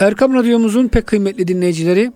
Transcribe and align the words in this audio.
Erkam 0.00 0.34
Radyomuzun 0.34 0.88
pek 0.88 1.06
kıymetli 1.06 1.48
dinleyicileri 1.48 2.12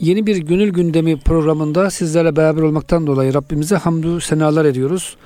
yeni 0.00 0.26
bir 0.26 0.36
gönül 0.36 0.70
gündemi 0.70 1.20
programında 1.20 1.90
sizlerle 1.90 2.36
beraber 2.36 2.62
olmaktan 2.62 3.06
dolayı 3.06 3.34
Rabbimize 3.34 3.76
hamdü 3.76 4.20
senalar 4.20 4.64
ediyoruz. 4.64 5.16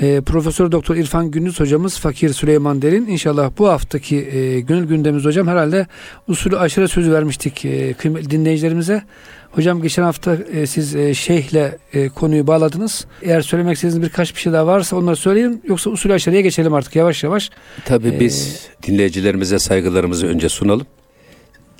E, 0.00 0.20
Profesör 0.20 0.72
Doktor 0.72 0.96
İrfan 0.96 1.30
Gündüz 1.30 1.60
hocamız 1.60 1.98
Fakir 1.98 2.28
Süleyman 2.28 2.82
Derin 2.82 3.06
inşallah 3.06 3.50
bu 3.58 3.68
haftaki 3.68 4.16
e, 4.16 4.60
gönül 4.60 4.84
gündemimiz 4.84 5.24
hocam 5.24 5.48
herhalde 5.48 5.86
usulü 6.28 6.58
aşırı 6.58 6.88
sözü 6.88 7.12
vermiştik 7.12 7.64
e, 7.64 7.92
kıymetli 7.92 8.30
dinleyicilerimize. 8.30 9.02
Hocam 9.50 9.82
geçen 9.82 10.02
hafta 10.02 10.34
e, 10.52 10.66
siz 10.66 10.96
e, 10.96 11.14
şeyhle 11.14 11.78
e, 11.92 12.08
konuyu 12.08 12.46
bağladınız. 12.46 13.06
Eğer 13.22 13.40
söylemek 13.40 13.74
istediğiniz 13.74 14.02
birkaç 14.02 14.34
bir 14.34 14.40
şey 14.40 14.52
daha 14.52 14.66
varsa 14.66 14.96
onları 14.96 15.16
söyleyin. 15.16 15.62
Yoksa 15.68 15.90
usulü 15.90 16.12
aşırıya 16.12 16.40
geçelim 16.40 16.74
artık 16.74 16.96
yavaş 16.96 17.24
yavaş. 17.24 17.50
Tabii 17.84 18.08
ee, 18.08 18.20
biz 18.20 18.66
dinleyicilerimize 18.82 19.58
saygılarımızı 19.58 20.26
önce 20.26 20.48
sunalım. 20.48 20.86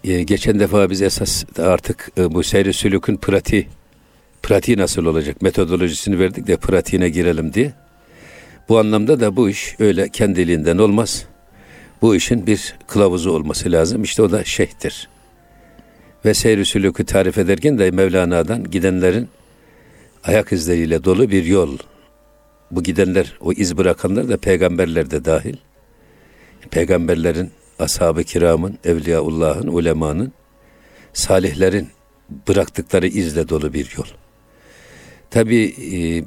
Ee, 0.05 0.23
geçen 0.23 0.61
defa 0.61 0.91
biz 0.91 1.03
esas 1.03 1.45
artık 1.59 2.11
e, 2.19 2.35
bu 2.35 2.43
seyri 2.43 2.73
sülükün 2.73 3.17
pratiği, 3.17 3.67
pratiği 4.43 4.79
nasıl 4.79 5.05
olacak 5.05 5.43
metodolojisini 5.43 6.19
verdik 6.19 6.47
de 6.47 6.57
pratiğine 6.57 7.09
girelim 7.09 7.55
diye. 7.55 7.73
Bu 8.69 8.79
anlamda 8.79 9.21
da 9.21 9.37
bu 9.37 9.51
iş 9.51 9.77
öyle 9.79 10.09
kendiliğinden 10.09 10.79
olmaz. 10.79 11.25
Bu 12.03 12.17
işin 12.17 12.47
bir 12.47 12.75
kılavuzu 12.87 13.31
olması 13.31 13.73
lazım. 13.73 14.03
İşte 14.03 14.23
o 14.23 14.31
da 14.31 14.45
şeyhtir. 14.45 15.09
Ve 16.25 16.35
seyri 16.35 16.65
sülükü 16.65 17.05
tarif 17.05 17.39
ederken 17.39 17.79
de 17.79 17.91
Mevlana'dan 17.91 18.71
gidenlerin 18.71 19.29
ayak 20.25 20.53
izleriyle 20.53 21.05
dolu 21.05 21.31
bir 21.31 21.45
yol. 21.45 21.79
Bu 22.71 22.83
gidenler, 22.83 23.37
o 23.41 23.53
iz 23.53 23.77
bırakanlar 23.77 24.29
da 24.29 24.37
peygamberler 24.37 25.11
de 25.11 25.25
dahil. 25.25 25.57
Peygamberlerin 26.71 27.51
ashab-ı 27.81 28.25
kiramın, 28.25 28.79
evliyaullahın, 28.85 29.67
ulemanın, 29.67 30.33
salihlerin 31.13 31.89
bıraktıkları 32.49 33.07
izle 33.07 33.49
dolu 33.49 33.73
bir 33.73 33.95
yol. 33.97 34.07
Tabi 35.31 35.57
e, 35.97 36.25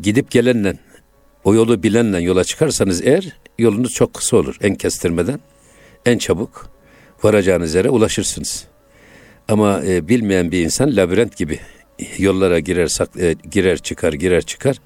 gidip 0.00 0.30
gelenle, 0.30 0.78
o 1.44 1.54
yolu 1.54 1.82
bilenle 1.82 2.20
yola 2.20 2.44
çıkarsanız 2.44 3.06
eğer 3.06 3.36
yolunuz 3.58 3.92
çok 3.92 4.14
kısa 4.14 4.36
olur. 4.36 4.56
En 4.60 4.74
kestirmeden, 4.74 5.40
en 6.06 6.18
çabuk 6.18 6.70
varacağınız 7.22 7.74
yere 7.74 7.90
ulaşırsınız. 7.90 8.64
Ama 9.48 9.82
e, 9.86 10.08
bilmeyen 10.08 10.52
bir 10.52 10.64
insan 10.64 10.96
labirent 10.96 11.36
gibi 11.36 11.60
yollara 12.18 12.58
girer, 12.58 12.86
sak, 12.86 13.08
e, 13.18 13.34
girer 13.50 13.78
çıkar, 13.78 14.12
girer 14.12 14.42
çıkar. 14.42 14.76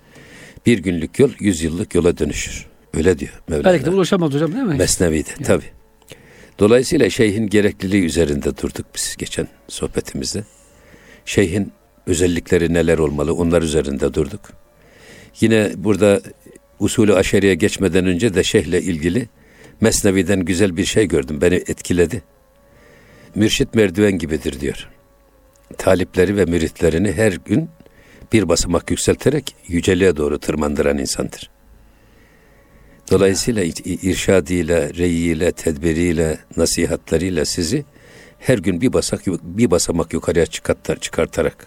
Bir 0.67 0.79
günlük 0.79 1.19
yol 1.19 1.31
yüz 1.41 1.63
yıllık 1.63 1.95
yola 1.95 2.19
dönüşür. 2.19 2.67
Öyle 2.95 3.19
diyor 3.19 3.33
Mevlana. 3.49 3.65
Belki 3.65 3.87
de 3.87 3.91
ulaşamaz 3.91 4.35
hocam 4.35 4.53
değil 4.53 4.65
mi? 4.65 4.75
Mesnevi'de 4.75 5.31
yani. 5.31 5.47
tabi. 5.47 5.65
Dolayısıyla 6.59 7.11
şeyhin 7.11 7.47
gerekliliği 7.47 8.05
üzerinde 8.05 8.57
durduk 8.57 8.87
biz 8.95 9.17
geçen 9.19 9.49
sohbetimizde. 9.69 10.45
Şeyhin 11.25 11.73
özellikleri 12.07 12.75
neler 12.75 12.99
olmalı 12.99 13.35
onlar 13.35 13.63
üzerinde 13.63 14.15
durduk. 14.15 14.41
Yine 15.41 15.73
burada 15.77 16.21
usulü 16.81 17.15
aşeriye 17.15 17.55
geçmeden 17.55 18.07
önce 18.07 18.35
de 18.35 18.45
şeyhle 18.45 18.83
ilgili 18.83 19.29
Mesnevi'den 19.81 20.41
güzel 20.41 20.77
bir 20.77 20.85
şey 20.85 21.09
gördüm. 21.09 21.41
Beni 21.41 21.55
etkiledi. 21.55 22.23
Mürşit 23.35 23.75
merdiven 23.75 24.19
gibidir 24.19 24.61
diyor. 24.61 24.89
Talipleri 25.79 26.37
ve 26.37 26.45
müritlerini 26.45 27.13
her 27.13 27.33
gün 27.33 27.69
bir 28.33 28.49
basamak 28.49 28.91
yükselterek 28.91 29.57
yüceliğe 29.69 30.17
doğru 30.17 30.39
tırmandıran 30.39 30.99
insandır. 30.99 31.51
Dolayısıyla 33.11 33.65
irşadıyla, 33.85 34.95
reyiyle, 34.95 35.53
tedbiriyle, 35.53 36.39
nasihatlarıyla 36.57 37.45
sizi 37.45 37.85
her 38.39 38.59
gün 38.59 38.81
bir 38.81 38.93
basak 38.93 39.27
bir 39.43 39.71
basamak 39.71 40.13
yukarıya 40.13 40.47
çıkartar, 40.47 40.97
çıkartarak 40.97 41.67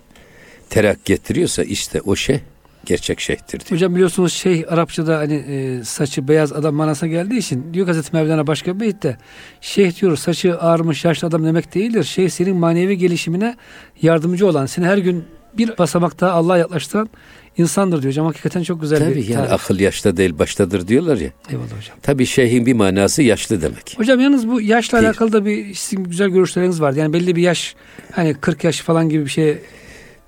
terak 0.70 1.06
getiriyorsa 1.06 1.64
işte 1.64 2.02
o 2.02 2.16
şey 2.16 2.40
gerçek 2.86 3.20
şeyhtir 3.20 3.60
diyor. 3.60 3.72
Hocam 3.72 3.96
biliyorsunuz 3.96 4.34
şey 4.34 4.66
Arapçada 4.70 5.18
hani 5.18 5.34
e, 5.34 5.84
saçı 5.84 6.28
beyaz 6.28 6.54
adam 6.54 6.76
manasına 6.76 7.10
geldiği 7.10 7.38
için 7.38 7.74
diyor 7.74 7.88
Hazreti 7.88 8.16
Mevlana 8.16 8.48
başka 8.48 8.76
bir 8.76 8.80
beyitte 8.80 9.18
şeyh 9.62 10.02
diyor 10.02 10.18
saçı 10.18 10.60
ağarmış 10.60 11.06
yaşlı 11.06 11.28
adam 11.28 11.46
demek 11.46 11.76
değildir. 11.76 12.04
Şeyh 12.04 12.30
senin 12.30 12.56
manevi 12.56 12.98
gelişimine 12.98 13.56
yardımcı 14.02 14.48
olan 14.48 14.66
seni 14.66 14.86
her 14.86 14.98
gün 14.98 15.26
bir 15.54 15.78
basamak 15.78 16.20
daha 16.20 16.32
Allah'a 16.32 16.58
yaklaştıran 16.58 17.10
insandır 17.60 18.02
diyor 18.02 18.12
hocam. 18.12 18.26
Hakikaten 18.26 18.64
çok 18.64 18.82
güzel 18.82 19.00
Tabii 19.00 19.16
bir 19.16 19.28
yani 19.28 19.48
tarif. 19.48 19.52
akıl 19.52 19.80
yaşta 19.80 20.18
değil 20.18 20.40
baştadır 20.40 20.88
diyorlar 20.88 21.18
ya. 21.18 21.30
Eyvallah 21.50 21.66
hocam. 21.66 21.98
Tabii 22.02 22.26
şeyhin 22.26 22.66
bir 22.66 22.74
manası 22.74 23.24
yaşlı 23.24 23.62
demek. 23.62 23.96
Hocam 23.98 24.20
yalnız 24.20 24.48
bu 24.48 24.62
yaşla 24.62 24.98
değil. 24.98 25.10
alakalı 25.10 25.32
da 25.32 25.46
bir 25.46 25.74
sizin 25.74 26.04
güzel 26.04 26.30
görüşleriniz 26.30 26.82
var. 26.82 26.94
Yani 26.94 27.14
belli 27.14 27.36
bir 27.36 27.42
yaş 27.42 27.76
hani 28.12 28.34
40 28.34 28.64
yaş 28.64 28.80
falan 28.82 29.10
gibi 29.10 29.26
bir 29.26 29.30
şey. 29.30 29.58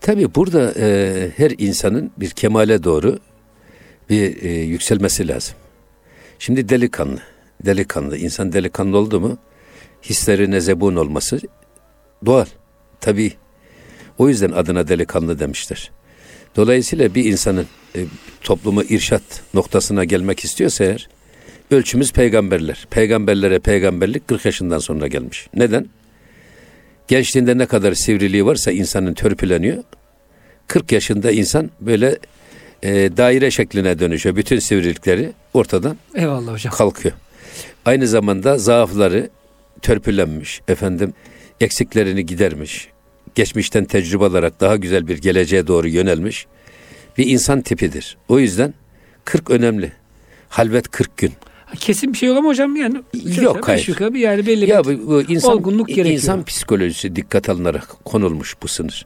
Tabii 0.01 0.35
burada 0.35 0.73
e, 0.79 1.31
her 1.37 1.51
insanın 1.57 2.11
bir 2.17 2.29
kemale 2.29 2.83
doğru 2.83 3.19
bir 4.09 4.43
e, 4.43 4.49
yükselmesi 4.49 5.27
lazım. 5.27 5.55
Şimdi 6.39 6.69
delikanlı, 6.69 7.19
delikanlı, 7.65 8.17
insan 8.17 8.53
delikanlı 8.53 8.97
oldu 8.97 9.19
mu 9.19 9.37
hislerine 10.03 10.61
zebun 10.61 10.95
olması 10.95 11.39
doğal, 12.25 12.45
tabii. 13.01 13.33
O 14.17 14.29
yüzden 14.29 14.51
adına 14.51 14.87
delikanlı 14.87 15.39
demişler. 15.39 15.91
Dolayısıyla 16.55 17.15
bir 17.15 17.25
insanın 17.25 17.67
e, 17.95 18.05
toplumu 18.41 18.83
irşat 18.83 19.21
noktasına 19.53 20.03
gelmek 20.03 20.43
istiyorsa 20.43 20.83
eğer 20.83 21.09
ölçümüz 21.71 22.13
peygamberler. 22.13 22.87
Peygamberlere 22.89 23.59
peygamberlik 23.59 24.27
40 24.27 24.45
yaşından 24.45 24.79
sonra 24.79 25.07
gelmiş. 25.07 25.47
Neden? 25.53 25.85
Gençliğinde 27.07 27.57
ne 27.57 27.65
kadar 27.65 27.93
sivriliği 27.93 28.45
varsa 28.45 28.71
insanın 28.71 29.13
törpüleniyor. 29.13 29.83
40 30.67 30.91
yaşında 30.91 31.31
insan 31.31 31.71
böyle 31.81 32.17
e, 32.83 32.91
daire 33.17 33.51
şekline 33.51 33.99
dönüşüyor. 33.99 34.35
Bütün 34.35 34.59
sivrilikleri 34.59 35.33
ortadan 35.53 35.97
Eyvallah 36.15 36.53
hocam. 36.53 36.73
kalkıyor. 36.73 37.15
Aynı 37.85 38.07
zamanda 38.07 38.57
zaafları 38.57 39.29
törpülenmiş. 39.81 40.61
Efendim 40.67 41.13
eksiklerini 41.61 42.25
gidermiş 42.25 42.90
geçmişten 43.35 43.85
tecrübe 43.85 44.25
alarak 44.25 44.61
daha 44.61 44.75
güzel 44.75 45.07
bir 45.07 45.17
geleceğe 45.17 45.67
doğru 45.67 45.87
yönelmiş 45.87 46.47
bir 47.17 47.27
insan 47.27 47.61
tipidir. 47.61 48.17
O 48.29 48.39
yüzden 48.39 48.73
40 49.25 49.49
önemli. 49.49 49.91
Halvet 50.49 50.91
40 50.91 51.17
gün. 51.17 51.31
Kesin 51.79 52.13
bir 52.13 52.17
şey 52.17 52.29
yok 52.29 52.37
ama 52.37 52.49
hocam 52.49 52.75
yani 52.75 53.01
yok 53.41 53.67
hayır. 53.67 53.87
Yukarı 53.87 54.17
yani 54.17 54.47
belli 54.47 54.69
ya, 54.69 54.83
bir 54.83 55.07
bu 55.07 55.21
insan, 55.21 55.53
olgunluk 55.53 55.87
gerekiyor. 55.87 56.15
İnsan 56.15 56.45
psikolojisi 56.45 57.15
dikkat 57.15 57.49
alınarak 57.49 57.87
konulmuş 58.05 58.55
bu 58.63 58.67
sınır. 58.67 59.05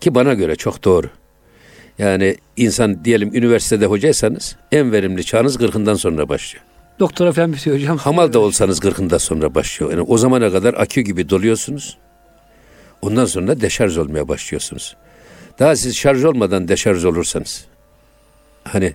Ki 0.00 0.14
bana 0.14 0.34
göre 0.34 0.56
çok 0.56 0.84
doğru. 0.84 1.06
Yani 1.98 2.36
insan 2.56 3.04
diyelim 3.04 3.34
üniversitede 3.34 3.86
hocaysanız 3.86 4.56
en 4.72 4.92
verimli 4.92 5.24
çağınız 5.24 5.56
40'ından 5.56 5.96
sonra 5.96 6.28
başlıyor. 6.28 6.64
Doktora 7.00 7.32
falan 7.32 7.52
bitiyor 7.52 7.76
hocam. 7.76 7.98
Hamal 7.98 8.32
da 8.32 8.38
olsanız 8.38 8.78
40'ından 8.78 9.18
sonra 9.18 9.54
başlıyor. 9.54 9.92
Yani 9.92 10.02
o 10.02 10.18
zamana 10.18 10.52
kadar 10.52 10.74
akü 10.74 11.00
gibi 11.00 11.28
doluyorsunuz. 11.28 11.98
Ondan 13.04 13.24
sonra 13.24 13.60
deşarj 13.60 13.98
olmaya 13.98 14.28
başlıyorsunuz. 14.28 14.96
Daha 15.58 15.76
siz 15.76 15.96
şarj 15.96 16.24
olmadan 16.24 16.68
deşarj 16.68 17.04
olursanız. 17.04 17.64
Hani 18.64 18.94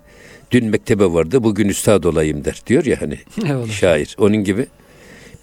dün 0.51 0.65
mektebe 0.65 1.05
vardı 1.05 1.43
bugün 1.43 1.69
üstad 1.69 2.03
olayım 2.03 2.45
der 2.45 2.61
diyor 2.67 2.85
ya 2.85 3.01
hani 3.01 3.19
Eyvallah. 3.45 3.71
şair. 3.71 4.15
Onun 4.19 4.37
gibi 4.37 4.67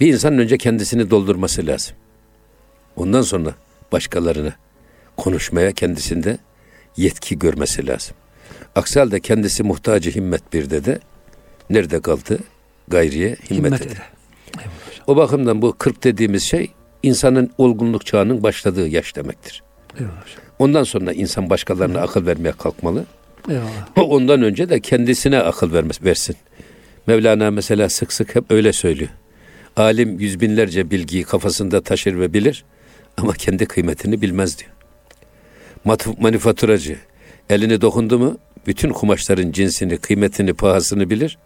bir 0.00 0.06
insanın 0.12 0.38
önce 0.38 0.58
kendisini 0.58 1.10
doldurması 1.10 1.66
lazım. 1.66 1.96
Ondan 2.96 3.22
sonra 3.22 3.54
başkalarına 3.92 4.52
konuşmaya 5.16 5.72
kendisinde 5.72 6.38
yetki 6.96 7.38
görmesi 7.38 7.86
lazım. 7.86 8.16
Aksi 8.74 8.98
halde 9.00 9.20
kendisi 9.20 9.62
muhtacı 9.62 10.10
himmet 10.10 10.52
bir 10.52 10.70
de 10.70 10.98
nerede 11.70 12.00
kaldı? 12.00 12.38
Gayriye 12.88 13.28
himmet, 13.50 13.50
himmet 13.50 13.82
ede. 13.82 13.94
O 15.06 15.16
bakımdan 15.16 15.62
bu 15.62 15.76
kırk 15.78 16.04
dediğimiz 16.04 16.42
şey 16.42 16.70
insanın 17.06 17.50
olgunluk 17.58 18.06
çağının 18.06 18.42
başladığı 18.42 18.88
yaş 18.88 19.16
demektir. 19.16 19.62
Eyvallah. 19.98 20.24
Ondan 20.58 20.84
sonra 20.84 21.12
insan 21.12 21.50
başkalarına 21.50 22.00
akıl 22.00 22.26
vermeye 22.26 22.52
kalkmalı. 22.52 23.04
Eyvallah. 23.48 23.88
O 23.96 24.02
ondan 24.02 24.42
önce 24.42 24.68
de 24.68 24.80
kendisine 24.80 25.38
akıl 25.38 25.72
vermez, 25.72 26.02
versin. 26.02 26.36
Mevlana 27.06 27.50
mesela 27.50 27.88
sık 27.88 28.12
sık 28.12 28.34
hep 28.34 28.44
öyle 28.50 28.72
söylüyor. 28.72 29.10
Alim 29.76 30.18
yüz 30.20 30.40
binlerce 30.40 30.90
bilgiyi 30.90 31.24
kafasında 31.24 31.80
taşır 31.80 32.20
ve 32.20 32.32
bilir 32.32 32.64
ama 33.16 33.32
kendi 33.32 33.66
kıymetini 33.66 34.22
bilmez 34.22 34.58
diyor. 34.58 34.70
Manifaturacı 36.18 36.96
elini 37.50 37.80
dokundu 37.80 38.18
mu 38.18 38.38
bütün 38.66 38.90
kumaşların 38.90 39.52
cinsini, 39.52 39.98
kıymetini, 39.98 40.54
pahasını 40.54 41.10
bilir 41.10 41.38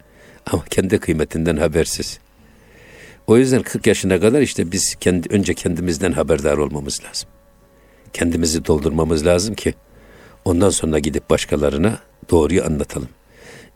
ama 0.51 0.63
kendi 0.69 0.99
kıymetinden 0.99 1.57
habersiz. 1.57 2.19
O 3.27 3.37
yüzden 3.37 3.61
40 3.61 3.87
yaşına 3.87 4.19
kadar 4.19 4.41
işte 4.41 4.71
biz 4.71 4.95
kendi, 4.95 5.29
önce 5.29 5.53
kendimizden 5.53 6.11
haberdar 6.11 6.57
olmamız 6.57 7.01
lazım. 7.03 7.29
Kendimizi 8.13 8.65
doldurmamız 8.65 9.25
lazım 9.25 9.55
ki 9.55 9.73
ondan 10.45 10.69
sonra 10.69 10.99
gidip 10.99 11.29
başkalarına 11.29 11.99
doğruyu 12.29 12.65
anlatalım. 12.65 13.09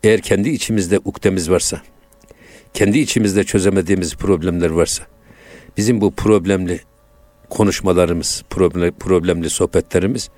Eğer 0.04 0.22
kendi 0.22 0.50
içimizde 0.50 1.00
ukdemiz 1.00 1.50
varsa, 1.50 1.82
kendi 2.74 3.00
içimizde 3.00 3.44
çözemediğimiz 3.44 4.16
problemler 4.16 4.70
varsa, 4.70 5.04
bizim 5.78 6.02
bu 6.02 6.12
problemli 6.12 6.80
konuşmalarımız, 7.50 8.44
problem, 8.50 8.94
problemli 8.94 9.50
sohbetlerimiz 9.50 10.30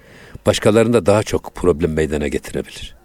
başkalarında 0.45 1.05
daha 1.05 1.23
çok 1.23 1.55
problem 1.55 1.93
meydana 1.93 2.27
getirebilir. 2.27 2.95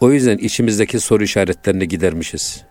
O 0.00 0.12
yüzden 0.12 0.38
içimizdeki 0.38 1.00
soru 1.00 1.24
işaretlerini 1.24 1.88
gidermişiz. 1.88 2.62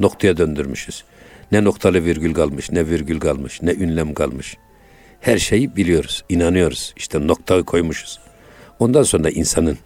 Noktaya 0.00 0.36
döndürmüşüz. 0.36 1.04
Ne 1.52 1.64
noktalı 1.64 2.04
virgül 2.04 2.34
kalmış, 2.34 2.70
ne 2.70 2.88
virgül 2.88 3.20
kalmış, 3.20 3.62
ne 3.62 3.72
ünlem 3.72 4.14
kalmış. 4.14 4.56
Her 5.20 5.38
şeyi 5.38 5.76
biliyoruz, 5.76 6.24
inanıyoruz. 6.28 6.94
İşte 6.96 7.26
noktayı 7.26 7.62
koymuşuz. 7.62 8.18
Ondan 8.78 9.02
sonra 9.02 9.30
insanın 9.30 9.78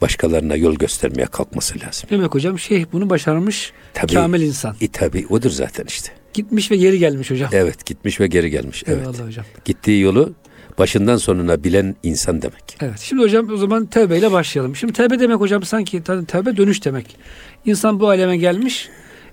başkalarına 0.00 0.56
yol 0.56 0.74
göstermeye 0.74 1.26
kalkması 1.26 1.80
lazım. 1.80 2.08
Demek 2.10 2.34
hocam 2.34 2.58
şeyh 2.58 2.86
bunu 2.92 3.10
başarmış 3.10 3.72
tabii, 3.94 4.14
kamil 4.14 4.42
insan. 4.42 4.76
E 4.80 4.88
tabi 4.88 5.26
odur 5.30 5.50
zaten 5.50 5.84
işte. 5.88 6.12
Gitmiş 6.34 6.70
ve 6.70 6.76
geri 6.76 6.98
gelmiş 6.98 7.30
hocam. 7.30 7.50
Evet 7.52 7.86
gitmiş 7.86 8.20
ve 8.20 8.26
geri 8.26 8.50
gelmiş. 8.50 8.84
Evet. 8.86 8.98
Eyvallah 9.00 9.26
hocam. 9.26 9.44
Gittiği 9.64 10.00
yolu 10.00 10.34
başından 10.78 11.16
sonuna 11.16 11.64
bilen 11.64 11.96
insan 12.02 12.42
demek. 12.42 12.76
Evet. 12.80 12.98
Şimdi 12.98 13.22
hocam 13.22 13.50
o 13.52 13.56
zaman 13.56 13.86
tevbeyle 13.86 14.32
başlayalım. 14.32 14.76
Şimdi 14.76 14.92
tevbe 14.92 15.20
demek 15.20 15.40
hocam 15.40 15.62
sanki 15.62 16.02
tevbe 16.02 16.56
dönüş 16.56 16.84
demek. 16.84 17.16
İnsan 17.64 18.00
bu 18.00 18.08
aleme 18.08 18.36
gelmiş. 18.36 18.88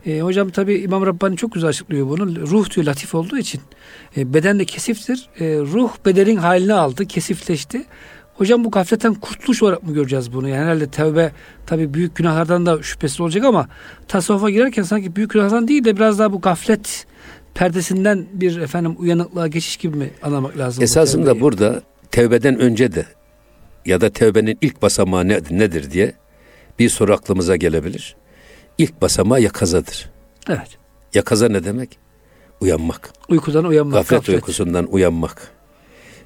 E, 0.05 0.21
hocam 0.21 0.49
tabi 0.49 0.75
İmam 0.75 1.05
Rabbani 1.05 1.37
çok 1.37 1.51
güzel 1.51 1.69
açıklıyor 1.69 2.09
bunu. 2.09 2.47
Ruh 2.47 2.75
diyor 2.75 2.85
latif 2.85 3.15
olduğu 3.15 3.37
için. 3.37 3.61
E, 4.17 4.33
beden 4.33 4.59
de 4.59 4.65
kesiftir. 4.65 5.29
E, 5.39 5.45
ruh 5.45 5.91
bedenin 6.05 6.35
halini 6.35 6.73
aldı, 6.73 7.05
kesifleşti. 7.05 7.85
Hocam 8.33 8.63
bu 8.63 8.71
gafletten 8.71 9.13
kurtuluş 9.13 9.63
olarak 9.63 9.83
mı 9.83 9.93
göreceğiz 9.93 10.33
bunu? 10.33 10.49
Yani 10.49 10.63
herhalde 10.63 10.87
tevbe 10.87 11.31
tabi 11.65 11.93
büyük 11.93 12.15
günahlardan 12.15 12.65
da 12.65 12.83
şüphesiz 12.83 13.21
olacak 13.21 13.43
ama 13.43 13.67
tasavvufa 14.07 14.49
girerken 14.49 14.83
sanki 14.83 15.15
büyük 15.15 15.31
günahlardan 15.31 15.67
değil 15.67 15.83
de 15.83 15.95
biraz 15.95 16.19
daha 16.19 16.33
bu 16.33 16.41
gaflet 16.41 17.05
perdesinden 17.53 18.25
bir 18.33 18.57
efendim 18.57 18.95
uyanıklığa 18.99 19.47
geçiş 19.47 19.77
gibi 19.77 19.97
mi 19.97 20.11
anlamak 20.23 20.57
lazım? 20.57 20.83
Esasında 20.83 21.35
bu 21.35 21.41
burada 21.41 21.81
tevbeden 22.11 22.59
önce 22.59 22.95
de 22.95 23.05
ya 23.85 24.01
da 24.01 24.09
tevbenin 24.09 24.57
ilk 24.61 24.81
basamağı 24.81 25.27
nedir, 25.27 25.59
nedir 25.59 25.91
diye 25.91 26.13
bir 26.79 26.89
soru 26.89 27.13
aklımıza 27.13 27.55
gelebilir. 27.55 28.15
İlk 28.81 29.01
basamağı 29.01 29.41
yakazadır. 29.41 30.09
Evet. 30.49 30.77
Yakaza 31.13 31.49
ne 31.49 31.63
demek? 31.63 31.97
Uyanmak. 32.61 33.13
Uykudan 33.29 33.65
uyanmak. 33.65 33.93
Gaflet, 33.93 34.19
gaflet 34.19 34.35
uykusundan 34.35 34.93
uyanmak. 34.93 35.51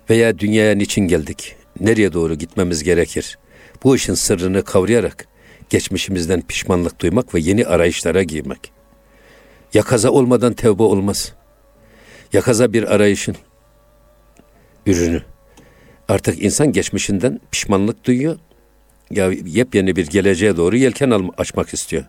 Veya 0.10 0.40
dünyaya 0.40 0.75
niçin 0.75 1.02
geldik? 1.02 1.56
Nereye 1.80 2.13
doğru 2.13 2.36
gitmemiz 2.36 2.84
gerekir? 2.84 3.38
Bu 3.84 3.96
işin 3.96 4.13
sırrını 4.13 4.63
kavrayarak 4.63 5.28
geçmişimizden 5.69 6.42
pişmanlık 6.42 7.00
duymak 7.00 7.36
ve 7.36 7.40
yeni 7.40 7.66
arayışlara 7.66 8.24
girmek. 8.24 8.72
Yakaza 9.74 10.10
olmadan 10.10 10.54
tevbe 10.54 10.84
olmaz. 10.84 11.34
Yakaza 12.34 12.74
bir 12.74 12.96
arayışın 12.96 13.36
ürünü. 14.86 15.22
Artık 16.07 16.44
insan 16.44 16.72
geçmişinden 16.72 17.40
pişmanlık 17.52 18.06
duyuyor. 18.06 18.38
Ya 19.12 19.31
yepyeni 19.46 19.96
bir 19.96 20.07
geleceğe 20.07 20.57
doğru 20.57 20.78
yelken 20.78 21.30
açmak 21.38 21.74
istiyor. 21.74 22.06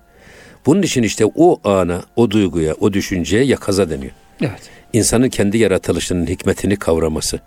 Bunun 0.67 0.83
için 0.83 1.03
işte 1.03 1.25
o 1.35 1.61
ana, 1.71 2.03
o 2.17 2.31
duyguya, 2.31 2.75
o 2.75 2.93
düşünceye 2.93 3.45
yakaza 3.45 3.91
deniyor. 3.91 4.13
Evet. 4.41 4.71
İnsanın 4.93 5.29
kendi 5.29 5.59
yaratılışının 5.59 6.27
hikmetini 6.27 6.77
kavraması. 6.77 7.41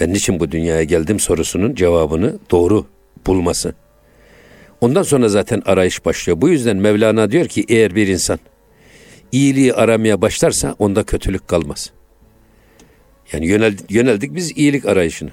Ben 0.00 0.12
niçin 0.12 0.40
bu 0.40 0.52
dünyaya 0.52 0.82
geldim 0.82 1.20
sorusunun 1.20 1.74
cevabını 1.74 2.38
doğru 2.50 2.86
bulması. 3.26 3.74
Ondan 4.80 5.02
sonra 5.02 5.28
zaten 5.28 5.62
arayış 5.66 6.04
başlıyor. 6.04 6.40
Bu 6.40 6.48
yüzden 6.48 6.76
Mevlana 6.76 7.30
diyor 7.30 7.46
ki 7.46 7.64
eğer 7.68 7.94
bir 7.94 8.08
insan 8.08 8.38
iyiliği 9.32 9.74
aramaya 9.74 10.22
başlarsa 10.22 10.74
onda 10.78 11.02
kötülük 11.02 11.48
kalmaz. 11.48 11.90
Yani 13.32 13.46
yöneldik, 13.46 13.90
yöneldik 13.90 14.34
biz 14.34 14.58
iyilik 14.58 14.86
arayışına. 14.86 15.30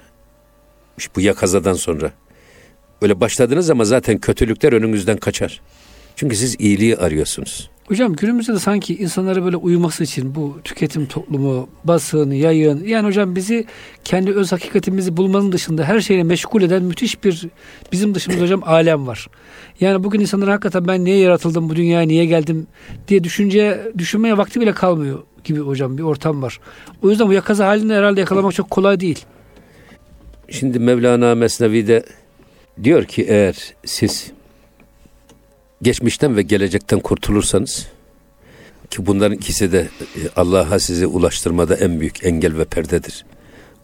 İşte 0.97 1.11
bu 1.15 1.21
yakazadan 1.21 1.73
sonra. 1.73 2.11
Öyle 3.01 3.19
başladınız 3.19 3.69
ama 3.69 3.85
zaten 3.85 4.17
kötülükler 4.17 4.73
önünüzden 4.73 5.17
kaçar. 5.17 5.61
Çünkü 6.17 6.35
siz 6.35 6.55
iyiliği 6.59 6.97
arıyorsunuz. 6.97 7.69
Hocam 7.87 8.15
günümüzde 8.15 8.53
de 8.53 8.59
sanki 8.59 8.95
insanları 8.95 9.45
böyle 9.45 9.57
uyuması 9.57 10.03
için 10.03 10.35
bu 10.35 10.59
tüketim 10.63 11.05
toplumu, 11.05 11.69
basın, 11.83 12.31
yayın 12.31 12.83
yani 12.85 13.07
hocam 13.07 13.35
bizi 13.35 13.65
kendi 14.03 14.31
öz 14.31 14.51
hakikatimizi 14.51 15.17
bulmanın 15.17 15.51
dışında 15.51 15.83
her 15.83 15.99
şeyle 15.99 16.23
meşgul 16.23 16.61
eden 16.61 16.83
müthiş 16.83 17.23
bir 17.23 17.47
bizim 17.91 18.15
dışımızda 18.15 18.43
hocam 18.43 18.63
alem 18.65 19.07
var. 19.07 19.27
Yani 19.79 20.03
bugün 20.03 20.19
insanlar 20.19 20.49
hakikaten 20.49 20.87
ben 20.87 21.05
niye 21.05 21.17
yaratıldım 21.17 21.69
bu 21.69 21.75
dünyaya 21.75 22.07
niye 22.07 22.25
geldim 22.25 22.67
diye 23.07 23.23
düşünce 23.23 23.91
düşünmeye 23.97 24.37
vakti 24.37 24.61
bile 24.61 24.73
kalmıyor 24.73 25.23
gibi 25.43 25.59
hocam 25.59 25.97
bir 25.97 26.03
ortam 26.03 26.41
var. 26.41 26.59
O 27.01 27.09
yüzden 27.09 27.27
bu 27.27 27.33
yakaza 27.33 27.67
halini 27.67 27.93
herhalde 27.93 28.19
yakalamak 28.19 28.53
çok 28.53 28.69
kolay 28.69 28.99
değil. 28.99 29.25
Şimdi 30.49 30.79
Mevlana 30.79 31.35
Mesnevi'de 31.35 32.03
diyor 32.83 33.05
ki 33.05 33.25
eğer 33.29 33.73
siz 33.85 34.36
geçmişten 35.81 36.37
ve 36.37 36.41
gelecekten 36.41 36.99
kurtulursanız 36.99 37.87
ki 38.89 39.05
bunların 39.05 39.37
ikisi 39.37 39.71
de 39.71 39.79
e, 39.79 40.19
Allah'a 40.35 40.79
sizi 40.79 41.07
ulaştırmada 41.07 41.75
en 41.75 41.99
büyük 41.99 42.25
engel 42.25 42.57
ve 42.57 42.65
perdedir. 42.65 43.25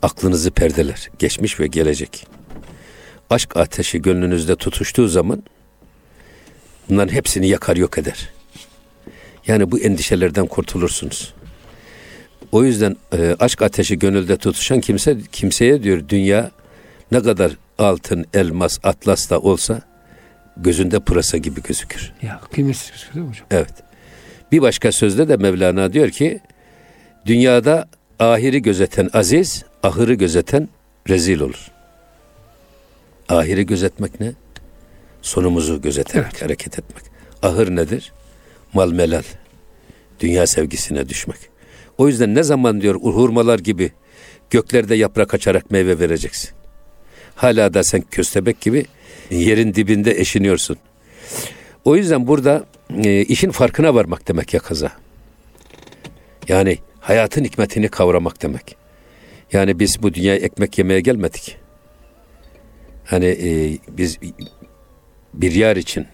Aklınızı 0.02 0.52
perdeler, 0.52 1.10
geçmiş 1.20 1.60
ve 1.60 1.68
gelecek. 1.68 2.28
Aşk 3.30 3.58
ateşi 3.58 4.02
gönlünüzde 4.02 4.56
tutuştuğu 4.56 5.08
zaman 5.08 5.44
bunların 6.90 7.14
hepsini 7.14 7.48
yakar 7.48 7.76
yok 7.76 7.98
eder. 7.98 8.30
Yani 9.48 9.72
bu 9.72 9.80
endişelerden 9.80 10.46
kurtulursunuz. 10.46 11.34
O 12.52 12.64
yüzden 12.64 12.98
e, 13.18 13.36
aşk 13.40 13.62
ateşi 13.62 14.00
gönülde 14.00 14.38
tutuşan 14.38 14.82
kimse 14.82 15.18
kimseye 15.32 15.84
diyor 15.84 16.10
dünya 16.10 16.52
ne 17.12 17.22
kadar 17.22 17.52
altın, 17.78 18.26
elmas, 18.34 18.80
atlas 18.84 19.30
da 19.30 19.40
olsa 19.40 19.82
gözünde 20.58 21.00
pırasa 21.00 21.38
gibi 21.38 21.64
gözükür. 21.64 22.14
Ya 22.22 22.42
kıymetsiz 22.52 22.92
gözükür 22.92 23.14
değil 23.14 23.26
mi 23.26 23.30
hocam? 23.30 23.48
Evet. 23.52 23.74
Bir 24.52 24.62
başka 24.62 24.92
sözde 24.92 25.28
de 25.28 25.38
Mevlana 25.38 25.94
diyor 25.94 26.10
ki 26.10 26.40
dünyada 27.26 27.88
ahiri 28.20 28.62
gözeten 28.62 29.10
aziz, 29.14 29.66
ahırı 29.84 30.14
gözeten 30.14 30.70
rezil 31.10 31.40
olur. 31.40 31.72
Ahiri 33.30 33.66
gözetmek 33.66 34.20
ne? 34.20 34.34
Sonumuzu 35.22 35.82
gözeterek 35.82 36.26
evet. 36.32 36.42
hareket 36.42 36.80
etmek. 36.80 37.04
Ahır 37.42 37.76
nedir? 37.76 38.14
Mal 38.74 38.92
melal. 38.92 39.24
Dünya 40.20 40.48
sevgisine 40.48 41.10
düşmek. 41.10 41.38
O 41.98 42.08
yüzden 42.08 42.36
ne 42.36 42.44
zaman 42.44 42.82
diyor 42.82 42.96
hurmalar 42.96 43.60
gibi 43.60 43.92
göklerde 44.50 44.96
yaprak 44.96 45.34
açarak 45.34 45.72
meyve 45.72 46.00
vereceksin. 46.00 46.50
Hala 47.36 47.74
da 47.74 47.84
sen 47.84 48.02
köstebek 48.02 48.62
gibi 48.62 48.86
yerin 49.32 49.74
dibinde 49.74 50.20
eşiniyorsun. 50.20 50.78
O 51.86 51.96
yüzden 51.96 52.28
burada 52.28 52.64
e, 53.04 53.22
işin 53.22 53.52
farkına 53.52 53.96
varmak 53.96 54.28
demek 54.28 54.54
ya 54.54 54.60
kaza. 54.60 54.92
Yani 56.48 56.78
hayatın 57.00 57.44
hikmetini 57.44 57.88
kavramak 57.88 58.42
demek. 58.42 58.76
Yani 59.52 59.80
biz 59.80 60.04
bu 60.04 60.14
dünyaya 60.14 60.40
ekmek 60.40 60.78
yemeye 60.78 61.00
gelmedik. 61.00 61.58
Hani 63.06 63.26
e, 63.26 63.78
biz 63.98 64.20
bir 65.34 65.52
yar 65.52 65.76
için 65.76 66.06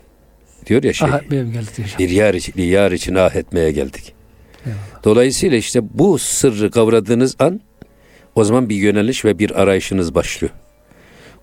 diyor 0.65 0.83
ya 0.83 0.93
şey. 0.93 1.09
Ah 1.11 1.29
geldik 1.29 1.77
diyor. 1.77 1.95
Bir 1.99 2.09
yar 2.09 2.33
için, 2.33 2.55
bir 2.57 2.65
yar 2.65 2.91
için 2.91 3.15
ah 3.15 3.35
etmeye 3.35 3.71
geldik. 3.71 4.13
Eyvallah. 4.65 5.03
Dolayısıyla 5.03 5.57
işte 5.57 5.79
bu 5.93 6.19
sırrı 6.19 6.71
kavradığınız 6.71 7.35
an 7.39 7.61
o 8.35 8.43
zaman 8.43 8.69
bir 8.69 8.75
yöneliş 8.75 9.25
ve 9.25 9.39
bir 9.39 9.61
arayışınız 9.61 10.15
başlıyor. 10.15 10.53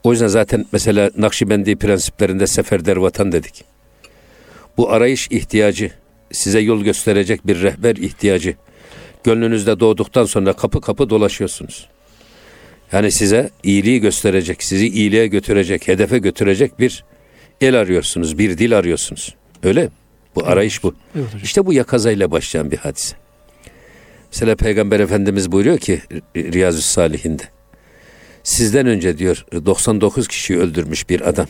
O 0.06 0.12
yüzden 0.12 0.26
zaten 0.26 0.66
mesela 0.72 1.10
Nakşibendi 1.16 1.76
prensiplerinde 1.76 2.46
seferder 2.46 2.96
vatan 2.96 3.32
dedik. 3.32 3.64
Bu 4.76 4.90
arayış 4.90 5.28
ihtiyacı, 5.30 5.90
size 6.32 6.60
yol 6.60 6.84
gösterecek 6.84 7.46
bir 7.46 7.62
rehber 7.62 7.96
ihtiyacı. 7.96 8.54
Gönlünüzde 9.24 9.80
doğduktan 9.80 10.24
sonra 10.24 10.52
kapı 10.52 10.80
kapı 10.80 11.10
dolaşıyorsunuz. 11.10 11.88
Yani 12.92 13.12
size 13.12 13.50
iyiliği 13.62 14.00
gösterecek, 14.00 14.62
sizi 14.62 14.88
iyiliğe 14.88 15.26
götürecek, 15.26 15.88
hedefe 15.88 16.18
götürecek 16.18 16.80
bir 16.80 17.04
el 17.60 17.80
arıyorsunuz, 17.80 18.38
bir 18.38 18.58
dil 18.58 18.78
arıyorsunuz. 18.78 19.34
Öyle 19.62 19.88
Bu 20.36 20.46
arayış 20.46 20.82
bu. 20.82 20.94
Evet 21.16 21.28
işte 21.42 21.66
bu 21.66 21.72
yakazayla 21.72 22.30
başlayan 22.30 22.70
bir 22.70 22.76
hadise. 22.76 23.16
Mesela 24.32 24.56
Peygamber 24.56 25.00
Efendimiz 25.00 25.52
buyuruyor 25.52 25.78
ki 25.78 26.00
Riyazu 26.36 26.82
Salihinde 26.82 27.55
sizden 28.46 28.86
önce 28.86 29.18
diyor 29.18 29.46
99 29.66 30.28
kişiyi 30.28 30.58
öldürmüş 30.58 31.08
bir 31.08 31.28
adam. 31.28 31.46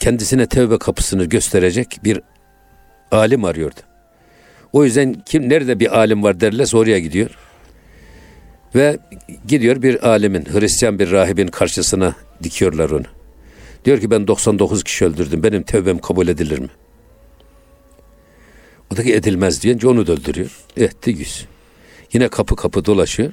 Kendisine 0.00 0.46
tevbe 0.46 0.78
kapısını 0.78 1.24
gösterecek 1.24 2.00
bir 2.04 2.20
alim 3.10 3.44
arıyordu. 3.44 3.80
O 4.72 4.84
yüzden 4.84 5.22
kim 5.26 5.48
nerede 5.48 5.80
bir 5.80 5.98
alim 5.98 6.22
var 6.22 6.40
derlerse 6.40 6.76
oraya 6.76 6.98
gidiyor. 6.98 7.30
Ve 8.74 8.98
gidiyor 9.48 9.82
bir 9.82 10.08
alimin, 10.08 10.44
Hristiyan 10.44 10.98
bir 10.98 11.10
rahibin 11.10 11.46
karşısına 11.46 12.14
dikiyorlar 12.42 12.90
onu. 12.90 13.06
Diyor 13.84 14.00
ki 14.00 14.10
ben 14.10 14.26
99 14.26 14.84
kişi 14.84 15.04
öldürdüm. 15.04 15.42
Benim 15.42 15.62
tevbem 15.62 15.98
kabul 15.98 16.28
edilir 16.28 16.58
mi? 16.58 16.68
O 18.92 18.96
da 18.96 19.02
ki 19.02 19.14
edilmez 19.14 19.62
deyince 19.62 19.88
onu 19.88 20.06
da 20.06 20.12
öldürüyor. 20.12 20.58
Etti 20.76 21.10
yüz. 21.10 21.46
Yine 22.12 22.28
kapı 22.28 22.56
kapı 22.56 22.84
dolaşıyor. 22.84 23.32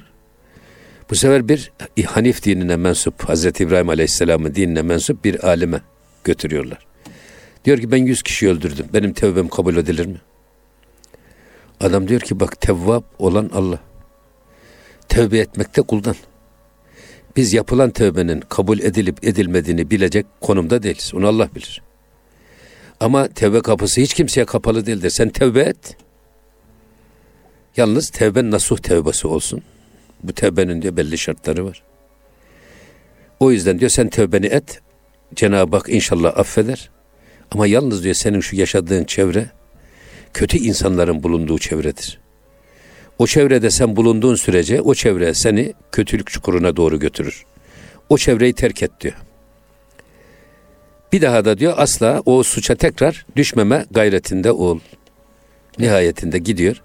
Bu 1.10 1.14
sefer 1.14 1.48
bir 1.48 1.72
Hanif 2.06 2.44
dinine 2.44 2.76
mensup, 2.76 3.28
Hazreti 3.28 3.64
İbrahim 3.64 3.88
Aleyhisselam'ın 3.88 4.54
dinine 4.54 4.82
mensup 4.82 5.24
bir 5.24 5.44
alime 5.48 5.80
götürüyorlar. 6.24 6.86
Diyor 7.64 7.78
ki 7.78 7.92
ben 7.92 7.96
yüz 7.96 8.22
kişi 8.22 8.48
öldürdüm. 8.48 8.86
Benim 8.92 9.12
tevbem 9.12 9.48
kabul 9.48 9.76
edilir 9.76 10.06
mi? 10.06 10.20
Adam 11.80 12.08
diyor 12.08 12.20
ki 12.20 12.40
bak 12.40 12.60
tevvab 12.60 13.02
olan 13.18 13.50
Allah. 13.54 13.78
Tevbe 15.08 15.38
etmekte 15.38 15.82
kuldan. 15.82 16.16
Biz 17.36 17.52
yapılan 17.52 17.90
tevbenin 17.90 18.40
kabul 18.40 18.78
edilip 18.78 19.24
edilmediğini 19.24 19.90
bilecek 19.90 20.26
konumda 20.40 20.82
değiliz. 20.82 21.12
Onu 21.14 21.26
Allah 21.26 21.48
bilir. 21.54 21.82
Ama 23.00 23.28
tevbe 23.28 23.60
kapısı 23.60 24.00
hiç 24.00 24.14
kimseye 24.14 24.44
kapalı 24.44 24.86
değildir. 24.86 25.10
Sen 25.10 25.28
tevbe 25.28 25.60
et. 25.60 25.96
Yalnız 27.76 28.10
tevben 28.10 28.50
nasuh 28.50 28.78
tevbesi 28.78 29.26
olsun. 29.26 29.62
Bu 30.22 30.32
tevbenin 30.32 30.82
diyor 30.82 30.96
belli 30.96 31.18
şartları 31.18 31.64
var. 31.64 31.82
O 33.40 33.52
yüzden 33.52 33.80
diyor 33.80 33.90
sen 33.90 34.08
tevbeni 34.08 34.46
et. 34.46 34.80
Cenab-ı 35.34 35.76
Hak 35.76 35.88
inşallah 35.88 36.38
affeder. 36.38 36.90
Ama 37.50 37.66
yalnız 37.66 38.04
diyor 38.04 38.14
senin 38.14 38.40
şu 38.40 38.56
yaşadığın 38.56 39.04
çevre 39.04 39.50
kötü 40.34 40.58
insanların 40.58 41.22
bulunduğu 41.22 41.58
çevredir. 41.58 42.20
O 43.18 43.26
çevrede 43.26 43.70
sen 43.70 43.96
bulunduğun 43.96 44.34
sürece 44.34 44.80
o 44.80 44.94
çevre 44.94 45.34
seni 45.34 45.74
kötülük 45.92 46.30
çukuruna 46.30 46.76
doğru 46.76 46.98
götürür. 46.98 47.44
O 48.08 48.18
çevreyi 48.18 48.52
terk 48.52 48.82
et 48.82 48.90
diyor. 49.00 49.14
Bir 51.12 51.22
daha 51.22 51.44
da 51.44 51.58
diyor 51.58 51.74
asla 51.76 52.22
o 52.26 52.42
suça 52.42 52.74
tekrar 52.74 53.26
düşmeme 53.36 53.86
gayretinde 53.90 54.52
ol. 54.52 54.78
Nihayetinde 55.78 56.38
gidiyor. 56.38 56.82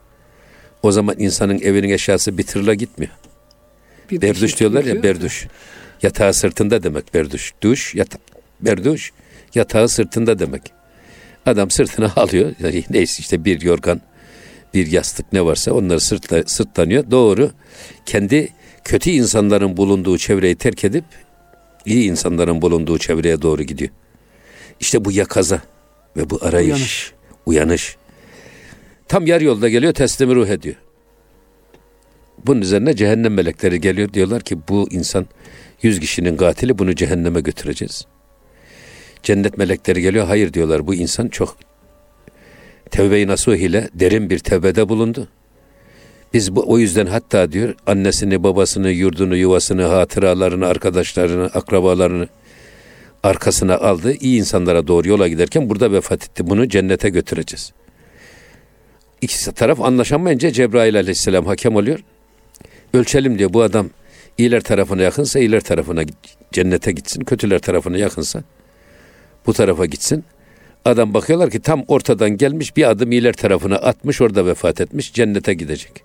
O 0.83 0.91
zaman 0.91 1.15
insanın 1.19 1.59
evinin 1.61 1.89
eşyası 1.89 2.37
bir 2.37 2.73
gitmiyor. 2.73 3.13
Bir 4.11 4.21
berduş 4.21 4.59
diyorlar 4.59 4.83
ya 4.83 5.03
berduş. 5.03 5.47
Yatağı 6.01 6.33
sırtında 6.33 6.83
demek 6.83 7.13
berduş. 7.13 7.53
Duş, 7.61 7.95
yata, 7.95 8.17
berduş, 8.61 9.11
yatağı 9.55 9.89
sırtında 9.89 10.39
demek. 10.39 10.61
Adam 11.45 11.71
sırtına 11.71 12.13
alıyor. 12.15 12.53
Yani 12.59 12.83
neyse 12.89 13.15
işte 13.19 13.45
bir 13.45 13.61
yorgan, 13.61 14.01
bir 14.73 14.87
yastık 14.87 15.33
ne 15.33 15.45
varsa 15.45 15.71
onları 15.71 15.99
sırtla, 15.99 16.43
sırtlanıyor. 16.45 17.11
Doğru 17.11 17.51
kendi 18.05 18.49
kötü 18.83 19.09
insanların 19.09 19.77
bulunduğu 19.77 20.17
çevreyi 20.17 20.55
terk 20.55 20.83
edip 20.83 21.05
iyi 21.85 22.09
insanların 22.09 22.61
bulunduğu 22.61 22.97
çevreye 22.97 23.41
doğru 23.41 23.63
gidiyor. 23.63 23.91
İşte 24.79 25.05
bu 25.05 25.11
yakaza 25.11 25.61
ve 26.17 26.29
bu 26.29 26.39
arayış, 26.41 26.67
uyanış. 26.67 27.13
uyanış. 27.45 27.97
Tam 29.07 29.27
yarı 29.27 29.43
yolda 29.43 29.69
geliyor 29.69 29.93
teslimi 29.93 30.35
ruh 30.35 30.47
ediyor. 30.47 30.75
Bunun 32.45 32.61
üzerine 32.61 32.95
cehennem 32.95 33.33
melekleri 33.33 33.81
geliyor 33.81 34.13
diyorlar 34.13 34.41
ki 34.41 34.57
bu 34.69 34.87
insan 34.91 35.25
yüz 35.81 35.99
kişinin 35.99 36.37
katili 36.37 36.77
bunu 36.77 36.95
cehenneme 36.95 37.41
götüreceğiz. 37.41 38.05
Cennet 39.23 39.57
melekleri 39.57 40.01
geliyor 40.01 40.27
hayır 40.27 40.53
diyorlar 40.53 40.87
bu 40.87 40.95
insan 40.95 41.27
çok 41.27 41.57
tevbe-i 42.91 43.27
nasuh 43.27 43.55
ile 43.55 43.89
derin 43.93 44.29
bir 44.29 44.39
tevbede 44.39 44.89
bulundu. 44.89 45.27
Biz 46.33 46.55
bu 46.55 46.63
o 46.67 46.79
yüzden 46.79 47.05
hatta 47.05 47.51
diyor 47.51 47.75
annesini, 47.87 48.43
babasını, 48.43 48.91
yurdunu, 48.91 49.35
yuvasını, 49.35 49.83
hatıralarını, 49.83 50.67
arkadaşlarını, 50.67 51.45
akrabalarını 51.45 52.27
arkasına 53.23 53.77
aldı. 53.77 54.13
İyi 54.13 54.39
insanlara 54.39 54.87
doğru 54.87 55.09
yola 55.09 55.27
giderken 55.27 55.69
burada 55.69 55.91
vefat 55.91 56.23
etti. 56.23 56.47
Bunu 56.47 56.69
cennete 56.69 57.09
götüreceğiz. 57.09 57.73
İkisi 59.21 59.51
taraf 59.51 59.81
anlaşamayınca 59.81 60.51
Cebrail 60.51 60.97
aleyhisselam 60.97 61.45
hakem 61.45 61.75
oluyor. 61.75 61.99
Ölçelim 62.93 63.39
diyor 63.39 63.53
bu 63.53 63.61
adam 63.61 63.89
iyiler 64.37 64.61
tarafına 64.61 65.01
yakınsa 65.01 65.39
iyiler 65.39 65.61
tarafına 65.61 66.03
cennete 66.51 66.91
gitsin. 66.91 67.23
Kötüler 67.23 67.59
tarafına 67.59 67.97
yakınsa 67.97 68.43
bu 69.45 69.53
tarafa 69.53 69.85
gitsin. 69.85 70.23
Adam 70.85 71.13
bakıyorlar 71.13 71.49
ki 71.49 71.59
tam 71.59 71.83
ortadan 71.87 72.37
gelmiş 72.37 72.77
bir 72.77 72.89
adım 72.89 73.11
iyiler 73.11 73.33
tarafına 73.33 73.75
atmış 73.75 74.21
orada 74.21 74.45
vefat 74.45 74.81
etmiş 74.81 75.13
cennete 75.13 75.53
gidecek. 75.53 76.03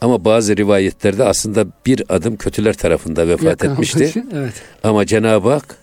Ama 0.00 0.24
bazı 0.24 0.56
rivayetlerde 0.56 1.24
aslında 1.24 1.66
bir 1.86 2.02
adım 2.08 2.36
kötüler 2.36 2.72
tarafında 2.72 3.28
vefat 3.28 3.44
Yakın 3.44 3.70
etmişti. 3.70 4.04
Için, 4.04 4.30
evet. 4.34 4.54
Ama 4.82 5.06
Cenab-ı 5.06 5.50
Hak 5.50 5.76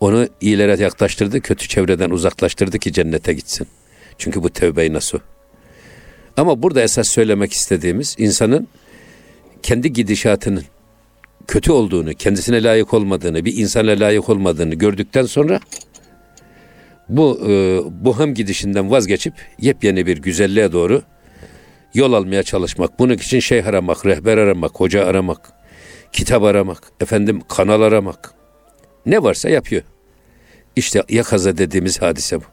onu 0.00 0.28
iyilere 0.40 0.82
yaklaştırdı, 0.82 1.40
kötü 1.40 1.68
çevreden 1.68 2.10
uzaklaştırdı 2.10 2.78
ki 2.78 2.92
cennete 2.92 3.32
gitsin. 3.32 3.66
Çünkü 4.18 4.42
bu 4.42 4.50
tevbe-i 4.50 4.92
nasuh. 4.92 5.18
Ama 6.36 6.62
burada 6.62 6.82
esas 6.82 7.08
söylemek 7.08 7.52
istediğimiz 7.52 8.14
insanın 8.18 8.68
kendi 9.66 9.92
gidişatının 9.92 10.64
kötü 11.46 11.72
olduğunu, 11.72 12.14
kendisine 12.14 12.62
layık 12.62 12.94
olmadığını, 12.94 13.44
bir 13.44 13.56
insana 13.56 13.90
layık 13.90 14.28
olmadığını 14.28 14.74
gördükten 14.74 15.22
sonra 15.22 15.60
bu 17.08 17.40
e, 17.48 17.80
bu 18.04 18.20
hem 18.20 18.34
gidişinden 18.34 18.90
vazgeçip 18.90 19.34
yepyeni 19.58 20.06
bir 20.06 20.18
güzelliğe 20.18 20.72
doğru 20.72 21.02
yol 21.94 22.12
almaya 22.12 22.42
çalışmak. 22.42 22.98
Bunun 22.98 23.14
için 23.14 23.40
şey 23.40 23.60
aramak, 23.60 24.06
rehber 24.06 24.38
aramak, 24.38 24.80
hoca 24.80 25.04
aramak, 25.04 25.52
kitap 26.12 26.42
aramak, 26.42 26.82
efendim 27.00 27.42
kanal 27.48 27.80
aramak. 27.80 28.34
Ne 29.06 29.22
varsa 29.22 29.48
yapıyor. 29.48 29.82
İşte 30.76 31.02
yakaza 31.08 31.58
dediğimiz 31.58 32.02
hadise 32.02 32.40
bu. 32.40 32.44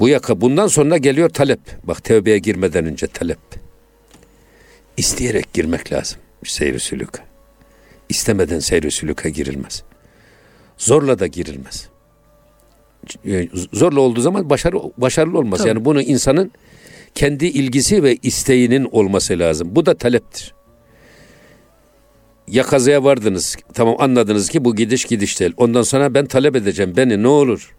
Bu 0.00 0.08
yaka 0.08 0.40
bundan 0.40 0.66
sonra 0.66 0.96
geliyor 0.96 1.28
talep. 1.28 1.60
Bak 1.84 2.04
tevbeye 2.04 2.38
girmeden 2.38 2.86
önce 2.86 3.06
talep. 3.06 3.63
İsteyerek 4.96 5.52
girmek 5.52 5.92
lazım 5.92 6.18
seyri 6.48 6.80
sülüka. 6.80 7.24
İstemeden 8.08 8.58
seyri 8.58 8.90
sülüka 8.90 9.28
girilmez. 9.28 9.82
Zorla 10.78 11.18
da 11.18 11.26
girilmez. 11.26 11.88
E, 13.26 13.48
zorla 13.72 14.00
olduğu 14.00 14.20
zaman 14.20 14.50
başarı, 14.50 14.76
başarılı 14.96 15.38
olmaz. 15.38 15.58
Tabii. 15.58 15.68
Yani 15.68 15.84
bunu 15.84 16.02
insanın 16.02 16.52
kendi 17.14 17.46
ilgisi 17.46 18.02
ve 18.02 18.16
isteğinin 18.22 18.84
olması 18.84 19.38
lazım. 19.38 19.68
Bu 19.76 19.86
da 19.86 19.94
taleptir. 19.94 20.54
Ya 22.48 22.62
kazaya 22.62 23.04
vardınız. 23.04 23.56
Tamam 23.74 23.96
anladınız 23.98 24.48
ki 24.48 24.64
bu 24.64 24.76
gidiş 24.76 25.04
gidiş 25.04 25.40
değil. 25.40 25.52
Ondan 25.56 25.82
sonra 25.82 26.14
ben 26.14 26.26
talep 26.26 26.56
edeceğim. 26.56 26.96
Beni 26.96 27.22
ne 27.22 27.28
olur? 27.28 27.74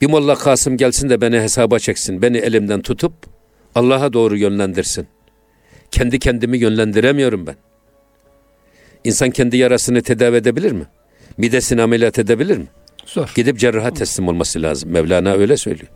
Bir 0.00 0.06
Molla 0.06 0.34
Kasım 0.34 0.76
gelsin 0.76 1.08
de 1.08 1.20
beni 1.20 1.40
hesaba 1.40 1.78
çeksin. 1.78 2.22
Beni 2.22 2.36
elimden 2.36 2.82
tutup 2.82 3.12
Allah'a 3.74 4.12
doğru 4.12 4.36
yönlendirsin. 4.36 5.06
Kendi 5.90 6.18
kendimi 6.18 6.58
yönlendiremiyorum 6.58 7.46
ben. 7.46 7.56
İnsan 9.04 9.30
kendi 9.30 9.56
yarasını 9.56 10.02
tedavi 10.02 10.36
edebilir 10.36 10.72
mi? 10.72 10.86
Midesini 11.36 11.82
ameliyat 11.82 12.18
edebilir 12.18 12.56
mi? 12.56 12.66
Zor. 13.06 13.32
Gidip 13.34 13.58
cerraha 13.58 13.90
teslim 13.90 14.28
olması 14.28 14.62
lazım. 14.62 14.90
Mevlana 14.90 15.32
öyle 15.32 15.56
söylüyor. 15.56 15.90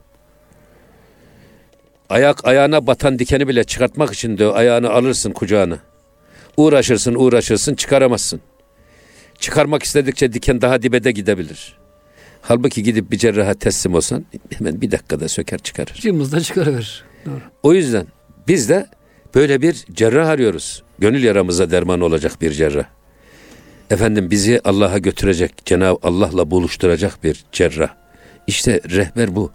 Ayak 2.09 2.47
ayağına 2.47 2.87
batan 2.87 3.19
dikeni 3.19 3.49
bile 3.49 3.65
çıkartmak 3.65 4.13
için 4.15 4.39
de 4.39 4.47
ayağını 4.47 4.91
alırsın 4.91 5.31
kucağına. 5.33 5.79
Uğraşırsın 6.57 7.15
uğraşırsın 7.15 7.75
çıkaramazsın. 7.75 8.41
Çıkarmak 9.39 9.83
istedikçe 9.83 10.33
diken 10.33 10.61
daha 10.61 10.83
dibede 10.83 11.13
gidebilir. 11.13 11.79
Halbuki 12.43 12.83
gidip 12.83 13.11
bir 13.11 13.19
cerraha 13.19 13.55
teslim 13.55 13.95
olsan 13.95 14.25
hemen 14.59 14.81
bir 14.81 14.91
dakikada 14.91 15.29
söker 15.29 15.59
çıkarır. 15.59 15.95
Cımbızda 15.95 16.41
çıkarır. 16.41 17.05
Doğru. 17.27 17.41
O 17.63 17.73
yüzden 17.75 18.07
biz 18.49 18.69
de 18.69 18.87
böyle 19.35 19.63
bir 19.63 19.85
cerrah 19.93 20.29
arıyoruz. 20.29 20.83
Gönül 20.99 21.23
yaramıza 21.23 21.71
derman 21.71 22.01
olacak 22.01 22.33
bir 22.41 22.51
cerrah. 22.53 22.85
Efendim 23.91 24.31
bizi 24.31 24.61
Allah'a 24.65 24.99
götürecek, 24.99 25.67
Cenab-ı 25.67 25.99
Allah'la 26.03 26.51
buluşturacak 26.51 27.25
bir 27.25 27.45
cerrah. 27.53 27.89
İşte 28.47 28.81
rehber 28.91 29.37
bu. 29.37 29.51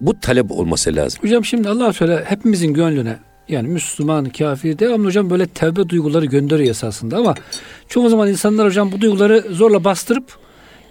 Bu 0.00 0.20
talep 0.20 0.50
olması 0.50 0.96
lazım. 0.96 1.22
Hocam 1.22 1.44
şimdi 1.44 1.68
Allah 1.68 1.92
söyle 1.92 2.24
hepimizin 2.26 2.74
gönlüne 2.74 3.18
yani 3.48 3.68
Müslüman, 3.68 4.24
kafir 4.24 4.78
devamlı 4.78 5.06
hocam 5.06 5.30
böyle 5.30 5.46
tevbe 5.46 5.88
duyguları 5.88 6.26
gönderiyor 6.26 6.70
esasında 6.70 7.16
ama 7.16 7.34
çoğu 7.88 8.08
zaman 8.08 8.28
insanlar 8.28 8.66
hocam 8.66 8.92
bu 8.92 9.00
duyguları 9.00 9.44
zorla 9.50 9.84
bastırıp 9.84 10.38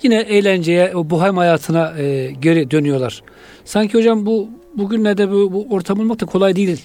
yine 0.03 0.15
eğlenceye, 0.15 0.95
o 0.95 1.09
buhaym 1.09 1.37
hayatına 1.37 1.93
e, 1.97 2.31
geri 2.31 2.71
dönüyorlar. 2.71 3.23
Sanki 3.65 3.97
hocam 3.97 4.25
bu 4.25 4.49
bugünlerde 4.75 5.31
bu, 5.31 5.53
bu 5.53 5.67
ortam 5.69 5.99
olmak 5.99 6.19
da 6.21 6.25
kolay 6.25 6.55
değil. 6.55 6.81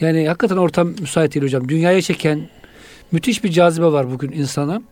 Yani 0.00 0.28
hakikaten 0.28 0.56
ortam 0.56 0.88
müsait 1.00 1.34
değil 1.34 1.44
hocam. 1.44 1.68
Dünyaya 1.68 2.02
çeken 2.02 2.48
müthiş 3.12 3.44
bir 3.44 3.50
cazibe 3.50 3.86
var 3.86 4.10
bugün 4.10 4.32
insana. 4.32 4.82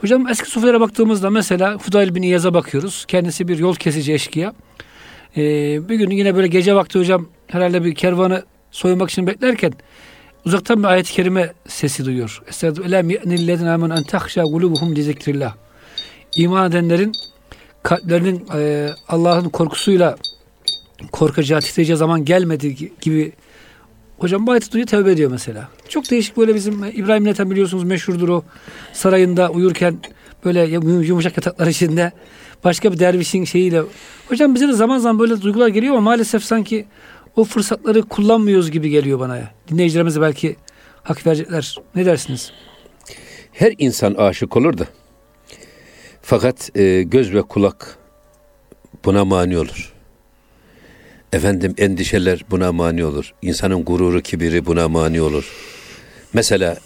Hocam 0.00 0.28
eski 0.28 0.50
sufilere 0.50 0.80
baktığımızda 0.80 1.30
mesela 1.30 1.78
Fudayl 1.78 2.14
bin 2.14 2.22
İyaz'a 2.22 2.54
bakıyoruz. 2.54 3.04
Kendisi 3.08 3.48
bir 3.48 3.58
yol 3.58 3.74
kesici 3.74 4.12
eşkıya. 4.12 4.52
Ee, 5.36 5.88
bir 5.88 5.94
gün 5.94 6.10
yine 6.10 6.34
böyle 6.34 6.48
gece 6.48 6.74
vakti 6.74 6.98
hocam 6.98 7.28
herhalde 7.46 7.84
bir 7.84 7.94
kervanı 7.94 8.44
soyunmak 8.70 9.10
için 9.10 9.26
beklerken 9.26 9.72
uzaktan 10.44 10.82
bir 10.82 10.88
ayet-i 10.88 11.12
kerime 11.12 11.52
sesi 11.68 12.04
duyuyor. 12.04 12.42
Estaizu 12.48 12.82
elem 12.82 13.10
ye'nillezine 13.10 13.70
amen 13.70 13.90
en 13.90 14.02
tahşa 14.02 14.42
gulubuhum 14.42 14.96
li 14.96 15.02
zikrillah. 15.02 15.54
İman 16.36 16.70
edenlerin 16.70 17.12
kalplerinin 17.82 18.44
e, 18.54 18.90
Allah'ın 19.08 19.48
korkusuyla 19.48 20.16
korkacağı, 21.12 21.60
titreyeceği 21.60 21.96
zaman 21.96 22.24
gelmedi 22.24 22.90
gibi 23.00 23.32
Hocam 24.18 24.46
bu 24.46 24.50
ayeti 24.50 24.72
duyuyor 24.72 24.88
tevbe 24.88 25.12
ediyor 25.12 25.30
mesela. 25.30 25.68
Çok 25.88 26.10
değişik 26.10 26.36
böyle 26.36 26.54
bizim 26.54 26.84
İbrahim 26.84 27.24
Nethen 27.24 27.50
biliyorsunuz 27.50 27.84
meşhurdur 27.84 28.28
o 28.28 28.44
sarayında 28.92 29.50
uyurken 29.50 29.98
böyle 30.44 30.60
yumuşak 31.06 31.36
yataklar 31.36 31.66
içinde 31.66 32.12
başka 32.64 32.92
bir 32.92 32.98
dervişin 32.98 33.44
şeyiyle. 33.44 33.82
Hocam 34.28 34.54
bize 34.54 34.68
de 34.68 34.72
zaman 34.72 34.98
zaman 34.98 35.18
böyle 35.18 35.42
duygular 35.42 35.68
geliyor 35.68 35.94
ama 35.94 36.00
maalesef 36.00 36.44
sanki 36.44 36.86
o 37.36 37.44
fırsatları 37.44 38.02
kullanmıyoruz 38.02 38.70
gibi 38.70 38.90
geliyor 38.90 39.20
bana 39.20 39.36
ya. 39.36 39.50
Dinleyicilerimize 39.68 40.20
belki 40.20 40.56
hak 41.02 41.26
verecekler. 41.26 41.78
Ne 41.94 42.06
dersiniz? 42.06 42.52
Her 43.52 43.74
insan 43.78 44.14
aşık 44.14 44.56
olur 44.56 44.78
da 44.78 44.86
fakat 46.22 46.76
e, 46.76 47.02
göz 47.02 47.34
ve 47.34 47.42
kulak 47.42 47.98
buna 49.04 49.24
mani 49.24 49.58
olur. 49.58 49.95
Efendim 51.36 51.74
endişeler 51.78 52.44
buna 52.50 52.72
mani 52.72 53.04
olur. 53.04 53.34
İnsanın 53.42 53.84
gururu, 53.84 54.20
kibiri 54.20 54.66
buna 54.66 54.88
mani 54.88 55.20
olur. 55.20 55.52
Mesela 56.32 56.76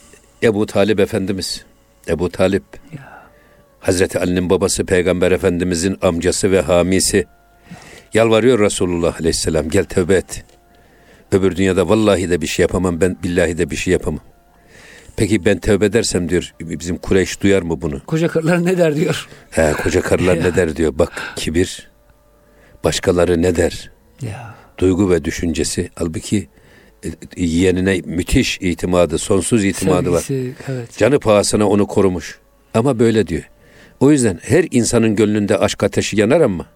Ebu 0.42 0.66
Talip 0.66 1.00
Efendimiz, 1.00 1.64
Ebu 2.08 2.30
Talip, 2.30 2.62
ya. 2.92 3.28
Hazreti 3.80 4.18
Ali'nin 4.18 4.50
babası, 4.50 4.86
Peygamber 4.86 5.32
Efendimizin 5.32 5.98
amcası 6.02 6.52
ve 6.52 6.60
hamisi. 6.60 7.26
Yalvarıyor 8.14 8.58
Resulullah 8.60 9.20
Aleyhisselam, 9.20 9.68
gel 9.68 9.84
tövbe 9.84 10.14
et. 10.14 10.44
Öbür 11.32 11.56
dünyada 11.56 11.88
vallahi 11.88 12.30
de 12.30 12.40
bir 12.40 12.46
şey 12.46 12.62
yapamam, 12.62 13.00
ben 13.00 13.16
billahi 13.22 13.58
de 13.58 13.70
bir 13.70 13.76
şey 13.76 13.92
yapamam. 13.92 14.20
Peki 15.16 15.44
ben 15.44 15.58
tövbe 15.58 15.84
edersem 15.86 16.28
diyor, 16.28 16.54
bizim 16.60 16.96
Kureyş 16.96 17.42
duyar 17.42 17.62
mı 17.62 17.80
bunu? 17.80 18.00
Koca 18.06 18.28
karılar 18.28 18.64
ne 18.64 18.78
der 18.78 18.96
diyor. 18.96 19.28
He, 19.50 19.72
koca 19.72 20.00
karılar 20.00 20.36
ne 20.44 20.56
der 20.56 20.76
diyor. 20.76 20.98
Bak 20.98 21.34
kibir, 21.36 21.90
başkaları 22.84 23.42
ne 23.42 23.56
der? 23.56 23.90
Ya. 24.22 24.54
Duygu 24.78 25.10
ve 25.10 25.24
düşüncesi. 25.24 25.90
Halbuki 25.94 26.48
e, 27.04 27.08
yeğenine 27.36 28.00
müthiş 28.04 28.58
itimadı, 28.60 29.18
sonsuz 29.18 29.64
itimadı 29.64 30.20
Sevgisi, 30.20 30.48
var. 30.48 30.74
Evet. 30.74 30.98
Canı 30.98 31.20
pahasına 31.20 31.68
onu 31.68 31.86
korumuş. 31.86 32.38
Ama 32.74 32.98
böyle 32.98 33.26
diyor. 33.26 33.48
O 34.00 34.10
yüzden 34.10 34.40
her 34.42 34.66
insanın 34.70 35.16
gönlünde 35.16 35.58
aşk 35.58 35.82
ateşi 35.82 36.20
yanar 36.20 36.40
ama 36.40 36.66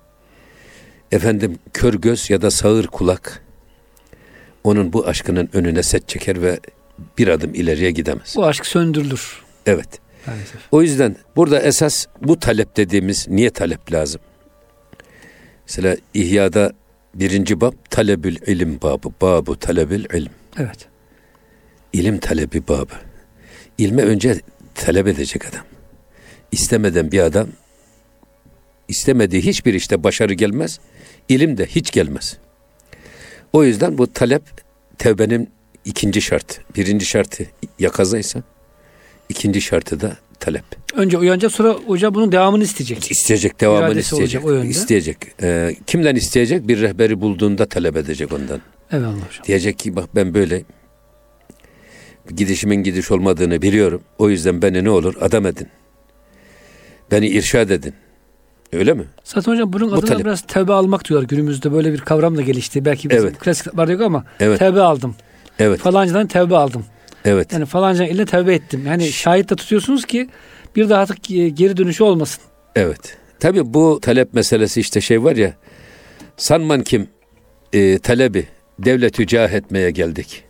efendim 1.13 1.59
kör 1.73 1.95
göz 1.95 2.31
ya 2.31 2.43
da 2.43 2.51
sağır 2.51 2.87
kulak 2.87 3.43
onun 4.65 4.93
bu 4.93 5.07
aşkının 5.07 5.49
önüne 5.53 5.83
set 5.83 6.09
çeker 6.09 6.43
ve 6.43 6.61
bir 7.19 7.29
adım 7.29 7.55
ileriye 7.55 7.91
gidemez. 7.91 8.35
Bu 8.37 8.47
aşk 8.47 8.67
söndürülür. 8.67 9.43
Evet. 9.67 9.89
Maalesef. 10.27 10.61
O 10.73 10.83
yüzden 10.83 11.17
burada 11.37 11.61
esas 11.61 12.07
bu 12.23 12.39
talep 12.39 12.77
dediğimiz 12.77 13.29
niye 13.29 13.51
talep 13.51 13.93
lazım? 13.93 14.21
Mesela 15.69 15.97
İhya'da 16.15 16.73
birinci 17.15 17.61
bab 17.61 17.73
talebül 17.91 18.37
ilim 18.47 18.81
babı. 18.83 19.09
Babu 19.21 19.59
talebül 19.59 20.05
ilim. 20.05 20.33
Evet. 20.59 20.89
İlim 21.93 22.19
talebi 22.19 22.69
babı. 22.69 22.95
İlme 23.79 24.03
önce 24.03 24.41
talep 24.75 25.07
edecek 25.07 25.47
adam. 25.47 25.65
İstemeden 26.53 27.13
bir 27.13 27.21
adam 27.21 27.49
istemediği 28.89 29.43
hiçbir 29.43 29.75
işte 29.75 30.05
başarı 30.05 30.35
gelmez. 30.35 30.81
İlim 31.29 31.59
de 31.59 31.67
hiç 31.67 31.91
gelmez. 31.91 32.39
O 33.53 33.65
yüzden 33.65 33.99
bu 33.99 34.13
talep 34.13 34.43
tevbenin 34.99 35.51
ikinci 35.85 36.23
şart. 36.23 36.61
Birinci 36.77 37.07
şartı 37.07 37.47
yakazaysa 37.79 38.43
ikinci 39.29 39.61
şartı 39.61 40.01
da 40.01 40.17
talep. 40.41 40.65
Önce 40.95 41.19
uyanacak 41.19 41.53
sonra 41.53 41.77
hoca 41.87 42.15
bunun 42.15 42.33
devamını 42.33 42.63
isteyecek. 42.63 43.11
İsteyecek, 43.11 43.61
devamını 43.61 43.91
İradesi 43.91 44.15
isteyecek. 44.15 44.45
Olacak, 44.45 44.71
isteyecek. 44.71 45.19
Ee, 45.43 45.77
kimden 45.87 46.17
isteyecek? 46.17 46.69
Bir 46.69 46.81
rehberi 46.81 47.21
bulduğunda 47.21 47.67
talep 47.67 47.97
edecek 47.97 48.33
ondan. 48.33 48.61
Evet 48.93 49.03
hocam. 49.03 49.45
Diyecek 49.47 49.79
ki 49.79 49.97
bak 49.97 50.09
ben 50.15 50.35
böyle 50.35 50.63
gidişimin 52.37 52.83
gidiş 52.83 53.11
olmadığını 53.11 53.63
biliyorum. 53.63 54.03
O 54.19 54.31
yüzden 54.31 54.63
beni 54.63 54.85
ne 54.85 54.91
olur 54.91 55.15
adam 55.21 55.47
edin. 55.47 55.69
Beni 57.11 57.27
irşad 57.29 57.71
edin. 57.71 57.95
Öyle 58.73 58.95
mi? 58.95 59.05
Zaten 59.25 59.53
hocam 59.53 59.73
bunun 59.73 59.91
Bu 59.91 59.95
adına 59.95 60.07
talep. 60.07 60.25
biraz 60.25 60.43
tevbe 60.47 60.73
almak 60.73 61.09
diyorlar 61.09 61.29
günümüzde. 61.29 61.73
Böyle 61.73 61.93
bir 61.93 61.99
kavram 61.99 62.37
da 62.37 62.43
gelişti. 62.43 62.85
Belki 62.85 63.11
bizim 63.11 63.25
evet. 63.25 63.39
klasik 63.39 63.65
kitaplarda 63.65 63.93
yok 63.93 64.03
ama 64.03 64.25
evet. 64.41 64.59
tevbe 64.59 64.81
aldım. 64.81 65.15
Evet. 65.59 65.81
Falancıdan 65.81 66.27
tevbe 66.27 66.57
aldım. 66.57 66.85
Evet. 67.25 67.53
Yani 67.53 67.67
falanca 67.67 68.07
ile 68.07 68.25
tevbe 68.25 68.55
ettim. 68.55 68.87
Yani 68.87 69.13
şahit 69.13 69.51
de 69.51 69.57
tutuyorsunuz 69.57 70.05
ki 70.05 70.29
bir 70.77 70.89
daha 70.89 71.03
artık 71.03 71.25
geri 71.57 71.77
dönüşü 71.77 72.05
olmasın. 72.05 72.43
Evet. 72.77 73.17
Tabi 73.41 73.75
bu 73.75 74.01
talep 74.03 74.35
meselesi 74.35 74.81
işte 74.81 75.01
şey 75.01 75.25
var 75.25 75.37
ya 75.37 75.55
sanman 76.37 76.83
kim 76.83 77.09
e, 77.73 77.99
talebi 77.99 78.47
devleti 78.79 79.27
cah 79.27 79.51
etmeye 79.51 79.91
geldik. 79.91 80.45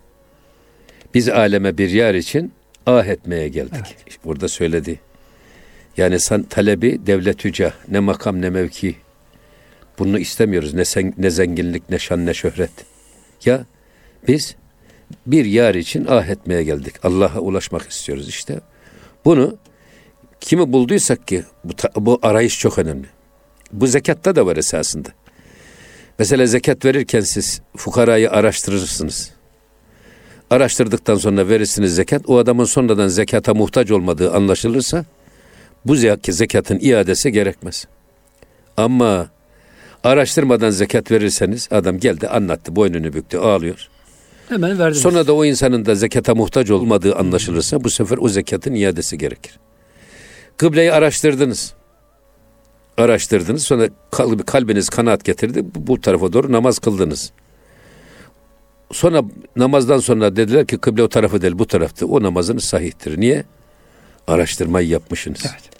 Biz 1.15 1.29
aleme 1.29 1.79
bir 1.79 1.91
yer 1.91 2.15
için 2.15 2.53
ah 2.87 3.07
etmeye 3.07 3.49
geldik. 3.49 3.73
Evet. 3.77 3.97
İşte 4.07 4.21
burada 4.25 4.49
söyledi. 4.49 5.01
Yani 5.97 6.21
san, 6.21 6.43
talebi 6.43 7.07
devlet 7.07 7.55
cah 7.55 7.73
ne 7.89 8.01
makam 8.01 8.43
ne 8.43 8.51
mevki. 8.51 8.97
Bunu 9.99 10.19
istemiyoruz. 10.19 10.75
Ne, 10.75 10.85
sen, 10.85 11.15
ne 11.19 11.31
zenginlik 11.31 11.91
ne 11.91 11.99
şan 11.99 12.27
ne 12.27 12.35
şöhret. 12.35 12.71
Ya 13.45 13.65
biz 14.29 14.57
bir 15.27 15.45
yar 15.45 15.75
için 15.75 16.07
ah 16.09 16.27
etmeye 16.27 16.65
geldik. 16.65 16.95
Allah'a 17.03 17.39
ulaşmak 17.39 17.91
istiyoruz 17.91 18.29
işte. 18.29 18.61
Bunu 19.25 19.57
kimi 20.41 20.73
bulduysak 20.73 21.29
ki 21.29 21.45
bu, 21.65 21.73
bu 21.97 22.19
arayış 22.23 22.59
çok 22.59 22.79
önemli. 22.79 23.07
Bu 23.73 23.87
zekatta 23.87 24.37
da 24.37 24.47
var 24.47 24.57
esasında. 24.57 25.09
Mesela 26.19 26.47
zekat 26.47 26.85
verirken 26.85 27.21
siz 27.21 27.61
fukarayı 27.77 28.31
araştırırsınız. 28.31 29.31
Araştırdıktan 30.51 31.17
sonra 31.17 31.49
verirsiniz 31.49 31.95
zekat. 31.95 32.23
O 32.29 32.39
adamın 32.39 32.65
sonradan 32.65 33.09
zekata 33.09 33.55
muhtaç 33.55 33.91
olmadığı 33.91 34.33
anlaşılırsa 34.33 35.05
bu 35.85 35.97
zekatın 36.29 36.79
iadesi 36.81 37.33
gerekmez. 37.33 37.87
Ama 38.77 39.29
araştırmadan 40.05 40.71
zekat 40.71 41.11
verirseniz 41.11 41.69
adam 41.71 41.99
geldi 41.99 42.29
anlattı 42.29 42.77
boynunu 42.77 43.13
büktü 43.13 43.39
ağlıyor. 43.39 43.89
Hemen 44.49 44.79
verdiniz. 44.79 45.03
Sonra 45.03 45.27
da 45.27 45.33
o 45.33 45.45
insanın 45.45 45.87
da 45.87 45.95
zekata 45.95 46.35
muhtaç 46.35 46.71
olmadığı 46.71 47.15
anlaşılırsa 47.17 47.85
bu 47.85 47.91
sefer 47.91 48.19
o 48.19 48.29
zekatın 48.29 48.75
iadesi 48.75 49.19
gerekir. 49.19 49.59
Kıbleyi 50.57 50.93
araştırdınız. 50.93 51.75
Araştırdınız 52.99 53.63
sonra 53.63 53.89
kalbiniz 54.47 54.89
kanaat 54.89 55.25
getirdi 55.25 55.65
bu 55.75 56.01
tarafa 56.01 56.33
doğru 56.33 56.53
namaz 56.53 56.79
kıldınız. 56.79 57.33
Sonra 58.93 59.23
namazdan 59.57 59.99
sonra 59.99 60.37
dediler 60.37 60.67
ki 60.67 60.79
kıble 60.79 61.03
o 61.03 61.09
tarafı 61.09 61.43
değil 61.43 61.59
bu 61.59 61.67
taraftı. 61.67 62.07
O 62.07 62.23
namazınız 62.23 62.65
sahihtir. 62.65 63.21
Niye? 63.21 63.45
Araştırmayı 64.27 64.89
yapmışsınız. 64.89 65.41
Evet. 65.45 65.75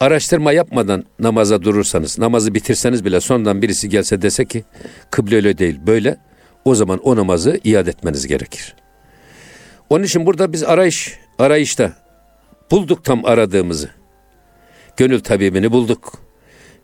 Araştırma 0.00 0.52
yapmadan 0.52 1.04
namaza 1.18 1.62
durursanız, 1.62 2.18
namazı 2.18 2.54
bitirseniz 2.54 3.04
bile 3.04 3.20
sonradan 3.20 3.62
birisi 3.62 3.88
gelse 3.88 4.22
dese 4.22 4.44
ki 4.44 4.64
kıble 5.10 5.36
öyle 5.36 5.58
değil 5.58 5.80
böyle 5.86 6.18
o 6.64 6.74
zaman 6.74 6.98
o 6.98 7.16
namazı 7.16 7.60
iade 7.64 7.90
etmeniz 7.90 8.26
gerekir. 8.26 8.74
Onun 9.90 10.04
için 10.04 10.26
burada 10.26 10.52
biz 10.52 10.62
arayış, 10.62 11.18
arayışta 11.38 11.92
bulduk 12.70 13.04
tam 13.04 13.24
aradığımızı. 13.24 13.90
Gönül 14.96 15.20
tabibini 15.20 15.72
bulduk. 15.72 16.18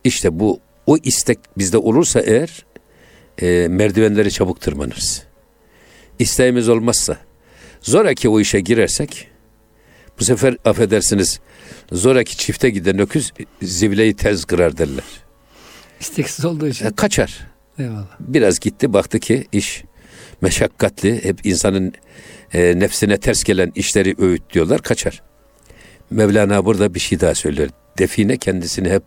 İşte 0.04 0.40
bu 0.40 0.60
o 0.86 0.96
istek 1.02 1.38
bizde 1.58 1.78
olursa 1.78 2.20
eğer 2.20 2.64
e, 3.42 3.68
merdivenleri 3.68 4.30
çabuk 4.30 4.60
tırmanırız. 4.60 5.22
İsteğimiz 6.18 6.68
olmazsa 6.68 7.16
zoraki 7.82 8.28
o 8.28 8.40
işe 8.40 8.60
girersek 8.60 9.28
bu 10.20 10.24
sefer 10.24 10.56
affedersiniz 10.64 11.40
zoraki 11.92 12.36
çifte 12.36 12.70
giden 12.70 12.98
öküz 12.98 13.32
zivleyi 13.62 14.14
tez 14.14 14.44
kırar 14.44 14.76
derler. 14.78 15.04
İsteksiz 16.00 16.44
olduğu 16.44 16.68
için. 16.68 16.86
E, 16.86 16.90
kaçar. 16.94 17.46
Eyvallah. 17.78 18.06
Biraz 18.20 18.60
gitti 18.60 18.92
baktı 18.92 19.18
ki 19.18 19.46
iş 19.52 19.84
meşakkatli. 20.40 21.24
Hep 21.24 21.46
insanın 21.46 21.92
e, 22.54 22.78
nefsine 22.78 23.16
ters 23.16 23.44
gelen 23.44 23.72
işleri 23.74 24.14
öğüt 24.18 24.82
kaçar. 24.82 25.22
Mevlana 26.10 26.64
burada 26.64 26.94
bir 26.94 27.00
şey 27.00 27.20
daha 27.20 27.34
söylüyor. 27.34 27.68
Define 27.98 28.36
kendisini 28.36 28.90
hep 28.90 29.02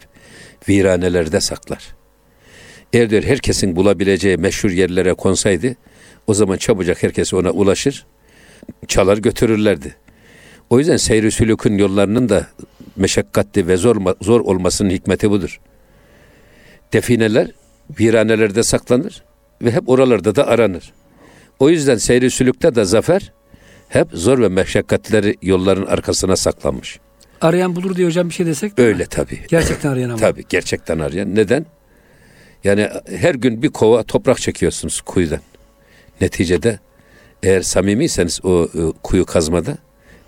viranelerde 0.69 1.41
saklar. 1.41 1.95
Eğer 2.93 3.09
diyor 3.09 3.23
herkesin 3.23 3.75
bulabileceği 3.75 4.37
meşhur 4.37 4.69
yerlere 4.69 5.13
konsaydı 5.13 5.75
o 6.27 6.33
zaman 6.33 6.57
çabucak 6.57 7.03
herkes 7.03 7.33
ona 7.33 7.51
ulaşır 7.51 8.05
çalar 8.87 9.17
götürürlerdi. 9.17 9.95
O 10.69 10.79
yüzden 10.79 10.97
seyri 10.97 11.31
sülükün 11.31 11.77
yollarının 11.77 12.29
da 12.29 12.47
meşakkatli 12.95 13.67
ve 13.67 13.77
zor, 13.77 14.15
zor 14.21 14.41
olmasının 14.41 14.89
hikmeti 14.89 15.29
budur. 15.29 15.59
Defineler 16.93 17.51
viranelerde 17.99 18.63
saklanır 18.63 19.23
ve 19.61 19.71
hep 19.71 19.89
oralarda 19.89 20.35
da 20.35 20.47
aranır. 20.47 20.93
O 21.59 21.69
yüzden 21.69 21.97
seyri 21.97 22.31
sülükte 22.31 22.75
de 22.75 22.83
zafer 22.83 23.33
hep 23.89 24.07
zor 24.13 24.41
ve 24.41 24.47
meşakkatleri 24.47 25.35
yolların 25.41 25.85
arkasına 25.85 26.35
saklanmış. 26.35 26.99
Arayan 27.41 27.75
bulur 27.75 27.95
diye 27.95 28.07
hocam 28.07 28.29
bir 28.29 28.33
şey 28.33 28.45
desek 28.45 28.79
Öyle 28.79 29.05
tabii. 29.05 29.39
Gerçekten 29.47 29.89
arayan 29.89 30.09
ama. 30.09 30.17
Tabii 30.17 30.43
gerçekten 30.49 30.99
arayan. 30.99 31.35
Neden? 31.35 31.65
Yani 32.63 32.89
her 33.19 33.35
gün 33.35 33.61
bir 33.61 33.69
kova 33.69 34.03
toprak 34.03 34.37
çekiyorsunuz 34.37 35.01
kuyudan. 35.01 35.39
Neticede 36.21 36.79
Eğer 37.43 37.61
samimiyseniz 37.61 38.39
o 38.45 38.63
e, 38.63 38.79
kuyu 39.03 39.25
kazmada 39.25 39.77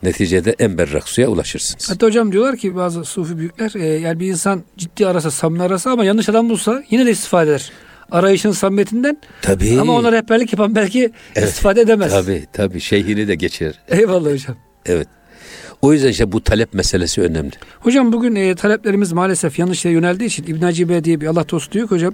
neticede 0.06 0.56
en 0.60 0.78
berrak 0.78 1.10
suya 1.10 1.28
ulaşırsınız. 1.28 1.90
Hatta 1.90 2.06
hocam 2.08 2.32
diyorlar 2.32 2.58
ki 2.58 2.76
bazı 2.76 3.04
sufi 3.06 3.38
büyükler 3.38 3.72
e, 3.76 3.86
yani 3.86 4.20
bir 4.20 4.28
insan 4.28 4.64
ciddi 4.78 5.08
arasa 5.08 5.32
samimi 5.32 5.64
arasa 5.64 5.92
ama 5.92 6.06
yanlış 6.06 6.30
adam 6.30 6.50
bulsa 6.50 6.84
yine 6.90 7.06
de 7.06 7.12
istifade 7.12 7.50
eder. 7.50 7.72
Arayışın 8.12 8.52
samimiyetinden 8.52 9.18
Tabii. 9.42 9.78
ama 9.82 9.94
ona 9.94 10.12
rehberlik 10.12 10.54
yapan 10.54 10.76
belki 10.76 11.12
Evet. 11.36 11.50
istifade 11.50 11.82
edemez. 11.82 12.12
Tabii 12.12 12.46
tabii 12.54 12.80
şeyhini 12.80 13.28
de 13.28 13.36
geçirir. 13.36 13.76
Eyvallah 13.88 14.32
hocam. 14.32 14.56
Evet. 14.86 15.08
O 15.82 15.94
yüzden 15.94 16.10
işte 16.10 16.32
bu 16.32 16.44
talep 16.44 16.74
meselesi 16.74 17.22
önemli. 17.22 17.52
Hocam 17.80 18.14
bugün 18.14 18.36
e, 18.36 18.56
taleplerimiz 18.56 19.12
maalesef 19.12 19.60
yanlış 19.60 19.86
yöneldiği 19.86 20.28
için 20.30 20.44
İbn 20.44 20.62
Hacibe 20.62 21.04
diye 21.04 21.22
bir 21.22 21.28
Allah 21.28 21.50
dostu 21.50 21.72
diyor 21.72 21.88
ki 21.88 21.96
hocam 21.96 22.14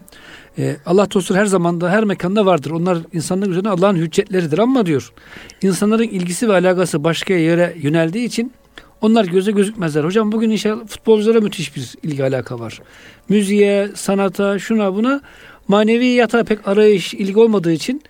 e, 0.58 0.76
Allah 0.86 1.12
dostu 1.12 1.36
her 1.36 1.46
zamanda 1.46 1.90
her 1.90 2.04
mekanda 2.04 2.46
vardır. 2.46 2.72
Onlar 2.72 2.98
insanların 3.14 3.52
üzerine 3.52 3.70
Allah'ın 3.70 3.96
hüccetleridir 3.96 4.58
ama 4.58 4.86
diyor 4.86 5.14
insanların 5.62 6.04
ilgisi 6.04 6.50
ve 6.50 6.54
alakası 6.54 7.04
başka 7.04 7.34
yere 7.34 7.76
yöneldiği 7.82 8.26
için 8.26 8.54
onlar 9.02 9.26
göze 9.26 9.52
gözükmezler. 9.52 10.04
Hocam 10.04 10.32
bugün 10.32 10.50
inşallah 10.50 10.88
futbolculara 10.88 11.42
müthiş 11.42 11.76
bir 11.76 11.96
ilgi 12.04 12.24
alaka 12.24 12.60
var. 12.60 12.82
Müziğe, 13.30 13.90
sanata, 13.96 14.60
şuna 14.60 14.96
buna 14.96 15.22
maneviyata 15.68 16.44
pek 16.44 16.68
arayış, 16.68 17.14
ilgi 17.14 17.40
olmadığı 17.40 17.72
için 17.72 18.02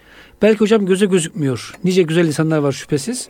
belki 0.41 0.59
hocam 0.59 0.85
göze 0.85 1.05
gözükmüyor. 1.05 1.73
Nice 1.83 2.01
güzel 2.01 2.27
insanlar 2.27 2.57
var 2.57 2.71
şüphesiz. 2.71 3.29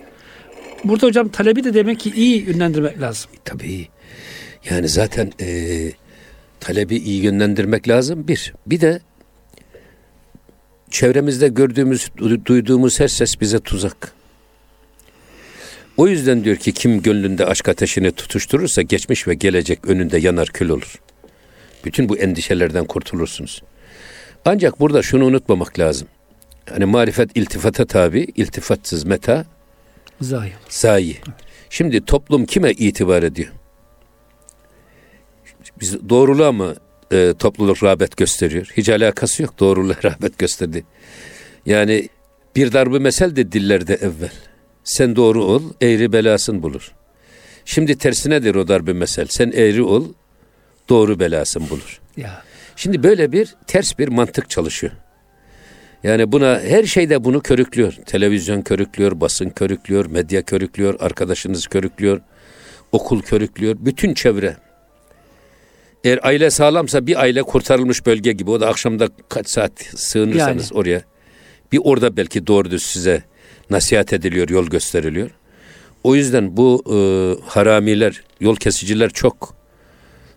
Burada 0.83 1.07
hocam 1.07 1.29
talebi 1.29 1.63
de 1.63 1.73
demek 1.73 1.99
ki 1.99 2.11
iyi 2.15 2.43
yönlendirmek 2.43 3.01
lazım. 3.01 3.31
Tabii. 3.45 3.87
Yani 4.69 4.87
zaten 4.89 5.31
e, 5.41 5.47
talebi 6.59 6.95
iyi 6.97 7.23
yönlendirmek 7.23 7.87
lazım 7.87 8.27
bir. 8.27 8.53
Bir 8.67 8.81
de 8.81 8.99
çevremizde 10.89 11.47
gördüğümüz, 11.47 12.07
du- 12.17 12.45
duyduğumuz 12.45 12.99
her 12.99 13.07
ses 13.07 13.41
bize 13.41 13.59
tuzak. 13.59 14.11
O 15.97 16.07
yüzden 16.07 16.43
diyor 16.43 16.55
ki 16.55 16.71
kim 16.71 17.01
gönlünde 17.01 17.45
aşk 17.45 17.69
ateşini 17.69 18.11
tutuşturursa 18.11 18.81
geçmiş 18.81 19.27
ve 19.27 19.33
gelecek 19.33 19.87
önünde 19.87 20.17
yanar 20.17 20.47
kül 20.47 20.69
olur. 20.69 20.95
Bütün 21.85 22.09
bu 22.09 22.17
endişelerden 22.17 22.85
kurtulursunuz. 22.85 23.61
Ancak 24.45 24.79
burada 24.79 25.01
şunu 25.01 25.25
unutmamak 25.25 25.79
lazım. 25.79 26.07
Hani 26.69 26.85
marifet 26.85 27.37
iltifata 27.37 27.85
tabi, 27.85 28.27
iltifatsız 28.35 29.03
meta 29.03 29.45
Zahir. 30.21 30.53
zayi. 30.69 31.17
Şimdi 31.69 32.05
toplum 32.05 32.45
kime 32.45 32.71
itibar 32.71 33.23
ediyor? 33.23 33.49
Biz 35.79 36.09
doğruluğa 36.09 36.51
mı 36.51 36.75
e, 37.11 37.33
topluluk 37.39 37.83
rağbet 37.83 38.17
gösteriyor? 38.17 38.71
Hiç 38.77 38.89
alakası 38.89 39.43
yok 39.43 39.59
doğruluğa 39.59 39.95
rağbet 40.03 40.37
gösterdi. 40.37 40.83
Yani 41.65 42.09
bir 42.55 42.73
darbe 42.73 42.99
mesel 42.99 43.35
de 43.35 43.51
dillerde 43.51 43.93
evvel. 43.95 44.31
Sen 44.83 45.15
doğru 45.15 45.43
ol, 45.43 45.63
eğri 45.81 46.13
belasın 46.13 46.63
bulur. 46.63 46.91
Şimdi 47.65 47.97
tersinedir 47.97 48.55
o 48.55 48.67
darbe 48.67 48.93
mesel. 48.93 49.27
Sen 49.29 49.51
eğri 49.51 49.83
ol, 49.83 50.05
doğru 50.89 51.19
belasın 51.19 51.69
bulur. 51.69 52.01
Ya. 52.17 52.43
Şimdi 52.75 53.03
böyle 53.03 53.31
bir 53.31 53.55
ters 53.67 53.99
bir 53.99 54.07
mantık 54.07 54.49
çalışıyor. 54.49 54.93
Yani 56.03 56.31
buna 56.31 56.59
her 56.59 56.83
şeyde 56.83 57.23
bunu 57.23 57.41
körüklüyor. 57.41 57.93
Televizyon 58.05 58.61
körüklüyor, 58.61 59.21
basın 59.21 59.49
körüklüyor, 59.49 60.05
medya 60.05 60.41
körüklüyor, 60.41 60.95
arkadaşınız 60.99 61.67
körüklüyor, 61.67 62.21
okul 62.91 63.21
körüklüyor, 63.21 63.75
bütün 63.79 64.13
çevre. 64.13 64.57
Eğer 66.03 66.19
aile 66.23 66.49
sağlamsa 66.49 67.07
bir 67.07 67.19
aile 67.21 67.43
kurtarılmış 67.43 68.05
bölge 68.05 68.31
gibi. 68.31 68.51
O 68.51 68.59
da 68.59 68.67
akşamda 68.67 69.09
kaç 69.29 69.49
saat 69.49 69.71
sığınırsanız 69.95 70.73
oraya. 70.73 71.01
Bir 71.71 71.79
orada 71.83 72.17
belki 72.17 72.47
doğru 72.47 72.71
düz 72.71 72.83
size 72.83 73.23
nasihat 73.69 74.13
ediliyor, 74.13 74.49
yol 74.49 74.67
gösteriliyor. 74.67 75.29
O 76.03 76.15
yüzden 76.15 76.57
bu 76.57 76.83
e, 76.85 76.95
haramiler, 77.49 78.21
yol 78.39 78.55
kesiciler 78.55 79.09
çok. 79.09 79.55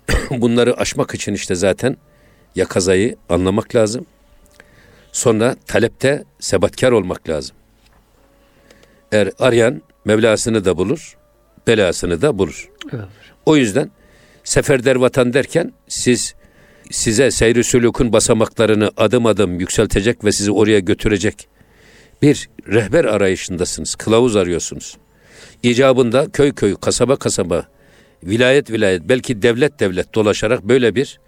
Bunları 0.31 0.77
aşmak 0.77 1.15
için 1.15 1.35
işte 1.35 1.55
zaten 1.55 1.97
yakazayı 2.55 3.17
anlamak 3.29 3.75
lazım. 3.75 4.07
Sonra 5.15 5.57
talepte 5.67 6.25
sebatkar 6.41 6.93
olmak 6.93 7.29
lazım. 7.29 7.57
Eğer 9.13 9.31
arayan 9.39 9.83
Mevlasını 10.05 10.65
da 10.65 10.77
bulur, 10.77 11.17
belasını 11.67 12.23
da 12.23 12.39
bulur. 12.39 12.71
Evet. 12.93 13.05
O 13.47 13.57
yüzden 13.57 13.91
seferder 14.45 14.97
vatan 14.97 15.33
derken 15.33 15.73
siz 15.89 16.35
size 16.91 17.31
seyri 17.31 17.65
sülükün 17.65 18.13
basamaklarını 18.13 18.91
adım 18.97 19.27
adım 19.27 19.61
yükseltecek 19.61 20.25
ve 20.25 20.33
sizi 20.33 20.53
oraya 20.53 20.79
götürecek 20.79 21.49
bir 22.23 22.49
rehber 22.69 23.05
arayışındasınız. 23.05 23.95
Kılavuz 23.95 24.37
arıyorsunuz. 24.37 24.97
İcabında 25.63 26.31
köy 26.33 26.55
köy, 26.55 26.77
kasaba 26.81 27.17
kasaba, 27.17 27.69
vilayet 28.23 28.71
vilayet, 28.71 29.03
belki 29.09 29.43
devlet 29.43 29.81
devlet 29.81 30.15
dolaşarak 30.15 30.65
böyle 30.65 30.95
bir 30.95 31.21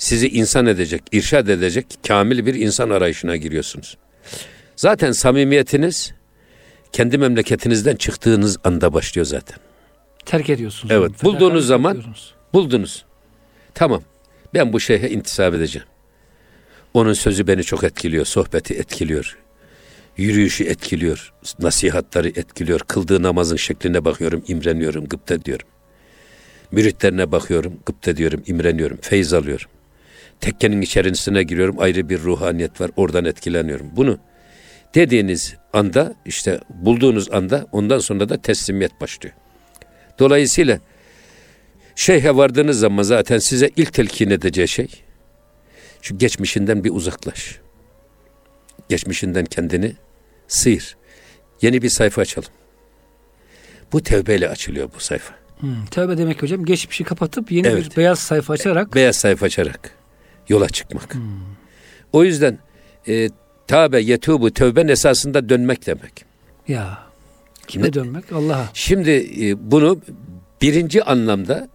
sizi 0.00 0.28
insan 0.28 0.66
edecek, 0.66 1.02
irşad 1.12 1.48
edecek 1.48 1.86
kamil 2.08 2.46
bir 2.46 2.54
insan 2.54 2.90
arayışına 2.90 3.36
giriyorsunuz. 3.36 3.96
Zaten 4.76 5.12
samimiyetiniz 5.12 6.12
kendi 6.92 7.18
memleketinizden 7.18 7.96
çıktığınız 7.96 8.58
anda 8.64 8.92
başlıyor 8.92 9.26
zaten. 9.26 9.58
Terk 10.26 10.50
ediyorsunuz. 10.50 10.94
Evet, 10.94 11.10
onu. 11.10 11.32
bulduğunuz 11.32 11.66
zaman-. 11.66 12.04
Buldunuz. 12.52 13.04
Tamam. 13.74 14.02
Ben 14.54 14.72
bu 14.72 14.80
şeyhe 14.80 15.08
intisap 15.08 15.54
edeceğim. 15.54 15.88
Onun 16.94 17.12
sözü 17.12 17.46
beni 17.46 17.64
çok 17.64 17.84
etkiliyor. 17.84 18.24
Sohbeti 18.24 18.74
etkiliyor. 18.74 19.38
Yürüyüşü 20.16 20.64
etkiliyor. 20.64 21.32
Nasihatları 21.58 22.28
etkiliyor. 22.28 22.80
Kıldığı 22.80 23.22
namazın 23.22 23.56
şekline 23.56 24.04
bakıyorum, 24.04 24.44
imreniyorum, 24.48 25.06
gıpta 25.06 25.44
diyorum. 25.44 25.66
Müritlerine 26.72 27.32
bakıyorum, 27.32 27.72
gıpta 27.86 28.16
diyorum, 28.16 28.42
imreniyorum, 28.46 28.98
feyz 29.02 29.32
alıyorum. 29.32 29.70
Tekkenin 30.40 30.82
içerisine 30.82 31.42
giriyorum, 31.42 31.76
ayrı 31.78 32.08
bir 32.08 32.20
ruhaniyet 32.20 32.80
var, 32.80 32.90
oradan 32.96 33.24
etkileniyorum. 33.24 33.90
Bunu 33.96 34.18
dediğiniz 34.94 35.54
anda, 35.72 36.14
işte 36.24 36.60
bulduğunuz 36.68 37.30
anda 37.32 37.66
ondan 37.72 37.98
sonra 37.98 38.28
da 38.28 38.42
teslimiyet 38.42 39.00
başlıyor. 39.00 39.34
Dolayısıyla 40.18 40.80
Şeyhe 42.00 42.36
vardığınız 42.36 42.78
zaman 42.78 43.02
zaten 43.02 43.38
size 43.38 43.70
ilk 43.76 43.92
telkin 43.92 44.30
edeceği 44.30 44.68
şey 44.68 44.88
şu 46.02 46.18
geçmişinden 46.18 46.84
bir 46.84 46.90
uzaklaş. 46.90 47.58
Geçmişinden 48.88 49.44
kendini 49.44 49.92
sıyır. 50.48 50.96
Yeni 51.62 51.82
bir 51.82 51.88
sayfa 51.88 52.22
açalım. 52.22 52.48
Bu 53.92 54.02
tevbeyle 54.02 54.48
açılıyor 54.48 54.90
bu 54.96 55.00
sayfa. 55.00 55.34
Hmm, 55.58 55.86
tövbe 55.90 56.18
demek 56.18 56.42
hocam 56.42 56.64
geçmişi 56.64 57.04
kapatıp 57.04 57.52
yeni 57.52 57.66
Evet. 57.66 57.90
bir 57.90 57.96
beyaz 57.96 58.18
sayfa 58.18 58.52
açarak 58.52 58.94
Beyaz 58.94 59.16
sayfa 59.16 59.46
açarak 59.46 59.90
yola 60.50 60.68
çıkmak. 60.68 61.16
O 62.12 62.24
yüzden 62.24 62.58
e, 63.08 63.28
tabe 63.66 64.00
yetubu 64.00 64.50
tövben 64.50 64.88
esasında 64.88 65.48
dönmek 65.48 65.86
demek. 65.86 66.24
ya 66.68 66.98
kime 67.66 67.86
Ne- 67.88 67.92
dönmek? 67.92 68.32
Allah'a. 68.32 68.68
Şimdi 68.74 69.10
e, 69.40 69.70
bunu 69.70 70.00
birinci 70.62 71.04
anlamda 71.04 71.68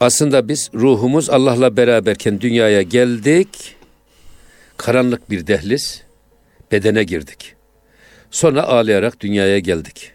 aslında 0.00 0.48
biz 0.48 0.70
ruhumuz 0.74 1.30
Allah'la 1.30 1.76
beraberken 1.76 2.40
dünyaya 2.40 2.82
geldik. 2.82 3.74
Karanlık 4.76 5.30
bir 5.30 5.46
dehliz 5.46 6.02
bedene 6.72 7.04
girdik. 7.04 7.54
Sonra 8.30 8.62
ağlayarak 8.62 9.20
dünyaya 9.20 9.58
geldik. 9.58 10.12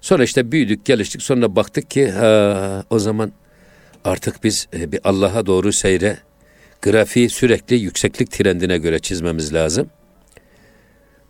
Sonra 0.00 0.24
işte 0.24 0.52
büyüdük, 0.52 0.84
geliştik. 0.84 1.22
Sonra 1.22 1.56
baktık 1.56 1.90
ki 1.90 2.10
ha, 2.10 2.84
o 2.90 2.98
zaman 2.98 3.32
artık 4.04 4.44
biz 4.44 4.68
e, 4.74 4.92
bir 4.92 5.00
Allah'a 5.04 5.46
doğru 5.46 5.72
seyre 5.72 6.18
grafiği 6.82 7.30
sürekli 7.30 7.76
yükseklik 7.76 8.30
trendine 8.30 8.78
göre 8.78 8.98
çizmemiz 8.98 9.54
lazım. 9.54 9.90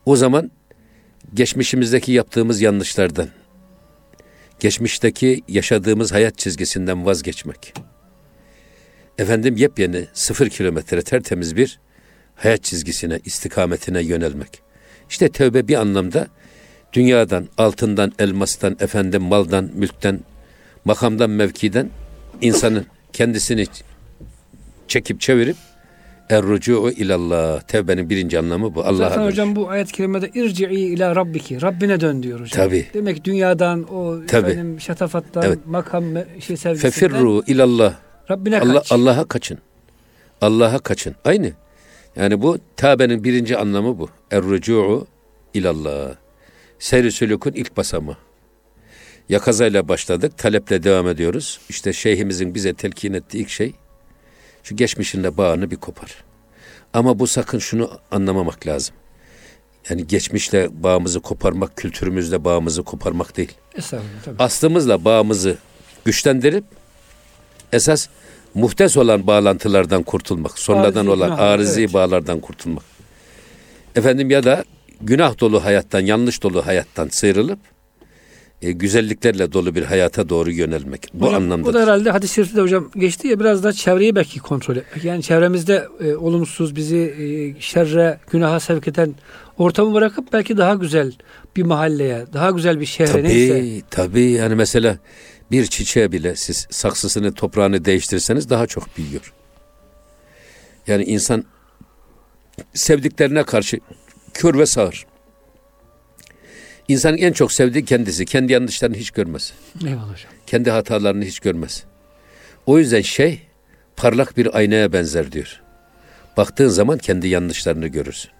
O 0.07 0.17
zaman 0.17 0.51
geçmişimizdeki 1.35 2.13
yaptığımız 2.13 2.61
yanlışlardan, 2.61 3.29
geçmişteki 4.61 5.43
yaşadığımız 5.49 6.13
hayat 6.13 6.39
çizgisinden 6.39 7.07
vazgeçmek. 7.07 7.75
Efendim 9.19 9.57
yepyeni 9.57 10.07
sıfır 10.13 10.49
kilometre 10.49 11.03
tertemiz 11.03 11.57
bir 11.57 11.81
hayat 12.35 12.65
çizgisine, 12.65 13.21
istikametine 13.25 14.03
yönelmek. 14.03 14.63
İşte 15.11 15.29
tövbe 15.29 15.69
bir 15.69 15.75
anlamda 15.75 16.27
dünyadan, 16.93 17.49
altından, 17.59 18.13
elmastan, 18.19 18.77
efendim 18.81 19.23
maldan, 19.23 19.71
mülkten, 19.75 20.21
makamdan, 20.85 21.31
mevkiden 21.31 21.91
insanın 22.41 22.87
kendisini 23.13 23.67
çekip 24.89 25.21
çevirip 25.21 25.57
errucu 26.31 26.91
ilallah. 26.97 27.61
Tevbenin 27.61 28.11
birinci 28.11 28.39
anlamı 28.39 28.75
bu. 28.75 28.85
Allah'a 28.85 29.09
Zaten 29.09 29.25
hocam 29.25 29.57
bu 29.57 29.71
ayet-i 29.71 29.93
kerimede 29.93 30.31
irci'i 30.35 30.81
ila 30.81 31.17
rabbiki. 31.17 31.63
Rabbine 31.63 32.01
dön 32.01 32.23
diyor 32.23 32.41
hocam. 32.41 32.67
Tabii. 32.67 32.87
Demek 32.95 33.25
dünyadan 33.25 33.95
o 33.95 34.27
Tabii. 34.27 34.51
efendim 34.51 34.81
şatafattan 34.81 35.43
Evet. 35.43 35.59
makam 35.67 36.05
şey 36.41 36.57
sevgisinden 36.57 36.91
Fefirru 36.91 37.43
ilallah. 37.47 37.95
Rabbine 38.31 38.61
Allah, 38.61 38.73
kaç. 38.73 38.93
Allah'a 38.93 39.25
kaçın. 39.25 39.59
Allah'a 40.41 40.79
kaçın. 40.79 41.15
Aynı. 41.25 41.53
Yani 42.17 42.43
bu 42.43 42.59
tevbenin 42.77 43.25
birinci 43.25 43.57
anlamı 43.57 43.99
bu. 43.99 44.09
Er-rucu'u 44.31 45.07
ilallah. 45.55 46.15
Seyri 46.79 47.13
sülükün 47.13 47.53
ilk 47.53 47.77
basamağı. 47.77 48.17
Yakazayla 49.29 49.89
başladık, 49.89 50.39
taleple 50.39 50.83
devam 50.83 51.09
ediyoruz. 51.09 51.61
İşte 51.69 51.93
şeyhimizin 51.93 52.55
bize 52.55 52.75
telkin 52.75 53.13
ettiği 53.13 53.39
ilk 53.39 53.49
şey, 53.49 53.73
şu 54.63 54.77
geçmişinle 54.77 55.37
bağını 55.37 55.71
bir 55.71 55.77
kopar. 55.77 56.25
Ama 56.93 57.19
bu 57.19 57.27
sakın 57.27 57.59
şunu 57.59 57.91
anlamamak 58.11 58.67
lazım. 58.67 58.95
Yani 59.91 60.07
geçmişle 60.07 60.83
bağımızı 60.83 61.21
koparmak, 61.21 61.77
kültürümüzle 61.77 62.45
bağımızı 62.45 62.83
koparmak 62.83 63.37
değil. 63.37 63.53
Estağfurullah 63.75 64.23
tabii. 64.25 64.43
Aslımızla 64.43 65.05
bağımızı 65.05 65.59
güçlendirip 66.05 66.65
esas 67.73 68.09
muhtes 68.55 68.97
olan 68.97 69.27
bağlantılardan 69.27 70.03
kurtulmak. 70.03 70.59
Sonradan 70.59 71.07
Arızi 71.07 71.11
olan 71.11 71.31
arızi 71.31 71.81
evet. 71.81 71.95
bağlardan 71.95 72.41
kurtulmak. 72.41 72.85
Efendim 73.97 74.31
ya 74.31 74.45
da 74.45 74.65
günah 75.01 75.41
dolu 75.41 75.65
hayattan, 75.65 76.01
yanlış 76.01 76.43
dolu 76.43 76.67
hayattan 76.67 77.09
sıyrılıp 77.09 77.59
e, 78.63 78.73
güzelliklerle 78.73 79.53
dolu 79.53 79.75
bir 79.75 79.83
hayata 79.83 80.29
doğru 80.29 80.51
yönelmek. 80.51 81.07
Bu 81.15 81.27
hocam, 81.27 81.43
anlamda. 81.43 81.67
Bu 81.67 81.75
da 81.75 81.83
herhalde 81.83 82.11
hadis-i 82.11 82.35
şerifte 82.35 82.57
de 82.57 82.61
hocam 82.61 82.91
geçti 82.97 83.29
ya 83.29 83.41
biraz 83.41 83.65
da 83.65 83.73
çevreyi 83.73 84.15
belki 84.15 84.41
kontrol 84.41 84.77
etmek. 84.77 85.05
Yani 85.05 85.23
çevremizde 85.23 85.89
e, 86.01 86.15
olumsuz 86.15 86.77
bizi 86.77 86.97
e, 86.97 87.61
şerre, 87.61 88.21
günaha 88.31 88.61
sevk 88.61 88.89
eden 88.89 89.15
ortamı 89.59 89.95
bırakıp 89.95 90.33
belki 90.33 90.57
daha 90.57 90.75
güzel 90.75 91.13
bir 91.57 91.63
mahalleye, 91.63 92.27
daha 92.33 92.51
güzel 92.51 92.81
bir 92.81 92.87
şehre 92.87 93.23
neyse. 93.23 93.55
Tabii, 93.55 93.83
tabii 93.91 94.31
yani 94.31 94.55
mesela 94.55 94.99
bir 95.51 95.67
çiçeğe 95.67 96.13
bile 96.13 96.37
siz 96.37 96.67
saksısını, 96.71 97.33
toprağını 97.33 97.85
değiştirseniz 97.85 98.51
daha 98.51 98.67
çok 98.67 98.99
büyüyor. 98.99 99.33
Yani 100.87 101.05
insan 101.05 101.45
sevdiklerine 102.75 103.43
karşı 103.43 103.79
kör 104.35 104.59
ve 104.59 104.67
sağır. 104.67 105.07
İnsanın 106.89 107.17
en 107.17 107.33
çok 107.33 107.53
sevdiği 107.53 107.85
kendisi. 107.85 108.25
Kendi 108.25 108.53
yanlışlarını 108.53 108.97
hiç 108.97 109.11
görmez. 109.11 109.53
Eyvallah 109.87 110.03
hocam. 110.03 110.33
Kendi 110.47 110.71
hatalarını 110.71 111.25
hiç 111.25 111.41
görmez. 111.41 111.85
O 112.67 112.79
yüzden 112.79 113.01
şey 113.01 113.43
parlak 113.97 114.37
bir 114.37 114.57
aynaya 114.57 114.93
benzer 114.93 115.33
diyor. 115.33 115.63
Baktığın 116.37 116.69
zaman 116.69 116.99
kendi 116.99 117.29
yanlışlarını 117.29 117.87
görürsün. 117.87 118.31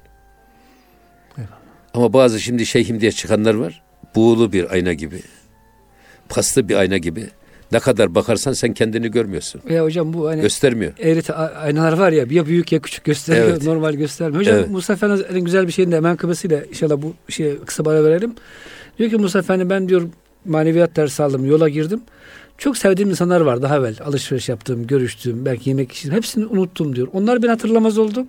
Eyvallah. 1.39 1.59
Ama 1.95 2.13
bazı 2.13 2.41
şimdi 2.41 2.67
şeyhim 2.67 3.01
diye 3.01 3.13
çıkanlar 3.13 3.55
var. 3.55 3.83
Buğulu 4.15 4.53
bir 4.53 4.71
ayna 4.73 4.93
gibi. 4.93 5.23
Paslı 6.29 6.69
bir 6.69 6.75
ayna 6.75 6.97
gibi. 6.97 7.29
Ne 7.73 7.81
kadar 7.81 8.15
bakarsan 8.15 8.53
sen 8.53 8.75
kendini 8.75 9.11
görmüyorsun. 9.11 9.61
Ya 9.71 9.85
hocam 9.85 10.13
bu 10.13 10.29
hani 10.29 10.41
Göstermiyor. 10.41 10.93
eğreti 10.99 11.33
aynalar 11.35 11.93
var 11.93 12.13
ya 12.13 12.25
ya 12.31 12.47
büyük 12.47 12.73
ya 12.73 12.79
küçük 12.81 13.05
gösteriyor 13.05 13.49
Evet. 13.49 13.63
normal 13.63 13.93
göstermiyor. 13.95 14.41
Hocam 14.41 14.57
Evet. 14.57 14.71
Musa 14.71 14.93
Efendi'nin 14.93 15.45
güzel 15.45 15.67
bir 15.67 15.73
şeyin 15.73 15.93
de 15.93 16.01
menkıbesiyle 16.01 16.67
inşallah 16.71 16.97
bu 17.03 17.15
şeye 17.33 17.57
kısa 17.59 17.85
bara 17.85 18.05
verelim. 18.05 18.35
Diyor 18.99 19.11
ki 19.11 19.17
Musa 19.17 19.39
Efendi 19.39 19.71
ben 19.71 19.89
diyor 19.89 20.03
maneviyat 20.45 20.97
dersi 20.97 21.23
aldım 21.23 21.45
yola 21.47 21.69
girdim. 21.69 22.01
Çok 22.59 22.77
sevdiğim 22.79 23.11
insanlar 23.11 23.41
var 23.41 23.63
daha 23.63 23.77
evvel 23.77 23.97
alışveriş 24.05 24.49
yaptığım, 24.49 24.87
görüştüğüm, 24.87 25.45
belki 25.45 25.71
yemek 25.71 25.93
için 25.93 26.11
hepsini 26.11 26.47
unuttum 26.47 26.97
diyor. 26.97 27.09
Onlar 27.13 27.43
beni 27.43 27.51
hatırlamaz 27.51 27.99
oldu. 27.99 28.27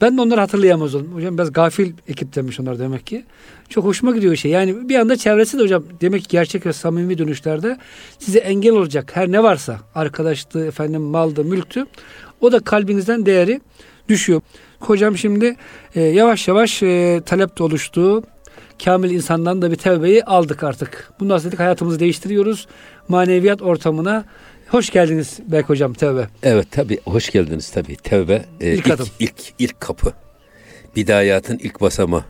Ben 0.00 0.16
de 0.16 0.20
onları 0.20 0.40
hatırlayamaz 0.40 0.94
oldum. 0.94 1.14
Hocam 1.14 1.38
biraz 1.38 1.52
gafil 1.52 1.92
ekip 2.08 2.36
demiş 2.36 2.60
onlar 2.60 2.78
demek 2.78 3.06
ki. 3.06 3.24
Çok 3.68 3.84
hoşuma 3.84 4.12
gidiyor 4.12 4.36
şey. 4.36 4.50
Yani 4.50 4.88
bir 4.88 4.96
anda 4.96 5.16
çevresi 5.16 5.58
de 5.58 5.62
hocam 5.62 5.84
demek 6.00 6.22
ki 6.22 6.28
gerçek 6.28 6.66
ve 6.66 6.72
samimi 6.72 7.18
dönüşlerde 7.18 7.78
size 8.18 8.38
engel 8.38 8.72
olacak 8.72 9.10
her 9.14 9.32
ne 9.32 9.42
varsa 9.42 9.80
arkadaştı, 9.94 10.66
efendim 10.66 11.02
maldı, 11.02 11.44
mülktü. 11.44 11.86
O 12.40 12.52
da 12.52 12.60
kalbinizden 12.60 13.26
değeri 13.26 13.60
düşüyor. 14.08 14.40
Hocam 14.80 15.16
şimdi 15.16 15.56
e, 15.94 16.00
yavaş 16.00 16.48
yavaş 16.48 16.82
e, 16.82 17.20
talep 17.26 17.58
de 17.58 17.62
oluştu. 17.62 18.22
Kamil 18.84 19.10
insandan 19.10 19.62
da 19.62 19.70
bir 19.70 19.76
tevbeyi 19.76 20.24
aldık 20.24 20.62
artık. 20.62 21.12
Bundan 21.20 21.38
sonra 21.38 21.48
dedik 21.48 21.60
hayatımızı 21.60 22.00
değiştiriyoruz. 22.00 22.66
Maneviyat 23.08 23.62
ortamına 23.62 24.24
hoş 24.70 24.90
geldiniz 24.90 25.38
Berk 25.46 25.68
hocam 25.68 25.94
tevbe. 25.94 26.28
Evet 26.42 26.70
tabi 26.70 26.98
hoş 27.04 27.30
geldiniz 27.30 27.70
tabi. 27.70 27.96
Tevbe 27.96 28.44
e, 28.60 28.72
İlk 28.74 28.86
ilk, 28.86 28.94
adım. 28.94 29.08
ilk, 29.18 29.34
ilk 29.58 29.80
kapı. 29.80 30.12
Bidayatın 30.96 31.58
ilk 31.58 31.80
basamağı. 31.80 32.24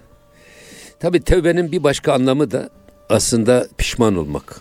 Tabi 1.00 1.20
tevbenin 1.20 1.72
bir 1.72 1.82
başka 1.82 2.12
anlamı 2.12 2.50
da 2.50 2.70
aslında 3.08 3.66
pişman 3.78 4.16
olmak. 4.16 4.60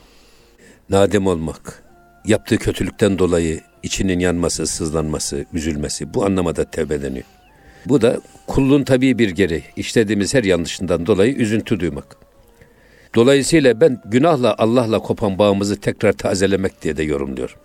Nadem 0.90 1.28
olmak. 1.28 1.84
Yaptığı 2.26 2.58
kötülükten 2.58 3.20
dolayı 3.20 3.62
içinin 3.84 4.20
yanması, 4.20 4.68
sızlanması, 4.68 5.46
üzülmesi. 5.54 6.14
Bu 6.14 6.26
anlamada 6.26 6.72
tevbe 6.72 7.02
deniyor. 7.02 7.26
Bu 7.86 8.02
da 8.02 8.22
kulluğun 8.48 8.84
tabii 8.84 9.20
bir 9.20 9.30
gereği. 9.30 9.64
İşlediğimiz 9.76 10.34
her 10.34 10.44
yanlışından 10.44 11.06
dolayı 11.06 11.34
üzüntü 11.34 11.80
duymak. 11.80 12.18
Dolayısıyla 13.16 13.82
ben 13.82 14.02
günahla 14.06 14.56
Allah'la 14.58 15.00
kopan 15.00 15.40
bağımızı 15.40 15.80
tekrar 15.80 16.14
tazelemek 16.14 16.82
diye 16.82 16.98
de 16.98 17.04
yorumluyorum. 17.04 17.56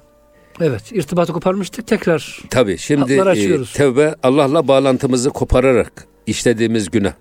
Evet 0.60 0.92
irtibatı 0.92 1.32
koparmıştık 1.32 1.86
tekrar. 1.86 2.40
Tabii 2.50 2.78
şimdi 2.78 3.12
e, 3.12 3.62
tevbe 3.74 4.14
Allah'la 4.22 4.68
bağlantımızı 4.68 5.30
kopararak 5.30 6.06
işlediğimiz 6.26 6.90
günah. 6.90 7.12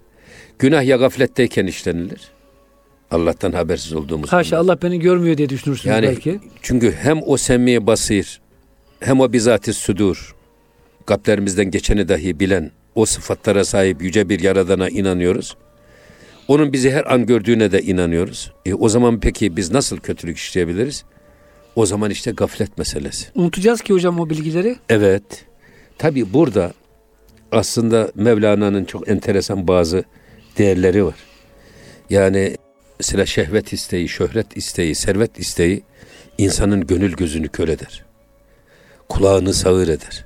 Günah 0.60 0.84
ya 0.84 0.98
gafletteyken 0.98 1.68
işlenilir. 1.68 2.22
Allah'tan 3.12 3.52
habersiz 3.52 3.94
olduğumuz. 3.94 4.34
Haşa. 4.34 4.58
Allah 4.58 4.82
beni 4.82 5.00
görmüyor 5.00 5.38
diye 5.38 5.50
düşünürsünüz 5.50 5.96
Yani 5.96 6.08
belki. 6.08 6.40
çünkü 6.62 6.92
hem 6.92 7.20
o 7.26 7.38
semmi 7.38 7.88
basir 7.88 8.42
hem 9.00 9.20
o 9.20 9.34
bizatiz 9.34 9.78
sudur 9.78 10.36
kalplerimizden 11.06 11.72
geçeni 11.72 12.10
dahi 12.10 12.40
bilen 12.40 12.72
o 12.96 13.06
sıfatlara 13.06 13.66
sahip 13.66 14.02
yüce 14.02 14.30
bir 14.30 14.40
yaradana 14.40 14.90
inanıyoruz. 14.90 15.58
Onun 16.48 16.74
bizi 16.74 16.92
her 16.92 17.14
an 17.14 17.26
gördüğüne 17.26 17.72
de 17.72 17.82
inanıyoruz. 17.82 18.52
E, 18.66 18.74
o 18.74 18.90
zaman 18.90 19.20
peki 19.20 19.58
biz 19.58 19.72
nasıl 19.72 19.98
kötülük 19.98 20.38
işleyebiliriz? 20.38 21.04
O 21.76 21.86
zaman 21.86 22.12
işte 22.12 22.32
gaflet 22.32 22.78
meselesi. 22.78 23.28
Unutacağız 23.36 23.82
ki 23.82 23.94
hocam 23.94 24.20
o 24.20 24.30
bilgileri. 24.30 24.76
Evet. 24.90 25.46
Tabi 25.98 26.34
burada 26.34 26.74
aslında 27.52 28.12
Mevlana'nın 28.16 28.86
çok 28.86 29.10
enteresan 29.10 29.68
bazı 29.68 30.04
değerleri 30.58 31.06
var. 31.06 31.16
Yani 32.10 32.58
mesela 33.00 33.26
şehvet 33.26 33.74
isteği, 33.74 34.10
şöhret 34.10 34.58
isteği, 34.58 34.96
servet 34.96 35.40
isteği 35.40 35.84
insanın 36.38 36.88
gönül 36.88 37.14
gözünü 37.14 37.50
kör 37.50 37.68
eder. 37.68 38.06
Kulağını 39.10 39.54
sağır 39.54 39.88
eder. 39.88 40.26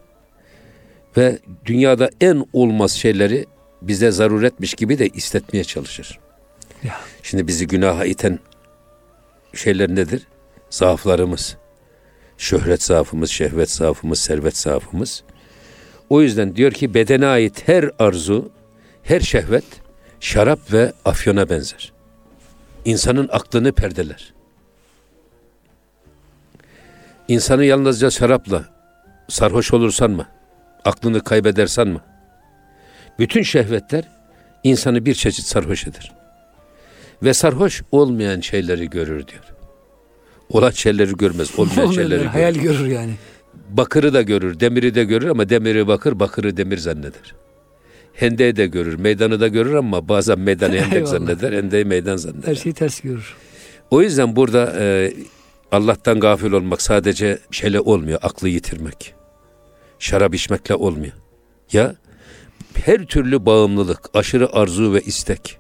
Ve 1.18 1.40
dünyada 1.66 2.10
en 2.22 2.46
olmaz 2.54 2.92
şeyleri 2.92 3.46
bize 3.82 4.12
zaruretmiş 4.12 4.74
gibi 4.74 5.00
de 5.00 5.08
istetmeye 5.08 5.64
çalışır. 5.64 6.20
Ya. 6.84 6.96
Şimdi 7.24 7.48
bizi 7.48 7.68
günaha 7.68 8.06
iten 8.06 8.40
şeyler 9.54 9.90
nedir? 9.90 10.28
Zaaflarımız. 10.78 11.58
Şöhret 12.38 12.84
zaafımız, 12.84 13.30
şehvet 13.30 13.72
zaafımız, 13.72 14.20
servet 14.20 14.58
zaafımız. 14.58 15.24
O 16.10 16.22
yüzden 16.22 16.56
diyor 16.56 16.72
ki 16.72 16.94
bedene 16.94 17.28
ait 17.28 17.68
her 17.68 17.92
arzu, 18.00 18.52
her 19.04 19.20
şehvet 19.20 19.64
şarap 20.20 20.74
ve 20.74 20.94
afyona 21.06 21.50
benzer. 21.50 21.94
İnsanın 22.86 23.30
aklını 23.32 23.72
perdeler. 23.72 24.34
İnsanı 27.28 27.66
yalnızca 27.66 28.10
şarapla 28.10 28.66
sarhoş 29.28 29.74
olur 29.74 29.92
sanma. 29.92 30.28
Aklını 30.86 31.24
kaybeder 31.24 31.68
sanma. 31.68 32.02
Bütün 33.20 33.42
şehvetler 33.42 34.04
insanı 34.64 35.06
bir 35.06 35.14
çeşit 35.14 35.46
sarhoş 35.46 35.88
eder. 35.88 36.16
Ve 37.24 37.34
sarhoş 37.34 37.84
olmayan 37.92 38.40
şeyleri 38.40 38.90
görür 38.90 39.28
diyor. 39.28 39.57
Olan 40.50 40.72
şeyleri 40.72 41.14
görmez, 41.14 41.52
olmayan 41.60 41.92
şeyleri 41.92 42.20
görür. 42.20 42.26
hayal 42.26 42.56
görür 42.56 42.88
yani. 42.88 43.14
Bakırı 43.70 44.14
da 44.14 44.22
görür, 44.22 44.60
demiri 44.60 44.96
de 44.96 45.04
görür 45.04 45.28
ama 45.28 45.50
demiri 45.50 45.88
bakır, 45.88 46.20
bakırı 46.20 46.58
demir 46.58 46.78
zanneder. 46.78 47.36
Hendeyi 48.14 48.56
de 48.56 48.68
görür, 48.68 49.00
meydanı 49.00 49.40
da 49.40 49.48
görür 49.48 49.74
ama 49.74 50.08
bazen 50.10 50.40
meydanı 50.40 50.76
hendek 50.78 51.08
zanneder, 51.08 51.54
hendeyi 51.54 51.86
meydan 51.86 52.18
zanneder. 52.18 52.48
Her 52.48 52.56
şeyi 52.56 52.74
ters 52.74 53.00
görür. 53.02 53.36
O 53.92 54.02
yüzden 54.02 54.36
burada 54.36 54.74
e, 54.80 55.14
Allah'tan 55.72 56.20
gafil 56.20 56.52
olmak 56.52 56.82
sadece 56.82 57.40
şeyle 57.52 57.80
olmuyor, 57.80 58.20
aklı 58.22 58.50
yitirmek. 58.50 59.14
Şarap 60.00 60.36
içmekle 60.36 60.76
olmuyor. 60.76 61.14
Ya 61.74 61.96
her 62.74 63.06
türlü 63.06 63.46
bağımlılık, 63.46 64.00
aşırı 64.14 64.54
arzu 64.54 64.94
ve 64.94 65.02
istek 65.02 65.58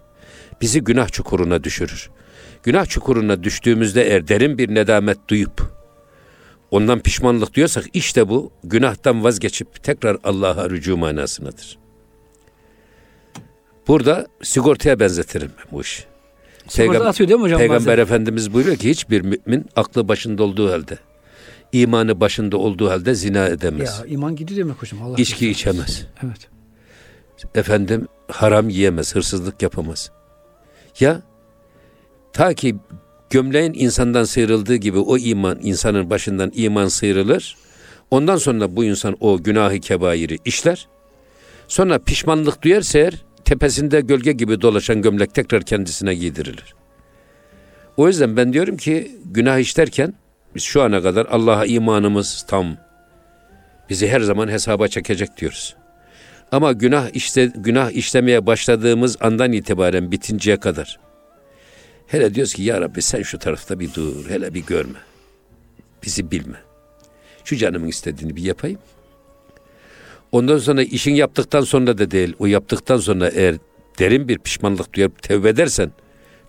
bizi 0.61 0.81
günah 0.81 1.07
çukuruna 1.09 1.63
düşürür. 1.63 2.09
Günah 2.67 2.85
çukuruna 2.85 3.43
düştüğümüzde 3.43 4.03
eğer 4.03 4.27
derin 4.27 4.57
bir 4.57 4.75
nedamet 4.75 5.17
duyup 5.27 5.71
ondan 6.71 6.99
pişmanlık 6.99 7.53
diyorsak 7.53 7.85
işte 7.93 8.29
bu 8.29 8.51
günahtan 8.63 9.23
vazgeçip 9.23 9.83
tekrar 9.83 10.17
Allah'a 10.23 10.69
rücu 10.69 10.97
manasındadır. 10.97 11.77
Burada 13.87 14.27
sigortaya 14.43 14.99
benzetirim 14.99 15.51
ben 15.57 15.65
bu 15.71 15.81
işi. 15.81 16.03
Sigorta 16.67 16.99
Peygam- 16.99 17.07
atıyor 17.07 17.29
değil 17.29 17.39
mi 17.39 17.43
hocam 17.43 17.59
Peygamber 17.59 17.87
bazen? 17.87 17.97
Efendimiz 18.03 18.53
buyuruyor 18.53 18.77
ki 18.77 18.89
hiçbir 18.89 19.21
mümin 19.21 19.65
aklı 19.75 20.07
başında 20.07 20.43
olduğu 20.43 20.71
halde, 20.71 20.97
imanı 21.71 22.19
başında 22.19 22.57
olduğu 22.57 22.89
halde 22.89 23.15
zina 23.15 23.47
edemez. 23.47 23.99
Ya 23.99 24.05
iman 24.05 24.35
gidiyor 24.35 24.59
demek 24.59 24.81
hocam. 24.81 25.01
Allah 25.01 25.15
İçki 25.17 25.39
korusun. 25.39 25.51
içemez. 25.51 26.07
Evet. 26.25 26.49
Efendim 27.55 28.07
haram 28.27 28.69
yiyemez, 28.69 29.15
hırsızlık 29.15 29.61
yapamaz. 29.61 30.11
Ya 30.99 31.21
Ta 32.33 32.53
ki 32.53 32.75
gömleğin 33.29 33.73
insandan 33.73 34.23
sıyrıldığı 34.23 34.75
gibi 34.75 34.99
o 34.99 35.17
iman 35.17 35.59
insanın 35.61 36.09
başından 36.09 36.51
iman 36.55 36.87
sıyrılır. 36.87 37.55
Ondan 38.11 38.37
sonra 38.37 38.75
bu 38.75 38.83
insan 38.83 39.17
o 39.19 39.43
günahı 39.43 39.79
kebairi 39.79 40.37
işler. 40.45 40.87
Sonra 41.67 41.99
pişmanlık 41.99 42.61
duyarsa 42.61 42.99
eğer 42.99 43.25
tepesinde 43.45 44.01
gölge 44.01 44.31
gibi 44.31 44.61
dolaşan 44.61 45.01
gömlek 45.01 45.33
tekrar 45.33 45.63
kendisine 45.63 46.15
giydirilir. 46.15 46.75
O 47.97 48.07
yüzden 48.07 48.37
ben 48.37 48.53
diyorum 48.53 48.77
ki 48.77 49.11
günah 49.25 49.57
işlerken 49.59 50.13
biz 50.55 50.63
şu 50.63 50.81
ana 50.81 51.01
kadar 51.01 51.25
Allah'a 51.25 51.65
imanımız 51.65 52.45
tam. 52.47 52.77
Bizi 53.89 54.07
her 54.07 54.19
zaman 54.19 54.47
hesaba 54.47 54.87
çekecek 54.87 55.37
diyoruz. 55.37 55.75
Ama 56.51 56.71
günah 56.71 57.09
işte 57.13 57.51
günah 57.55 57.91
işlemeye 57.91 58.45
başladığımız 58.45 59.17
andan 59.21 59.51
itibaren 59.51 60.11
bitinceye 60.11 60.57
kadar 60.57 60.99
hele 62.07 62.33
diyoruz 62.33 62.53
ki 62.53 62.63
ya 62.63 62.81
Rabbi 62.81 63.01
sen 63.01 63.21
şu 63.21 63.39
tarafta 63.39 63.79
bir 63.79 63.93
dur, 63.93 64.29
hele 64.29 64.53
bir 64.53 64.65
görme. 64.65 64.99
Bizi 66.05 66.31
bilme. 66.31 66.57
Şu 67.43 67.55
canımın 67.55 67.87
istediğini 67.87 68.35
bir 68.35 68.41
yapayım. 68.43 68.79
Ondan 70.31 70.57
sonra 70.57 70.83
işin 70.83 71.13
yaptıktan 71.15 71.61
sonra 71.61 71.97
da 71.97 72.11
değil, 72.11 72.35
o 72.39 72.45
yaptıktan 72.45 72.97
sonra 72.97 73.29
eğer 73.29 73.55
derin 73.99 74.27
bir 74.27 74.39
pişmanlık 74.39 74.93
duyup 74.93 75.23
tevbe 75.23 75.49
edersen 75.49 75.91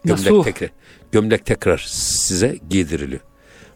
gömlek 0.05 0.25
Nasuh. 0.25 0.45
tekrar 0.45 0.71
gömlek 1.13 1.47
tekrar 1.47 1.85
size 1.89 2.59
giydiriliyor. 2.71 3.21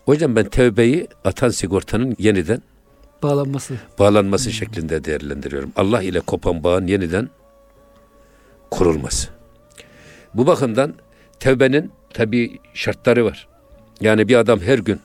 O 0.06 0.12
yüzden 0.12 0.36
ben 0.36 0.44
tevbeyi 0.44 1.08
atan 1.24 1.48
sigortanın 1.48 2.16
yeniden 2.18 2.62
Bağlanması. 3.22 3.74
bağlanması 3.98 4.52
şeklinde 4.52 5.04
değerlendiriyorum. 5.04 5.72
Allah 5.76 6.02
ile 6.02 6.20
kopan 6.20 6.64
bağın 6.64 6.86
yeniden 6.86 7.30
kurulması. 8.70 9.28
Bu 10.34 10.46
bakımdan 10.46 10.94
tevbenin 11.42 11.90
tabi 12.14 12.58
şartları 12.74 13.24
var. 13.24 13.48
Yani 14.00 14.28
bir 14.28 14.36
adam 14.36 14.60
her 14.60 14.78
gün 14.78 15.00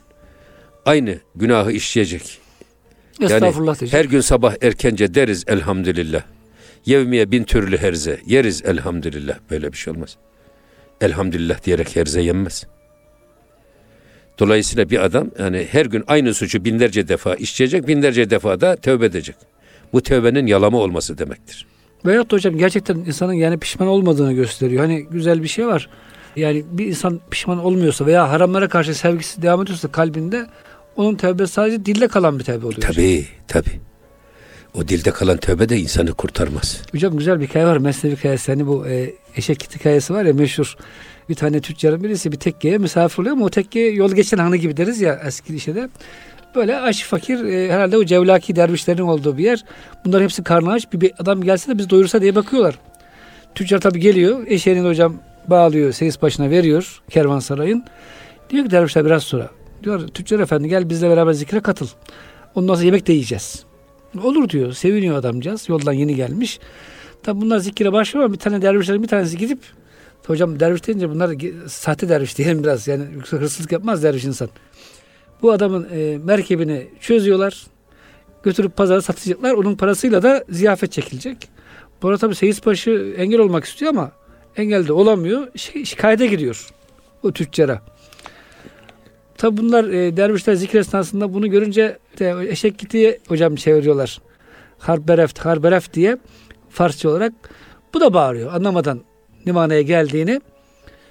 aynı 0.86 1.18
günahı 1.34 1.72
işleyecek. 1.72 2.38
Estağfurullah 3.20 3.80
diyecek. 3.80 3.98
Her 3.98 4.04
gün 4.04 4.20
sabah 4.20 4.54
erkence 4.62 5.14
deriz 5.14 5.44
elhamdülillah. 5.46 6.22
Yevmiye 6.86 7.30
bin 7.30 7.44
türlü 7.44 7.78
herze 7.78 8.20
yeriz 8.26 8.64
elhamdülillah. 8.64 9.38
Böyle 9.50 9.72
bir 9.72 9.76
şey 9.76 9.92
olmaz. 9.92 10.16
Elhamdülillah 11.00 11.64
diyerek 11.64 11.96
herze 11.96 12.22
yenmez. 12.22 12.66
Dolayısıyla 14.38 14.90
bir 14.90 15.04
adam 15.04 15.30
yani 15.38 15.66
her 15.70 15.86
gün 15.86 16.04
aynı 16.06 16.34
suçu 16.34 16.64
binlerce 16.64 17.08
defa 17.08 17.34
işleyecek, 17.34 17.88
binlerce 17.88 18.30
defa 18.30 18.60
da 18.60 18.76
tövbe 18.76 19.06
edecek. 19.06 19.36
Bu 19.92 20.02
tövbenin 20.02 20.46
yalama 20.46 20.78
olması 20.78 21.18
demektir. 21.18 21.66
Veyahut 22.06 22.30
da 22.30 22.36
hocam 22.36 22.58
gerçekten 22.58 22.96
insanın 22.96 23.32
yani 23.32 23.58
pişman 23.58 23.88
olmadığını 23.88 24.32
gösteriyor. 24.32 24.84
Hani 24.84 25.06
güzel 25.10 25.42
bir 25.42 25.48
şey 25.48 25.66
var. 25.66 25.88
Yani 26.38 26.64
bir 26.70 26.86
insan 26.86 27.20
pişman 27.30 27.58
olmuyorsa 27.58 28.06
veya 28.06 28.30
haramlara 28.30 28.68
karşı 28.68 28.94
sevgisi 28.94 29.42
devam 29.42 29.62
ediyorsa 29.62 29.88
kalbinde 29.88 30.46
onun 30.96 31.14
tövbe 31.14 31.46
sadece 31.46 31.86
dille 31.86 32.08
kalan 32.08 32.38
bir 32.38 32.44
tövbe 32.44 32.66
oluyor. 32.66 32.80
Tabii, 32.80 33.26
tabii. 33.48 33.80
O 34.74 34.88
dilde 34.88 35.10
kalan 35.10 35.36
tövbe 35.36 35.68
de 35.68 35.76
insanı 35.76 36.12
kurtarmaz. 36.12 36.82
Hocam 36.92 37.16
güzel 37.16 37.40
bir 37.40 37.46
hikaye 37.46 37.66
var. 37.66 37.76
Mesnevi 37.76 38.16
hikayesi. 38.16 38.52
Hani 38.52 38.66
bu 38.66 38.86
e, 38.86 39.14
eşek 39.36 39.74
hikayesi 39.74 40.14
var 40.14 40.24
ya 40.24 40.32
meşhur. 40.32 40.76
Bir 41.28 41.34
tane 41.34 41.60
tüccarın 41.60 42.02
birisi 42.02 42.32
bir 42.32 42.36
tekkeye 42.36 42.78
misafir 42.78 43.22
oluyor 43.22 43.36
ama 43.36 43.44
o 43.44 43.50
tekkeye 43.50 43.90
yol 43.90 44.12
geçen 44.12 44.38
hanı 44.38 44.56
gibi 44.56 44.76
deriz 44.76 45.00
ya 45.00 45.20
eski 45.26 45.56
işede. 45.56 45.88
Böyle 46.54 46.80
aç 46.80 47.04
fakir 47.04 47.44
e, 47.44 47.72
herhalde 47.72 47.96
o 47.96 48.04
cevlaki 48.04 48.56
dervişlerin 48.56 49.02
olduğu 49.02 49.38
bir 49.38 49.44
yer. 49.44 49.64
Bunların 50.04 50.24
hepsi 50.24 50.42
karnı 50.44 50.72
aç. 50.72 50.92
Bir, 50.92 51.00
bir 51.00 51.12
adam 51.18 51.42
gelse 51.42 51.72
de 51.72 51.78
biz 51.78 51.90
doyursa 51.90 52.22
diye 52.22 52.34
bakıyorlar. 52.34 52.78
Tüccar 53.54 53.78
tabii 53.78 54.00
geliyor. 54.00 54.46
Eşeğini 54.46 54.88
hocam 54.88 55.14
bağlıyor. 55.50 55.92
Seyis 55.92 56.22
başına 56.22 56.50
veriyor 56.50 57.02
kervansarayın. 57.10 57.84
Diyor 58.50 58.64
ki 58.64 58.70
dervişler 58.70 59.04
biraz 59.04 59.22
sonra. 59.22 59.50
Diyor 59.82 60.08
tüccar 60.08 60.40
efendi 60.40 60.68
gel 60.68 60.90
bizle 60.90 61.10
beraber 61.10 61.32
zikre 61.32 61.60
katıl. 61.60 61.86
Ondan 62.54 62.74
sonra 62.74 62.84
yemek 62.84 63.06
de 63.06 63.12
yiyeceğiz. 63.12 63.64
Olur 64.22 64.48
diyor. 64.48 64.72
Seviniyor 64.72 65.16
adamcağız. 65.16 65.68
Yoldan 65.68 65.92
yeni 65.92 66.16
gelmiş. 66.16 66.60
Tabi 67.22 67.40
bunlar 67.40 67.58
zikire 67.58 67.92
başlıyor 67.92 68.24
ama 68.24 68.34
bir 68.34 68.38
tane 68.38 68.62
dervişlerin 68.62 69.02
bir 69.02 69.08
tanesi 69.08 69.38
gidip 69.38 69.58
hocam 70.26 70.60
derviş 70.60 70.86
deyince 70.86 71.10
bunlar 71.10 71.36
sahte 71.66 72.08
derviş 72.08 72.38
diyelim 72.38 72.62
biraz. 72.62 72.88
Yani 72.88 73.04
yoksa 73.14 73.36
hırsızlık 73.36 73.72
yapmaz 73.72 74.02
derviş 74.02 74.24
insan. 74.24 74.48
Bu 75.42 75.52
adamın 75.52 75.88
e, 75.92 76.18
merkebini 76.18 76.86
çözüyorlar. 77.00 77.66
Götürüp 78.42 78.76
pazara 78.76 79.02
satacaklar. 79.02 79.52
Onun 79.52 79.76
parasıyla 79.76 80.22
da 80.22 80.44
ziyafet 80.48 80.92
çekilecek. 80.92 81.48
Bu 82.02 82.08
arada 82.08 82.18
tabi 82.18 82.34
Seyisbaşı 82.34 83.14
engel 83.16 83.40
olmak 83.40 83.64
istiyor 83.64 83.90
ama 83.90 84.12
engel 84.58 84.88
de 84.88 84.92
olamıyor. 84.92 85.48
Şey, 85.56 85.84
şikayete 85.84 86.26
gidiyor 86.26 86.68
o 87.22 87.32
tüccara. 87.32 87.82
Tabi 89.36 89.56
bunlar 89.56 89.84
e, 89.84 90.16
dervişler 90.16 90.54
zikir 90.54 90.78
esnasında 90.78 91.34
bunu 91.34 91.50
görünce 91.50 91.98
de, 92.18 92.50
eşek 92.50 92.78
giti 92.78 93.18
hocam 93.28 93.54
çeviriyorlar. 93.54 94.18
Harbereft, 94.78 95.38
harbereft 95.38 95.94
diye 95.94 96.18
Farsça 96.70 97.08
olarak. 97.08 97.32
Bu 97.94 98.00
da 98.00 98.14
bağırıyor 98.14 98.54
anlamadan 98.54 99.00
ne 99.46 99.52
manaya 99.52 99.82
geldiğini. 99.82 100.40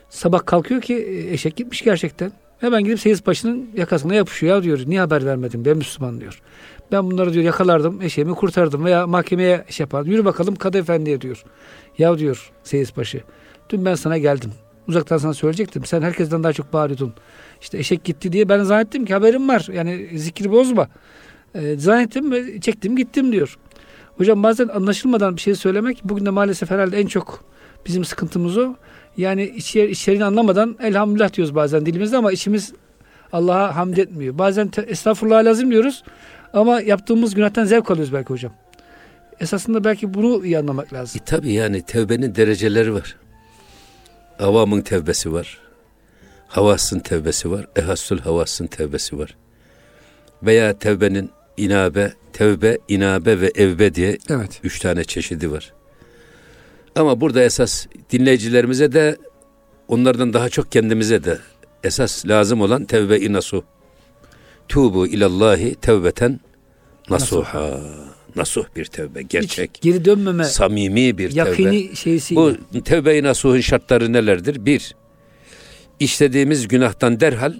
Sabah 0.09 0.45
kalkıyor 0.45 0.81
ki 0.81 0.95
e, 0.95 1.33
eşek 1.33 1.55
gitmiş 1.55 1.81
gerçekten. 1.81 2.31
Hemen 2.59 2.83
gidip 2.83 2.99
seyis 2.99 3.25
başının 3.25 3.69
yakasına 3.75 4.15
yapışıyor. 4.15 4.55
Ya 4.55 4.63
diyor 4.63 4.79
niye 4.85 4.99
haber 4.99 5.25
vermedin 5.25 5.65
ben 5.65 5.77
Müslüman 5.77 6.21
diyor. 6.21 6.41
Ben 6.91 7.11
bunları 7.11 7.33
diyor 7.33 7.45
yakalardım 7.45 8.01
eşeğimi 8.01 8.35
kurtardım 8.35 8.85
veya 8.85 9.07
mahkemeye 9.07 9.65
şey 9.69 9.83
yapardım. 9.83 10.11
Yürü 10.11 10.25
bakalım 10.25 10.55
kadı 10.55 10.77
efendiye 10.77 11.21
diyor. 11.21 11.43
Ya 11.97 12.17
diyor 12.17 12.51
seyis 12.63 12.97
başı 12.97 13.21
dün 13.69 13.85
ben 13.85 13.95
sana 13.95 14.17
geldim. 14.17 14.51
Uzaktan 14.87 15.17
sana 15.17 15.33
söyleyecektim. 15.33 15.85
Sen 15.85 16.01
herkesten 16.01 16.43
daha 16.43 16.53
çok 16.53 16.73
bağırıyordun. 16.73 17.13
İşte 17.61 17.77
eşek 17.77 18.03
gitti 18.03 18.31
diye 18.31 18.49
ben 18.49 18.63
zannettim 18.63 19.05
ki 19.05 19.13
haberim 19.13 19.49
var. 19.49 19.67
Yani 19.73 20.09
zikri 20.13 20.51
bozma. 20.51 20.87
E, 21.55 21.75
zannettim 21.75 22.31
ve 22.31 22.61
çektim 22.61 22.95
gittim 22.95 23.31
diyor. 23.31 23.57
Hocam 24.17 24.43
bazen 24.43 24.67
anlaşılmadan 24.67 25.35
bir 25.35 25.41
şey 25.41 25.55
söylemek 25.55 26.01
bugün 26.03 26.25
de 26.25 26.29
maalesef 26.29 26.71
herhalde 26.71 26.99
en 26.99 27.07
çok 27.07 27.43
bizim 27.85 28.05
sıkıntımız 28.05 28.57
o. 28.57 28.75
Yani 29.17 29.43
içeri, 29.43 29.91
içeriğini 29.91 30.25
anlamadan 30.25 30.77
elhamdülillah 30.81 31.33
diyoruz 31.33 31.55
bazen 31.55 31.85
dilimizde 31.85 32.17
ama 32.17 32.31
içimiz 32.31 32.73
Allah'a 33.33 33.75
hamd 33.75 33.97
etmiyor. 33.97 34.37
Bazen 34.37 34.67
te, 34.67 34.81
estağfurullah 34.81 35.43
lazım 35.43 35.71
diyoruz 35.71 36.03
ama 36.57 36.81
yaptığımız 36.81 37.35
günahtan 37.35 37.65
zevk 37.65 37.91
alıyoruz 37.91 38.13
belki 38.13 38.29
hocam. 38.29 38.53
Esasında 39.39 39.83
belki 39.83 40.13
bunu 40.13 40.45
iyi 40.45 40.57
anlamak 40.57 40.93
lazım. 40.93 41.21
E 41.21 41.25
tabi 41.25 41.53
yani 41.53 41.81
tevbenin 41.81 42.35
dereceleri 42.35 42.93
var. 42.93 43.15
Avamın 44.39 44.81
tevbesi 44.81 45.33
var. 45.33 45.59
Havasın 46.47 46.99
tevbesi 46.99 47.51
var. 47.51 47.67
Ehassül 47.75 48.19
havasın 48.19 48.67
tevbesi 48.67 49.19
var. 49.19 49.35
Veya 50.43 50.79
tevbenin 50.79 51.29
inabe, 51.57 52.13
tevbe, 52.33 52.77
inabe 52.87 53.41
ve 53.41 53.51
evbe 53.55 53.95
diye 53.95 54.17
Evet. 54.29 54.59
üç 54.63 54.79
tane 54.79 55.03
çeşidi 55.03 55.51
var. 55.51 55.73
Ama 56.95 57.21
burada 57.21 57.43
esas 57.43 57.85
dinleyicilerimize 58.11 58.91
de 58.91 59.17
onlardan 59.87 60.33
daha 60.33 60.49
çok 60.49 60.71
kendimize 60.71 61.23
de 61.23 61.37
esas 61.83 62.25
lazım 62.25 62.61
olan 62.61 62.85
tevbe-i 62.85 63.33
nasuh. 63.33 63.61
Tubu 64.67 65.07
ilallahi 65.07 65.75
tevbeten 65.75 66.39
nasuha. 67.09 67.79
Nasuh 68.35 68.65
bir 68.75 68.85
tevbe, 68.85 69.21
gerçek, 69.21 69.71
Hiç 69.75 69.81
geri 69.81 70.05
dönmeme, 70.05 70.43
samimi 70.43 71.17
bir 71.17 71.29
tevbe. 71.29 71.39
yakini 71.49 71.95
şeysi. 71.95 72.35
Bu 72.35 72.55
tevbe-i 72.85 73.23
nasuhun 73.23 73.59
şartları 73.59 74.13
nelerdir? 74.13 74.65
Bir, 74.65 74.95
işlediğimiz 75.99 76.67
günahtan 76.67 77.19
derhal 77.19 77.53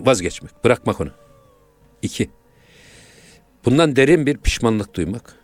vazgeçmek, 0.00 0.64
bırakmak 0.64 1.00
onu. 1.00 1.10
İki, 2.02 2.30
bundan 3.64 3.96
derin 3.96 4.26
bir 4.26 4.36
pişmanlık 4.36 4.94
duymak. 4.94 5.34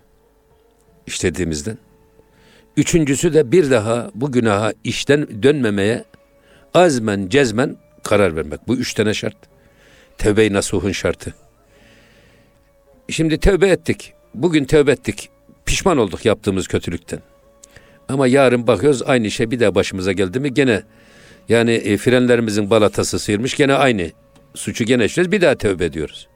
işlediğimizden. 1.07 1.79
Üçüncüsü 2.77 3.35
de 3.35 3.53
bir 3.53 3.71
daha 3.71 4.11
bu 4.15 4.33
günaha 4.33 4.73
işten 4.85 5.43
dönmemeye 5.43 6.05
azmen 6.75 7.29
cezmen 7.29 7.77
karar 8.03 8.37
vermek. 8.37 8.69
Bu 8.69 8.77
üç 8.77 8.95
tane 8.95 9.15
şart. 9.15 9.37
Tevbe-i 10.19 10.53
nasuhun 10.53 10.93
şartı. 10.93 11.35
Şimdi 13.11 13.39
tövbe 13.39 13.69
ettik. 13.69 14.13
Bugün 14.35 14.65
tövbe 14.65 14.93
ettik. 14.93 15.29
Pişman 15.67 15.99
olduk 15.99 16.25
yaptığımız 16.25 16.69
kötülükten. 16.69 17.21
Ama 18.09 18.27
yarın 18.27 18.67
bakıyoruz 18.67 19.03
aynı 19.03 19.31
şey 19.31 19.51
bir 19.51 19.61
daha 19.61 19.75
başımıza 19.75 20.13
geldi 20.13 20.41
mi 20.41 20.55
gene 20.55 20.83
yani 21.49 21.73
e, 21.73 21.97
frenlerimizin 21.97 22.71
balatası 22.71 23.19
sıyırmış 23.19 23.57
gene 23.57 23.75
aynı 23.75 24.11
suçu 24.55 24.85
gene 24.85 25.05
işliyoruz 25.05 25.33
bir 25.33 25.41
daha 25.41 25.55
tövbe 25.55 25.85
ediyoruz. 25.85 26.29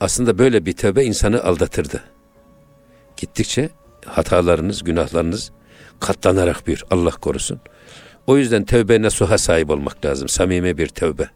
Aslında 0.00 0.38
böyle 0.38 0.66
bir 0.66 0.72
tövbe 0.72 1.04
insanı 1.04 1.44
aldatırdı. 1.44 2.02
Gittikçe 3.16 3.68
hatalarınız, 4.04 4.84
günahlarınız 4.84 5.52
katlanarak 6.00 6.66
büyür. 6.66 6.84
Allah 6.90 7.10
korusun. 7.10 7.60
O 8.26 8.36
yüzden 8.36 8.64
tövbe 8.64 9.02
nasuha 9.02 9.38
sahip 9.38 9.70
olmak 9.70 10.04
lazım. 10.04 10.28
Samimi 10.28 10.78
bir 10.78 10.88
tövbe. 10.88 11.28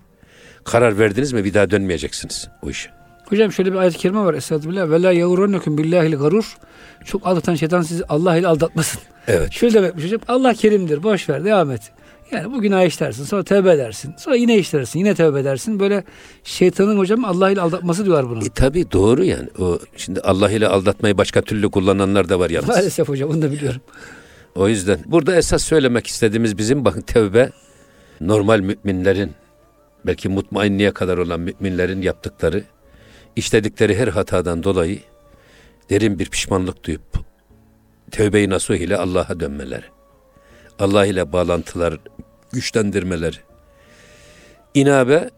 Karar 0.64 0.98
verdiniz 0.98 1.32
mi 1.32 1.44
bir 1.44 1.54
daha 1.54 1.70
dönmeyeceksiniz 1.70 2.48
o 2.62 2.70
işe. 2.70 2.99
Hocam 3.30 3.52
şöyle 3.52 3.72
bir 3.72 3.78
ayet-i 3.78 3.98
kerime 3.98 4.20
var. 4.20 4.34
Estağfirullah. 4.34 4.90
Ve 4.90 5.02
la 5.02 5.12
yavrunekum 5.12 5.78
billahil 5.78 6.16
garur. 6.16 6.56
Çok 7.04 7.26
aldatan 7.26 7.54
şeytan 7.54 7.82
sizi 7.82 8.04
Allah 8.04 8.36
ile 8.36 8.46
aldatmasın. 8.46 9.00
Evet. 9.28 9.52
Şöyle 9.52 9.74
demekmiş 9.74 10.04
hocam. 10.04 10.20
Allah 10.28 10.54
kerimdir. 10.54 11.02
Boş 11.02 11.28
ver. 11.28 11.44
Devam 11.44 11.70
et. 11.70 11.82
Yani 12.32 12.46
bugün 12.46 12.60
günah 12.60 12.84
işlersin, 12.84 13.24
sonra 13.24 13.42
tövbe 13.42 13.72
edersin. 13.72 14.14
Sonra 14.18 14.36
yine 14.36 14.58
işlersin, 14.58 14.98
yine 14.98 15.14
tövbe 15.14 15.40
edersin. 15.40 15.80
Böyle 15.80 16.04
şeytanın 16.44 16.98
hocam 16.98 17.24
Allah 17.24 17.50
ile 17.50 17.60
aldatması 17.60 18.04
diyorlar 18.04 18.30
bunu. 18.30 18.44
E, 18.44 18.48
tabii 18.54 18.92
doğru 18.92 19.24
yani. 19.24 19.48
O 19.58 19.78
şimdi 19.96 20.20
Allah 20.20 20.50
ile 20.50 20.68
aldatmayı 20.68 21.18
başka 21.18 21.42
türlü 21.42 21.70
kullananlar 21.70 22.28
da 22.28 22.38
var 22.38 22.50
yalnız. 22.50 22.68
Maalesef 22.68 23.08
hocam 23.08 23.30
onu 23.30 23.42
da 23.42 23.52
biliyorum. 23.52 23.80
O 24.54 24.68
yüzden 24.68 24.98
burada 25.06 25.36
esas 25.36 25.62
söylemek 25.62 26.06
istediğimiz 26.06 26.58
bizim 26.58 26.84
bakın 26.84 27.00
tevbe 27.00 27.50
normal 28.20 28.60
müminlerin 28.60 29.32
belki 30.06 30.28
mutmainliğe 30.28 30.90
kadar 30.90 31.18
olan 31.18 31.40
müminlerin 31.40 32.02
yaptıkları 32.02 32.64
işledikleri 33.36 33.98
her 33.98 34.08
hatadan 34.08 34.62
dolayı 34.62 34.98
derin 35.90 36.18
bir 36.18 36.26
pişmanlık 36.26 36.84
duyup 36.84 37.02
tövbe-i 38.10 38.50
nasuh 38.50 38.74
ile 38.74 38.96
Allah'a 38.96 39.40
dönmeleri. 39.40 39.84
Allah 40.78 41.06
ile 41.06 41.32
bağlantılar 41.32 41.98
güçlendirmeleri. 42.52 43.36
İnabe 44.74 45.30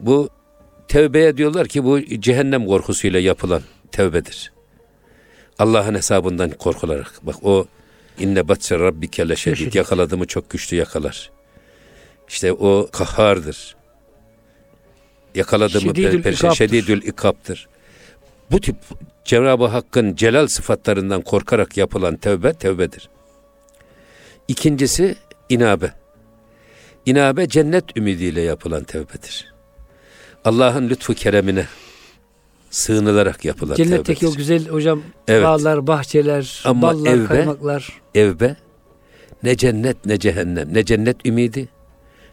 bu 0.00 0.28
tevbeye 0.88 1.36
diyorlar 1.36 1.68
ki 1.68 1.84
bu 1.84 2.00
cehennem 2.00 2.66
korkusuyla 2.66 3.20
yapılan 3.20 3.62
tevbedir. 3.92 4.52
Allah'ın 5.58 5.94
hesabından 5.94 6.50
korkularak. 6.50 7.12
Bak 7.22 7.36
o 7.42 7.66
inne 8.18 8.48
batse 8.48 8.78
rabbike 8.78 9.28
leşedid 9.28 9.74
yakaladı 9.74 10.18
mı 10.18 10.26
çok 10.26 10.50
güçlü 10.50 10.76
yakalar. 10.76 11.30
İşte 12.28 12.52
o 12.52 12.88
kahardır. 12.92 13.76
Yakaladı 15.34 15.80
mı 15.80 15.92
perişan 15.92 16.50
şedidül 16.50 17.02
ikaptır. 17.02 17.68
Bu 18.50 18.60
tip 18.60 18.76
Cenab-ı 19.24 19.66
Hakk'ın 19.66 20.16
celal 20.16 20.46
sıfatlarından 20.46 21.20
korkarak 21.20 21.76
yapılan 21.76 22.16
tevbe 22.16 22.52
tevbedir. 22.52 23.08
İkincisi 24.48 25.16
inabe. 25.48 25.92
İnabe 27.06 27.48
cennet 27.48 27.96
ümidiyle 27.96 28.40
yapılan 28.40 28.84
tevbedir. 28.84 29.52
Allah'ın 30.44 30.88
lütfu 30.88 31.14
keremine 31.14 31.66
sığınılarak 32.70 33.44
yapılan 33.44 33.74
Cennetteki 33.74 34.20
tevbedir. 34.20 34.34
o 34.34 34.38
güzel 34.38 34.68
hocam 34.68 35.02
evet. 35.28 35.44
bağlar, 35.44 35.86
bahçeler, 35.86 36.62
Ama 36.64 36.82
ballar, 36.82 37.10
evbe, 37.10 37.26
kaymaklar. 37.26 38.00
Evbe 38.14 38.56
ne 39.42 39.56
cennet 39.56 40.06
ne 40.06 40.18
cehennem. 40.18 40.74
Ne 40.74 40.84
cennet 40.84 41.26
ümidi 41.26 41.68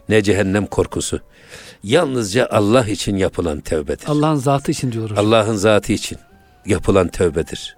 ne 0.10 0.22
cehennem 0.24 0.66
korkusu. 0.66 1.22
Yalnızca 1.84 2.48
Allah 2.52 2.88
için 2.88 3.18
yapılan 3.18 3.60
tevbedir. 3.60 4.08
Allah'ın 4.08 4.36
zatı 4.36 4.72
için 4.72 4.92
diyoruz. 4.92 5.18
Allah'ın 5.18 5.56
zatı 5.56 5.94
için 5.94 6.18
yapılan 6.66 7.08
tevbedir. 7.08 7.78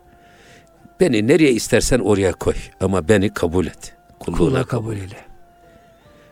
Beni 0.99 1.27
nereye 1.27 1.51
istersen 1.51 1.99
oraya 1.99 2.31
koy 2.31 2.53
ama 2.81 3.07
beni 3.07 3.33
kabul 3.33 3.65
et. 3.67 3.93
Kulluğuna 4.19 4.63
kabul 4.63 4.93
eyle. 4.93 5.17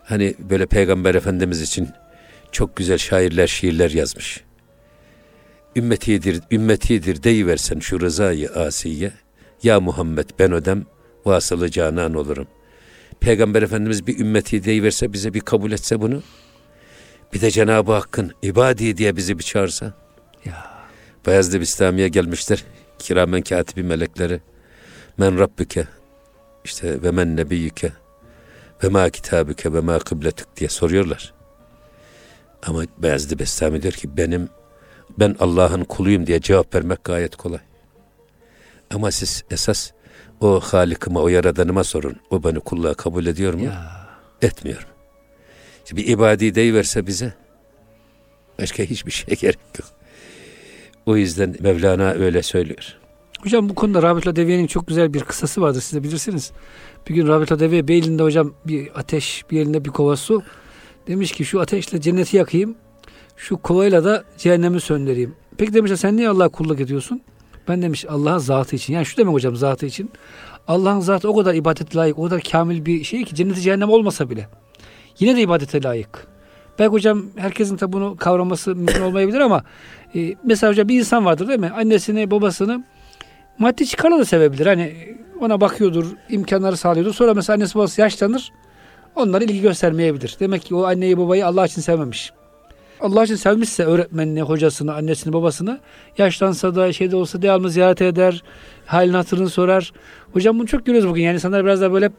Hani 0.03 0.35
böyle 0.39 0.65
Peygamber 0.65 1.15
Efendimiz 1.15 1.61
için 1.61 1.89
çok 2.51 2.75
güzel 2.75 2.97
şairler, 2.97 3.47
şiirler 3.47 3.91
yazmış. 3.91 4.43
Ümmetidir, 5.75 6.41
ümmetidir 6.51 7.23
deyiversen 7.23 7.79
şu 7.79 7.99
rızayı 7.99 8.49
asiye. 8.49 9.11
Ya 9.63 9.79
Muhammed 9.79 10.29
ben 10.39 10.51
ödem, 10.51 10.85
vasılı 11.25 11.71
canan 11.71 12.13
olurum. 12.13 12.47
Peygamber 13.19 13.61
Efendimiz 13.61 14.07
bir 14.07 14.19
ümmeti 14.19 14.63
deyiverse 14.63 15.13
bize 15.13 15.33
bir 15.33 15.39
kabul 15.39 15.71
etse 15.71 16.01
bunu. 16.01 16.21
Bir 17.33 17.41
de 17.41 17.51
Cenab-ı 17.51 17.91
Hakk'ın 17.91 18.31
ibadi 18.41 18.97
diye 18.97 19.15
bizi 19.15 19.37
bir 19.37 19.43
çağırsa. 19.43 19.93
Ya. 20.45 20.67
Beyazlı 21.25 21.59
İslamiye 21.59 22.07
gelmişler. 22.07 22.63
Kiramen 22.99 23.41
katibi 23.41 23.83
melekleri. 23.83 24.41
Men 25.17 25.39
Rabbüke 25.39 25.87
işte 26.63 27.03
ve 27.03 27.11
men 27.11 27.35
nebiyyüke 27.35 27.91
ve 28.83 28.87
ma 28.87 29.09
kitabüke 29.09 29.73
ve 29.73 29.79
ma 29.79 29.99
kıbletik 29.99 30.57
diye 30.57 30.69
soruyorlar. 30.69 31.33
Ama 32.63 32.83
Beyazlı 32.97 33.39
Bestami 33.39 33.81
diyor 33.81 33.93
ki 33.93 34.17
benim 34.17 34.49
ben 35.19 35.35
Allah'ın 35.39 35.83
kuluyum 35.83 36.27
diye 36.27 36.41
cevap 36.41 36.75
vermek 36.75 37.03
gayet 37.03 37.35
kolay. 37.35 37.59
Ama 38.93 39.11
siz 39.11 39.43
esas 39.51 39.91
o 40.41 40.59
Halik'ıma, 40.59 41.21
o 41.21 41.27
Yaradanıma 41.27 41.83
sorun. 41.83 42.15
O 42.29 42.43
beni 42.43 42.59
kulluğa 42.59 42.93
kabul 42.93 43.25
ediyor 43.25 43.53
mu? 43.53 43.63
Ya. 43.63 44.07
Etmiyorum. 44.41 44.96
Bir 45.95 46.07
ibadi 46.07 46.55
deyiverse 46.55 47.07
bize 47.07 47.33
başka 48.59 48.83
hiçbir 48.83 49.11
şey 49.11 49.35
gerek 49.41 49.59
yok. 49.79 49.89
O 51.05 51.17
yüzden 51.17 51.55
Mevlana 51.59 52.11
öyle 52.11 52.43
söylüyor. 52.43 52.97
Hocam 53.43 53.69
bu 53.69 53.75
konuda 53.75 54.01
Rabit 54.01 54.35
Deviye'nin 54.35 54.67
çok 54.67 54.87
güzel 54.87 55.13
bir 55.13 55.19
kısası 55.19 55.61
vardır 55.61 55.81
siz 55.81 55.93
de 55.93 56.03
bilirsiniz. 56.03 56.51
Bir 57.09 57.15
gün 57.15 57.27
Rabit 57.27 57.49
Deviye 57.49 57.87
bir 57.87 57.95
elinde 57.95 58.23
hocam 58.23 58.53
bir 58.65 58.99
ateş 58.99 59.45
bir 59.51 59.61
elinde 59.61 59.85
bir 59.85 59.89
kova 59.89 60.15
su. 60.15 60.43
Demiş 61.07 61.31
ki 61.31 61.45
şu 61.45 61.61
ateşle 61.61 62.01
cenneti 62.01 62.37
yakayım. 62.37 62.75
Şu 63.37 63.57
kovayla 63.57 64.03
da 64.03 64.23
cehennemi 64.37 64.81
söndüreyim. 64.81 65.35
Peki 65.57 65.73
demişler 65.73 65.95
sen 65.95 66.17
niye 66.17 66.29
Allah'a 66.29 66.49
kulluk 66.49 66.79
ediyorsun? 66.79 67.21
Ben 67.67 67.81
demiş 67.81 68.05
Allah'ın 68.09 68.37
zatı 68.37 68.75
için. 68.75 68.93
Yani 68.93 69.05
şu 69.05 69.17
demek 69.17 69.33
hocam 69.33 69.55
zatı 69.55 69.85
için. 69.85 70.11
Allah'ın 70.67 70.99
zatı 70.99 71.29
o 71.29 71.35
kadar 71.35 71.53
ibadet 71.53 71.95
layık, 71.95 72.19
o 72.19 72.23
kadar 72.23 72.41
kamil 72.41 72.85
bir 72.85 73.03
şey 73.03 73.25
ki 73.25 73.35
cenneti 73.35 73.61
cehennem 73.61 73.89
olmasa 73.89 74.29
bile. 74.29 74.47
Yine 75.19 75.35
de 75.35 75.41
ibadete 75.41 75.83
layık. 75.83 76.27
Belki 76.79 76.91
hocam 76.91 77.25
herkesin 77.35 77.77
tabi 77.77 77.93
bunu 77.93 78.15
kavraması 78.17 78.75
mümkün 78.75 79.01
olmayabilir 79.01 79.39
ama 79.39 79.63
e, 80.15 80.35
mesela 80.43 80.71
hocam 80.71 80.87
bir 80.87 80.99
insan 80.99 81.25
vardır 81.25 81.47
değil 81.47 81.59
mi? 81.59 81.71
Annesini, 81.75 82.31
babasını 82.31 82.83
maddi 83.59 83.85
çıkarla 83.85 84.19
da 84.19 84.25
sevebilir. 84.25 84.65
Hani 84.65 85.15
ona 85.41 85.61
bakıyordur, 85.61 86.05
imkanları 86.29 86.77
sağlıyordur. 86.77 87.13
Sonra 87.13 87.33
mesela 87.33 87.55
annesi 87.55 87.75
babası 87.75 88.01
yaşlanır. 88.01 88.51
Onlara 89.15 89.43
ilgi 89.43 89.61
göstermeyebilir. 89.61 90.37
Demek 90.39 90.61
ki 90.61 90.75
o 90.75 90.83
anneyi 90.83 91.17
babayı 91.17 91.47
Allah 91.47 91.65
için 91.65 91.81
sevmemiş. 91.81 92.31
Allah 93.01 93.23
için 93.23 93.35
sevmişse 93.35 93.83
öğretmenini, 93.83 94.41
hocasını, 94.41 94.93
annesini, 94.93 95.33
babasını 95.33 95.79
yaşlansa 96.17 96.75
da 96.75 96.93
şeyde 96.93 97.15
olsa 97.15 97.41
devamlı 97.41 97.69
ziyaret 97.69 98.01
eder, 98.01 98.43
halini 98.85 99.15
hatırını 99.15 99.49
sorar. 99.49 99.93
Hocam 100.33 100.59
bunu 100.59 100.67
çok 100.67 100.85
görüyoruz 100.85 101.09
bugün. 101.09 101.23
Yani 101.23 101.33
insanlar 101.33 101.65
biraz 101.65 101.81
da 101.81 101.93
böyle 101.93 102.11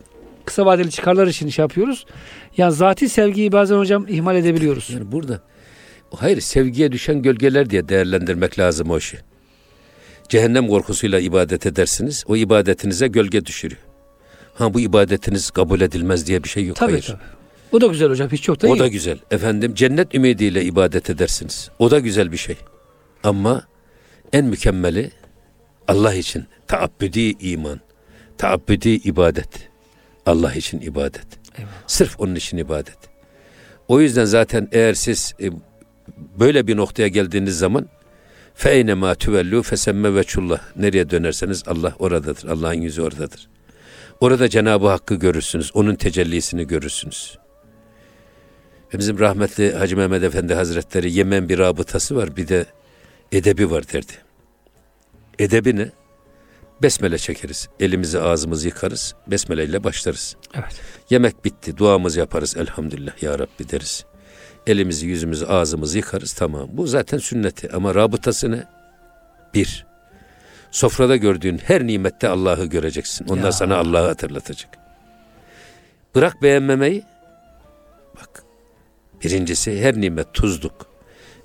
kısa 0.49 0.67
vadeli 0.67 0.91
çıkarlar 0.91 1.27
için 1.27 1.47
iş 1.47 1.59
yapıyoruz. 1.59 2.07
Yani 2.57 2.73
zati 2.73 3.09
sevgiyi 3.09 3.53
bazen 3.53 3.77
hocam 3.77 4.07
ihmal 4.09 4.37
edebiliyoruz. 4.37 4.91
Yani 4.91 5.13
burada 5.13 5.41
hayır 6.17 6.41
sevgiye 6.41 6.93
düşen 6.93 7.23
gölgeler 7.23 7.71
diye 7.71 7.89
değerlendirmek 7.89 8.59
lazım 8.59 8.91
o 8.91 8.99
işi. 8.99 9.19
Cehennem 10.29 10.69
korkusuyla 10.69 11.21
ibadet 11.21 11.67
edersiniz. 11.67 12.25
O 12.29 12.37
ibadetinize 12.37 13.09
gölge 13.09 13.47
düşürüyor. 13.47 13.81
Ha 14.55 14.75
bu 14.75 14.81
ibadetiniz 14.81 15.51
kabul 15.51 15.81
edilmez 15.81 16.27
diye 16.27 16.45
bir 16.45 16.49
şey 16.49 16.67
yok. 16.67 16.77
Tabii 16.77 16.91
hayır. 16.93 17.05
tabii. 17.07 17.19
O 17.73 17.81
da 17.81 17.87
güzel 17.87 18.11
hocam. 18.11 18.29
Hiç 18.33 18.43
çok 18.43 18.63
da 18.63 18.69
O 18.69 18.77
iyi. 18.77 18.79
da 18.79 18.89
güzel. 18.89 19.19
Efendim 19.31 19.75
cennet 19.75 20.15
ümidiyle 20.15 20.65
ibadet 20.65 21.11
edersiniz. 21.11 21.71
O 21.79 21.91
da 21.91 21.99
güzel 21.99 22.33
bir 22.33 22.37
şey. 22.37 22.57
Ama 23.25 23.63
en 24.33 24.45
mükemmeli 24.45 25.11
Allah 25.89 26.15
için 26.15 26.45
taabbüdi 26.67 27.21
iman, 27.41 27.81
taabbüdi 28.39 28.89
ibadet. 28.91 29.68
Allah 30.29 30.55
için 30.55 30.81
ibadet. 30.81 31.27
Eyvallah. 31.59 31.73
Sırf 31.87 32.21
onun 32.21 32.35
için 32.35 32.57
ibadet. 32.57 32.99
O 33.89 34.01
yüzden 34.01 34.25
zaten 34.25 34.69
eğer 34.73 34.95
siz 34.95 35.35
e, 35.41 35.51
böyle 36.39 36.67
bir 36.67 36.77
noktaya 36.77 37.09
geldiğiniz 37.09 37.59
zaman 37.59 37.89
Feyne 38.55 38.95
ma 38.95 39.15
tüvellu 39.15 39.63
fesemme 39.63 40.15
veçullah. 40.15 40.61
Nereye 40.77 41.11
dönerseniz 41.11 41.63
Allah 41.67 41.95
oradadır. 41.99 42.49
Allah'ın 42.49 42.81
yüzü 42.81 43.03
oradadır. 43.03 43.49
Orada 44.21 44.49
Cenab-ı 44.49 44.89
Hakk'ı 44.89 45.15
görürsünüz. 45.15 45.71
Onun 45.75 45.95
tecellisini 45.95 46.67
görürsünüz. 46.67 47.39
Bizim 48.93 49.19
rahmetli 49.19 49.73
Hacı 49.73 49.97
Mehmet 49.97 50.23
Efendi 50.23 50.55
Hazretleri 50.55 51.13
Yemen 51.13 51.49
bir 51.49 51.59
rabıtası 51.59 52.17
var. 52.17 52.37
Bir 52.37 52.49
de 52.49 52.67
edebi 53.33 53.71
var 53.71 53.85
derdi. 53.93 54.13
Edebi 55.39 55.77
ne? 55.77 55.91
Besmele 56.83 57.19
çekeriz. 57.19 57.69
Elimizi 57.81 58.21
ağzımızı 58.21 58.69
yıkarız. 58.69 59.15
Besmele 59.27 59.65
ile 59.65 59.85
başlarız. 59.85 60.37
Evet. 60.55 60.81
Yemek 61.11 61.45
bitti. 61.45 61.77
Duamızı 61.77 62.19
yaparız. 62.19 62.57
Elhamdülillah 62.57 63.23
ya 63.23 63.39
Rabbi 63.39 63.69
deriz. 63.71 64.05
Elimizi, 64.67 65.07
yüzümüzü, 65.07 65.47
ağzımızı 65.47 65.99
yıkarız. 65.99 66.33
Tamam. 66.33 66.69
Bu 66.73 66.87
zaten 66.87 67.19
sünneti. 67.19 67.73
Ama 67.73 67.95
rabıtası 67.95 68.51
ne? 68.51 68.65
Bir. 69.55 69.87
Sofrada 70.71 71.17
gördüğün 71.17 71.59
her 71.59 71.87
nimette 71.87 72.29
Allah'ı 72.29 72.65
göreceksin. 72.65 73.27
Ondan 73.29 73.45
ya. 73.45 73.53
sana 73.53 73.77
Allah'ı 73.77 74.07
hatırlatacak. 74.07 74.79
Bırak 76.15 76.43
beğenmemeyi. 76.43 77.05
Bak. 78.17 78.43
Birincisi 79.25 79.83
her 79.83 80.01
nimet 80.01 80.35
tuzluk. 80.35 80.87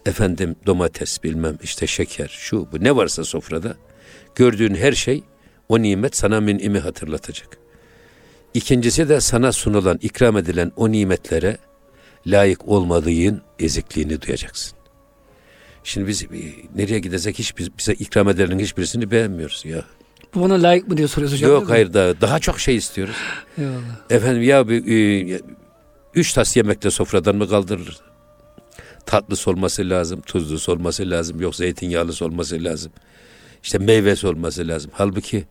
Efendim 0.06 0.56
domates 0.66 1.24
bilmem 1.24 1.58
işte 1.64 1.88
şeker 1.88 2.28
şu 2.28 2.72
bu 2.72 2.84
ne 2.84 2.96
varsa 2.96 3.24
sofrada 3.24 3.76
gördüğün 4.36 4.76
her 4.76 4.92
şey 4.92 5.24
o 5.70 5.82
nimet 5.82 6.16
sana 6.16 6.42
minimi 6.42 6.80
hatırlatacak. 6.80 7.58
İkincisi 8.54 9.10
de 9.10 9.22
sana 9.22 9.52
sunulan, 9.52 10.00
ikram 10.02 10.38
edilen 10.38 10.72
o 10.76 10.92
nimetlere 10.92 11.58
layık 12.28 12.68
olmadığın 12.68 13.42
ezikliğini 13.60 14.22
duyacaksın. 14.22 14.78
Şimdi 15.84 16.08
biz 16.08 16.24
e, 16.24 16.28
nereye 16.76 17.00
gidecek 17.00 17.40
hiç 17.40 17.54
bize 17.58 17.94
ikram 17.94 18.30
edilenin 18.30 18.60
hiçbirisini 18.60 19.12
beğenmiyoruz 19.12 19.66
ya. 19.66 19.84
Bu 20.36 20.42
bana 20.42 20.54
layık 20.54 20.88
mı 20.88 20.98
diye 20.98 21.08
soruyorsun 21.08 21.38
hocam. 21.38 21.52
Yok 21.52 21.70
hayır 21.70 21.94
daha, 21.94 22.22
daha 22.22 22.40
çok 22.40 22.60
şey 22.60 22.76
istiyoruz. 22.76 23.16
Eyvallah. 23.58 24.10
Efendim 24.10 24.42
ya 24.42 24.68
bir, 24.68 25.32
e, 25.32 25.42
Üç 26.16 26.34
tas 26.34 26.58
yemekle 26.58 26.92
sofradan 26.92 27.36
mı 27.36 27.50
kaldırılır? 27.50 27.98
Tatlısı 29.06 29.52
olması 29.52 29.90
lazım, 29.90 30.22
tuzlusu 30.22 30.72
olması 30.72 31.10
lazım, 31.10 31.42
yok 31.42 31.56
zeytinyağlısı 31.56 32.26
olması 32.26 32.64
lazım. 32.64 32.92
İşte 33.64 33.78
meyvesi 33.78 34.28
olması 34.28 34.68
lazım. 34.68 34.92
Halbuki 34.94 35.46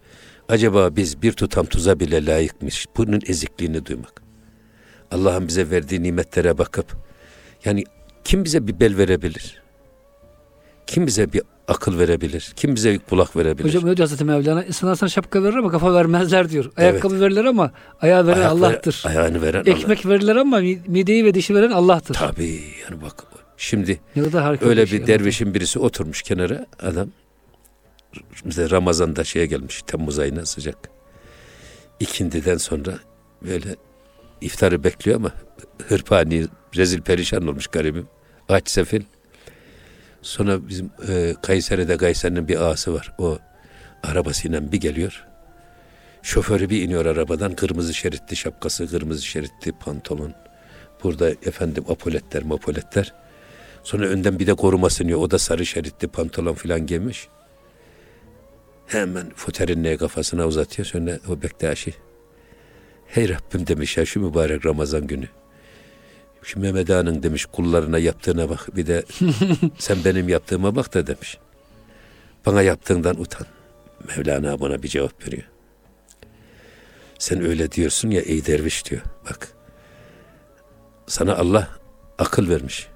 acaba 0.49 0.97
biz 0.97 1.23
bir 1.23 1.33
tutam 1.33 1.67
tuza 1.67 2.01
bile 2.01 2.27
layıkmış. 2.27 2.87
Bunun 2.97 3.21
ezikliğini 3.27 3.87
duymak. 3.87 4.23
Allah'ın 5.11 5.49
bize 5.49 5.71
verdiği 5.71 6.03
nimetlere 6.03 6.59
bakıp 6.59 6.97
yani 7.65 7.85
kim 8.25 8.45
bize 8.45 8.67
bir 8.67 8.81
bel 8.81 8.97
verebilir? 8.97 9.63
Kim 10.87 11.07
bize 11.07 11.33
bir 11.33 11.43
akıl 11.69 11.99
verebilir? 11.99 12.53
Kim 12.57 12.75
bize 12.75 12.93
bir 12.93 12.99
kulak 12.99 13.37
verebilir? 13.37 13.65
Hocam 13.69 13.87
öyle 13.89 14.03
Hazreti 14.03 14.25
Mevlana. 14.25 14.65
İnsanlar 14.65 14.95
sana 14.95 15.09
şapka 15.11 15.43
verir 15.43 15.55
ama 15.55 15.71
kafa 15.71 15.95
vermezler 15.95 16.51
diyor. 16.51 16.71
Ayakkabı 16.77 17.15
Evet. 17.15 17.23
verirler 17.25 17.45
ama 17.45 17.73
ayağı 18.01 18.27
veren 18.27 18.37
Ayak 18.37 18.47
ver- 18.53 18.57
Allah'tır. 18.57 19.03
ayağını 19.07 19.43
veren 19.43 19.65
Ekmek 19.67 20.07
verirler 20.07 20.37
ama 20.37 20.61
mideyi 20.87 21.25
ve 21.25 21.35
dişi 21.35 21.55
veren 21.55 21.71
Allah'tır. 21.71 22.17
Allah. 22.17 22.31
Tabii 22.31 22.61
yani 22.91 23.03
bak 23.03 23.25
şimdi 23.57 24.01
öyle 24.61 24.87
şey 24.87 25.01
bir 25.01 25.07
dervişin 25.07 25.55
birisi 25.55 25.79
oturmuş 25.79 26.23
kenara 26.23 26.67
adam 26.83 27.09
mesela 28.45 28.71
Ramazan'da 28.71 29.25
şeye 29.25 29.47
gelmiş 29.47 29.83
Temmuz 29.87 30.19
ayına 30.19 30.47
sıcak. 30.47 30.77
İkindiden 32.01 32.57
sonra 32.57 32.99
böyle 33.43 33.77
iftarı 34.41 34.85
bekliyor 34.85 35.17
ama 35.17 35.33
hırpani 35.89 36.47
rezil 36.77 37.01
perişan 37.01 37.47
olmuş 37.49 37.67
garibim. 37.67 38.09
Aç 38.49 38.71
sefil. 38.71 39.03
Sonra 40.23 40.69
bizim 40.69 40.91
e, 41.09 41.35
Kayseri'de 41.43 41.97
Kayseri'nin 41.97 42.49
bir 42.49 42.61
ağası 42.61 42.95
var. 42.95 43.15
O 43.19 43.39
arabasıyla 44.03 44.73
bir 44.73 44.81
geliyor. 44.81 45.25
Şoförü 46.23 46.71
bir 46.71 46.83
iniyor 46.83 47.07
arabadan. 47.07 47.55
Kırmızı 47.55 47.95
şeritli 47.95 48.37
şapkası, 48.37 48.87
kırmızı 48.87 49.27
şeritli 49.27 49.73
pantolon. 49.73 50.35
Burada 51.05 51.31
efendim 51.31 51.85
apoletler, 51.89 52.43
mapoletler. 52.43 53.13
Sonra 53.83 54.07
önden 54.07 54.39
bir 54.39 54.47
de 54.47 54.55
koruması 54.55 55.05
iniyor. 55.05 55.21
O 55.21 55.31
da 55.31 55.39
sarı 55.39 55.67
şeritli 55.67 56.09
pantolon 56.09 56.55
filan 56.55 56.87
giymiş. 56.87 57.29
Hemen 58.93 59.31
foterinliğe 59.37 59.97
kafasına 59.97 60.47
uzatıyor. 60.47 60.87
Sonra 60.87 61.19
o 61.29 61.43
Bektaşi. 61.43 61.95
Hey 63.07 63.29
Rabbim 63.29 63.67
demiş 63.67 63.97
ya 63.97 64.07
şu 64.07 64.21
mübarek 64.21 64.67
Ramazan 64.67 65.07
günü. 65.07 65.29
Şu 66.43 66.61
Mehmet 66.61 66.91
Ağa'nın 66.91 67.23
demiş 67.23 67.47
kullarına 67.47 67.99
yaptığına 67.99 68.49
bak. 68.49 68.77
Bir 68.77 68.87
de 68.87 69.05
sen 69.79 70.05
benim 70.05 70.29
yaptığıma 70.29 70.77
bak 70.77 70.95
da 70.95 71.07
demiş. 71.07 71.39
Bana 72.47 72.63
yaptığından 72.63 73.21
utan. 73.21 73.47
Mevlana 74.09 74.61
buna 74.61 74.83
bir 74.83 74.89
cevap 74.89 75.27
veriyor. 75.27 75.45
Sen 77.19 77.45
öyle 77.45 77.73
diyorsun 77.73 78.11
ya 78.11 78.21
ey 78.21 78.47
derviş 78.47 78.91
diyor. 78.91 79.03
Bak. 79.31 79.49
Sana 81.07 81.37
Allah 81.37 81.69
akıl 82.19 82.49
vermiş. 82.49 82.89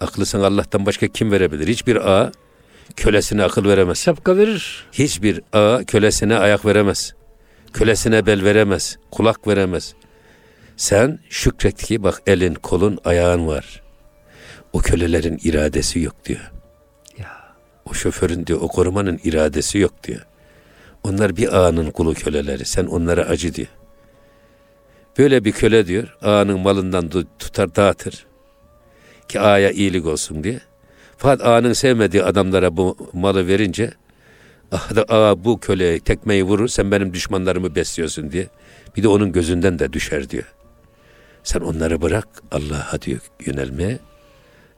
Aklı 0.00 0.26
sana 0.26 0.46
Allah'tan 0.46 0.86
başka 0.86 1.08
kim 1.08 1.32
verebilir? 1.32 1.68
Hiçbir 1.68 1.96
ağa 1.96 2.32
kölesine 2.96 3.42
akıl 3.44 3.64
veremez. 3.64 3.98
Şapka 3.98 4.36
verir. 4.36 4.86
Hiçbir 4.92 5.40
ağa 5.52 5.84
kölesine 5.84 6.36
ayak 6.38 6.66
veremez. 6.66 7.14
Kölesine 7.72 8.26
bel 8.26 8.44
veremez. 8.44 8.96
Kulak 9.10 9.46
veremez. 9.48 9.94
Sen 10.76 11.18
şükret 11.30 11.82
ki 11.82 12.02
bak 12.02 12.22
elin, 12.26 12.54
kolun, 12.54 12.98
ayağın 13.04 13.46
var. 13.46 13.82
O 14.72 14.78
kölelerin 14.78 15.38
iradesi 15.44 16.00
yok 16.00 16.24
diyor. 16.24 16.50
Ya. 17.18 17.54
O 17.90 17.94
şoförün 17.94 18.46
diyor, 18.46 18.60
o 18.62 18.68
korumanın 18.68 19.20
iradesi 19.24 19.78
yok 19.78 20.04
diyor. 20.04 20.26
Onlar 21.02 21.36
bir 21.36 21.56
ağanın 21.58 21.90
kulu 21.90 22.14
köleleri. 22.14 22.64
Sen 22.64 22.86
onlara 22.86 23.22
acı 23.22 23.54
diyor. 23.54 23.68
Böyle 25.18 25.44
bir 25.44 25.52
köle 25.52 25.86
diyor, 25.86 26.16
ağanın 26.22 26.60
malından 26.60 27.08
tu- 27.08 27.26
tutar 27.38 27.76
dağıtır. 27.76 28.26
Ki 29.28 29.40
ağaya 29.40 29.70
iyilik 29.70 30.06
olsun 30.06 30.44
diye. 30.44 30.60
Fakat 31.18 31.46
ağanın 31.46 31.72
sevmediği 31.72 32.22
adamlara 32.22 32.76
bu 32.76 32.96
malı 33.12 33.46
verince 33.46 33.90
ah 34.72 34.90
ağa 35.08 35.44
bu 35.44 35.60
köleye 35.60 36.00
tekmeyi 36.00 36.42
vurur 36.44 36.68
sen 36.68 36.90
benim 36.90 37.14
düşmanlarımı 37.14 37.74
besliyorsun 37.74 38.32
diye. 38.32 38.46
Bir 38.96 39.02
de 39.02 39.08
onun 39.08 39.32
gözünden 39.32 39.78
de 39.78 39.92
düşer 39.92 40.30
diyor. 40.30 40.54
Sen 41.44 41.60
onları 41.60 42.02
bırak 42.02 42.28
Allah'a 42.50 43.02
diyor 43.02 43.20
yönelmeye 43.46 43.98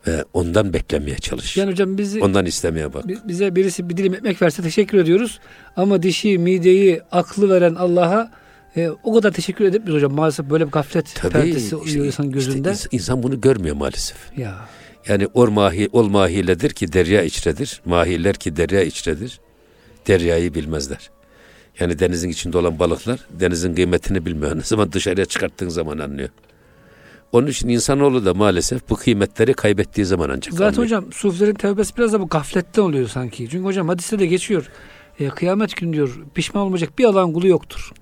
ve 0.07 0.25
ondan 0.33 0.73
beklemeye 0.73 1.17
çalış. 1.17 1.57
Yani 1.57 1.71
hocam 1.71 1.99
bizi 1.99 2.21
Ondan 2.23 2.47
istemeye 2.47 2.95
bak. 2.95 3.09
bi- 3.09 3.19
bize 3.29 3.57
birisi 3.57 3.89
bir 3.89 3.97
dilim 3.97 4.15
ekmek 4.15 4.43
verse 4.43 4.63
teşekkür 4.63 4.99
ediyoruz. 4.99 5.41
Ama 5.77 6.03
dişi, 6.03 6.39
mideyi, 6.39 7.01
aklı 7.13 7.49
veren 7.51 7.75
Allah'a 7.75 8.31
e, 8.77 8.91
o 9.05 9.15
kadar 9.15 9.31
teşekkür 9.33 9.65
edemiyoruz 9.65 9.95
hocam. 9.97 10.13
Maalesef 10.13 10.51
böyle 10.51 10.67
bir 10.67 10.73
gaflet 10.73 11.23
perdesi 11.33 11.77
oluyor 11.77 12.05
insanın 12.07 12.33
gözünde. 12.33 12.73
işte 12.73 12.89
ins- 12.89 12.95
insan 12.97 13.23
bunu 13.23 13.41
görmüyor 13.41 13.77
maalesef. 13.77 14.17
ya. 14.39 14.55
Yani 15.09 15.27
or 15.35 15.49
mahi, 15.49 15.89
ol 15.93 16.09
mahiledir 16.09 16.71
ki 16.71 16.93
derya 16.93 17.23
içredir. 17.23 17.81
Mahiler 17.85 18.35
ki 18.35 18.57
derya 18.57 18.83
içredir. 18.83 19.41
Deryayı 20.07 20.55
bilmezler. 20.55 21.11
Yani 21.81 21.99
denizin 21.99 22.29
içinde 22.29 22.59
olan 22.59 22.79
balıklar 22.79 23.21
denizin 23.31 23.75
kıymetini 23.75 24.27
bilmiyor. 24.27 24.57
Ne 24.57 24.63
zaman 24.63 24.93
dışarıya 24.93 25.27
çıkarttığın 25.27 25.69
zaman 25.69 25.99
anlıyor. 25.99 26.29
Onun 27.33 27.47
için 27.47 27.69
insanoğlu 27.69 28.25
da 28.25 28.35
maalesef 28.35 28.91
bu 28.91 28.97
kıymetleri 28.97 29.55
kaybettiği 29.55 30.05
zaman 30.07 30.29
ancak 30.31 30.55
Zaten 30.55 30.67
anlıyor. 30.67 30.85
hocam 30.85 31.13
sufilerin 31.13 31.55
tevbesi 31.55 31.97
biraz 31.97 32.13
da 32.13 32.21
bu 32.21 32.29
gafletten 32.29 32.83
oluyor 32.83 33.09
sanki. 33.09 33.49
Çünkü 33.51 33.65
hocam 33.65 33.89
hadiste 33.89 34.19
de 34.19 34.27
geçiyor. 34.27 34.69
E, 35.21 35.29
kıyamet 35.29 35.77
günü 35.77 35.93
diyor 35.93 36.19
pişman 36.35 36.63
olmayacak 36.65 36.99
bir 36.99 37.05
Allah'ın 37.05 37.33
kulu 37.33 37.47
yoktur. 37.49 37.93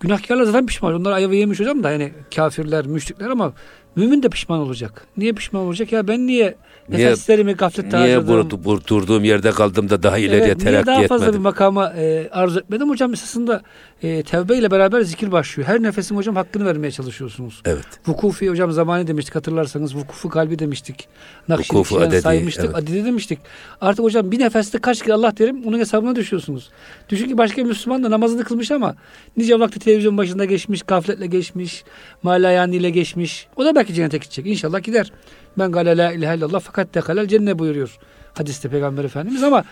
Günahkarlar 0.00 0.44
zaten 0.44 0.66
pişman. 0.66 0.94
Onlar 0.94 1.12
ayva 1.12 1.34
yemiş 1.34 1.60
hocam 1.60 1.82
da 1.82 1.90
yani 1.90 2.12
kafirler, 2.36 2.86
müşrikler 2.86 3.30
ama 3.30 3.52
mümin 3.96 4.22
de 4.22 4.28
pişman 4.28 4.60
olacak. 4.60 5.06
Niye 5.16 5.32
pişman 5.32 5.62
olacak? 5.62 5.92
Ya 5.92 6.08
ben 6.08 6.26
niye, 6.26 6.54
Niye- 6.88 7.06
nefeslerimi 7.06 7.52
gaflette 7.52 8.00
Niye 8.02 8.16
harcadım? 8.16 8.50
bur, 8.50 8.78
bur- 8.78 8.86
durduğum 8.86 9.24
yerde 9.24 9.50
kaldım 9.50 9.90
da 9.90 10.02
daha 10.02 10.18
ileriye 10.18 10.36
Evet, 10.38 10.56
niye 10.56 10.70
terakki 10.70 10.86
daha 10.86 11.02
fazla 11.02 11.24
bir 11.24 11.28
etmedim? 11.28 11.42
makama 11.42 11.92
e, 11.96 12.28
arzu 12.32 12.60
etmedim? 12.60 12.88
Hocam 12.90 13.12
esasında 13.12 13.62
e, 14.02 14.22
tevbe 14.22 14.56
ile 14.56 14.70
beraber 14.70 15.00
zikir 15.00 15.32
başlıyor. 15.32 15.68
Her 15.68 15.82
nefesin 15.82 16.16
hocam 16.16 16.36
hakkını 16.36 16.66
vermeye 16.66 16.90
çalışıyorsunuz. 16.90 17.62
Evet. 17.64 17.86
Vukufi 18.06 18.50
hocam 18.50 18.72
zamanı 18.72 19.06
demiştik 19.06 19.34
hatırlarsanız. 19.34 19.96
Vukufu 19.96 20.28
kalbi 20.28 20.58
demiştik. 20.58 21.08
Nakşibeşi'den 21.48 22.00
adedi, 22.00 22.22
saymıştık. 22.22 22.64
evet. 22.64 22.74
Adedi 22.74 23.04
demiştik. 23.04 23.38
Artık 23.80 24.04
hocam 24.04 24.30
bir 24.30 24.38
nefeste 24.38 24.78
kaç 24.78 25.02
kere 25.02 25.14
Allah 25.14 25.36
derim 25.38 25.62
onun 25.66 25.78
hesabına 25.78 26.16
düşüyorsunuz. 26.16 26.70
Düşün 27.08 27.28
ki 27.28 27.38
başka 27.38 27.56
bir 27.56 27.68
Müslüman 27.68 28.04
da 28.04 28.10
namazını 28.10 28.44
kılmış 28.44 28.70
ama 28.70 28.94
nice 29.36 29.60
vakti 29.60 29.78
televizyon 29.78 30.18
başında 30.18 30.44
geçmiş, 30.44 30.82
gafletle 30.82 31.26
geçmiş, 31.26 31.84
malayaniyle 32.22 32.90
geçmiş. 32.90 33.46
O 33.56 33.64
da 33.64 33.74
belki 33.74 33.94
cennete 33.94 34.18
gidecek. 34.18 34.46
İnşallah 34.46 34.82
gider. 34.82 35.12
Ben 35.58 35.72
gale 35.72 35.96
la 35.96 36.12
ilahe 36.12 36.36
illallah 36.36 36.60
fakat 36.60 36.94
dekalel 36.94 37.28
cennet 37.28 37.58
buyuruyor. 37.58 37.98
Hadiste 38.34 38.68
Peygamber 38.68 39.04
Efendimiz 39.04 39.42
ama 39.42 39.64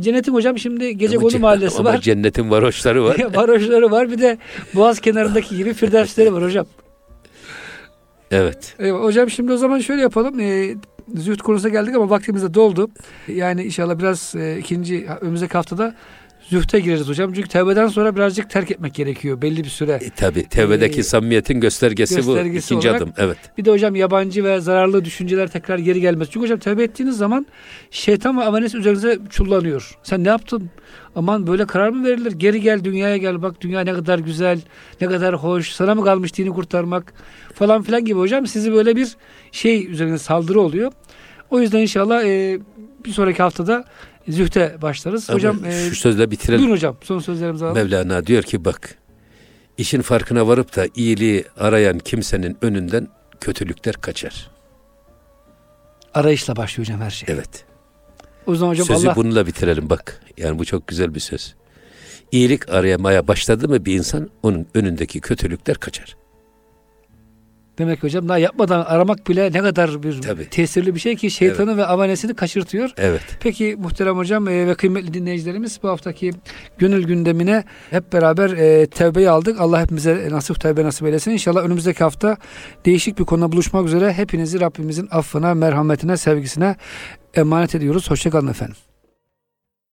cennetin 0.00 0.32
hocam 0.34 0.58
şimdi 0.58 0.96
gece 0.98 1.16
ce- 1.16 1.38
mahallesi 1.38 1.78
ama 1.78 1.90
var. 1.92 2.00
cennetin 2.00 2.50
varoşları 2.50 3.04
var. 3.04 3.16
Varoşları 3.34 3.90
var 3.90 4.10
bir 4.10 4.18
de 4.18 4.38
boğaz 4.74 5.00
kenarındaki 5.00 5.56
gibi 5.56 5.74
firdevsleri 5.74 6.32
var 6.32 6.42
hocam. 6.42 6.66
evet. 8.30 8.74
Eyvallah. 8.78 9.04
Hocam 9.04 9.30
şimdi 9.30 9.52
o 9.52 9.56
zaman 9.56 9.78
şöyle 9.78 10.02
yapalım. 10.02 10.40
Ee, 10.40 10.74
zühd 11.14 11.38
konusuna 11.40 11.70
geldik 11.70 11.94
ama 11.96 12.10
vaktimiz 12.10 12.42
de 12.42 12.54
doldu. 12.54 12.90
Yani 13.28 13.64
inşallah 13.64 13.98
biraz 13.98 14.34
e, 14.36 14.58
ikinci 14.58 15.06
önümüzdeki 15.20 15.52
haftada 15.52 15.94
zühte 16.42 16.80
gireriz 16.80 17.08
hocam. 17.08 17.32
Çünkü 17.32 17.48
tevbeden 17.48 17.88
sonra 17.88 18.16
birazcık 18.16 18.50
terk 18.50 18.70
etmek 18.70 18.94
gerekiyor 18.94 19.42
belli 19.42 19.64
bir 19.64 19.68
süre. 19.68 19.92
E, 19.92 20.10
tabi 20.10 20.48
tevbedeki 20.48 21.00
Ee, 21.00 21.02
samimiyetin 21.02 21.60
göstergesi, 21.60 22.16
göstergesi 22.16 22.54
bu. 22.74 22.78
İkinci 22.78 22.88
olarak- 22.88 23.02
adım. 23.02 23.12
Evet. 23.16 23.36
Bir 23.58 23.64
de 23.64 23.70
hocam 23.70 23.94
yabancı 23.96 24.44
ve 24.44 24.60
zararlı 24.60 25.04
düşünceler 25.04 25.48
tekrar 25.48 25.78
geri 25.78 26.00
gelmez. 26.00 26.28
Çünkü 26.30 26.44
hocam 26.44 26.58
tevbe 26.58 26.82
ettiğiniz 26.82 27.16
zaman 27.16 27.46
şeytan 27.90 28.38
ve 28.38 28.44
amelesi 28.44 28.76
üzerinize 28.78 29.18
çullanıyor. 29.30 29.98
Sen 30.02 30.24
ne 30.24 30.28
yaptın? 30.28 30.70
Aman 31.16 31.46
böyle 31.46 31.66
karar 31.66 31.88
mı 31.88 32.04
verilir? 32.06 32.32
Geri 32.32 32.60
gel 32.60 32.84
dünyaya 32.84 33.16
gel 33.16 33.42
bak 33.42 33.60
dünya 33.60 33.80
ne 33.80 33.92
kadar 33.92 34.18
güzel, 34.18 34.60
ne 35.00 35.06
kadar 35.06 35.34
hoş. 35.34 35.70
Sana 35.72 35.94
mı 35.94 36.04
kalmış 36.04 36.36
dini 36.38 36.50
kurtarmak 36.50 37.12
falan 37.54 37.82
filan 37.82 38.04
gibi 38.04 38.18
hocam 38.18 38.46
sizi 38.46 38.72
böyle 38.72 38.96
bir 38.96 39.08
şey 39.52 39.86
üzerine 39.90 40.18
saldırı 40.18 40.60
oluyor. 40.60 40.92
O 41.50 41.60
yüzden 41.60 41.78
inşallah 41.80 42.24
e, 42.24 42.58
bir 43.04 43.10
sonraki 43.10 43.42
haftada 43.42 43.84
zühte 44.28 44.82
başlarız. 44.82 45.28
hocam 45.28 45.58
Ama 45.58 45.68
e, 45.68 45.90
şu 45.90 45.96
sözle 45.96 46.30
bitirelim. 46.30 46.58
buyurun 46.58 46.74
hocam 46.74 46.96
son 47.02 47.18
sözlerimizi 47.18 47.64
alalım. 47.64 47.82
Mevlana 47.82 48.26
diyor 48.26 48.42
ki 48.42 48.64
bak 48.64 48.98
işin 49.78 50.02
farkına 50.02 50.48
varıp 50.48 50.76
da 50.76 50.86
iyiliği 50.94 51.44
arayan 51.56 51.98
kimsenin 51.98 52.56
önünden 52.62 53.08
kötülükler 53.40 53.94
kaçar. 53.94 54.50
Arayışla 56.14 56.56
başlıyor 56.56 56.88
hocam 56.88 57.00
her 57.00 57.10
şey. 57.10 57.34
Evet. 57.34 57.64
O 58.46 58.54
zaman 58.54 58.72
hocam 58.72 58.86
Sözü 58.86 59.08
Allah 59.08 59.16
bununla 59.16 59.46
bitirelim 59.46 59.90
bak. 59.90 60.20
Yani 60.36 60.58
bu 60.58 60.64
çok 60.64 60.86
güzel 60.86 61.14
bir 61.14 61.20
söz. 61.20 61.54
İyilik 62.32 62.68
arayamaya 62.68 63.28
başladı 63.28 63.68
mı 63.68 63.84
bir 63.84 63.94
insan 63.94 64.30
onun 64.42 64.66
önündeki 64.74 65.20
kötülükler 65.20 65.76
kaçar. 65.76 66.16
Demek 67.78 68.00
ki 68.00 68.02
hocam 68.02 68.28
daha 68.28 68.38
yapmadan 68.38 68.84
aramak 68.84 69.28
bile 69.28 69.52
ne 69.52 69.60
kadar 69.60 70.02
bir 70.02 70.22
Tabii. 70.22 70.48
tesirli 70.48 70.94
bir 70.94 71.00
şey 71.00 71.16
ki 71.16 71.30
şeytanı 71.30 71.76
ve 71.76 71.86
avanesini 71.86 72.34
kaçırtıyor. 72.34 72.90
Evet. 72.96 73.22
Peki 73.40 73.76
muhterem 73.78 74.16
hocam 74.16 74.48
e, 74.48 74.66
ve 74.66 74.74
kıymetli 74.74 75.14
dinleyicilerimiz 75.14 75.80
bu 75.82 75.88
haftaki 75.88 76.30
gönül 76.78 77.04
gündemine 77.04 77.64
hep 77.90 78.12
beraber 78.12 78.50
e, 78.50 78.86
tevbeyi 78.86 79.30
aldık. 79.30 79.60
Allah 79.60 79.82
hepimize 79.82 80.28
nasip 80.30 80.60
tevbe 80.60 80.84
nasip 80.84 81.06
eylesin. 81.06 81.30
İnşallah 81.30 81.64
önümüzdeki 81.64 82.04
hafta 82.04 82.36
değişik 82.84 83.18
bir 83.18 83.24
konuda 83.24 83.52
buluşmak 83.52 83.86
üzere 83.86 84.12
hepinizi 84.12 84.60
Rabbimizin 84.60 85.08
affına, 85.10 85.54
merhametine, 85.54 86.16
sevgisine 86.16 86.76
emanet 87.34 87.74
ediyoruz. 87.74 88.10
Hoşçakalın 88.10 88.48
efendim. 88.48 88.87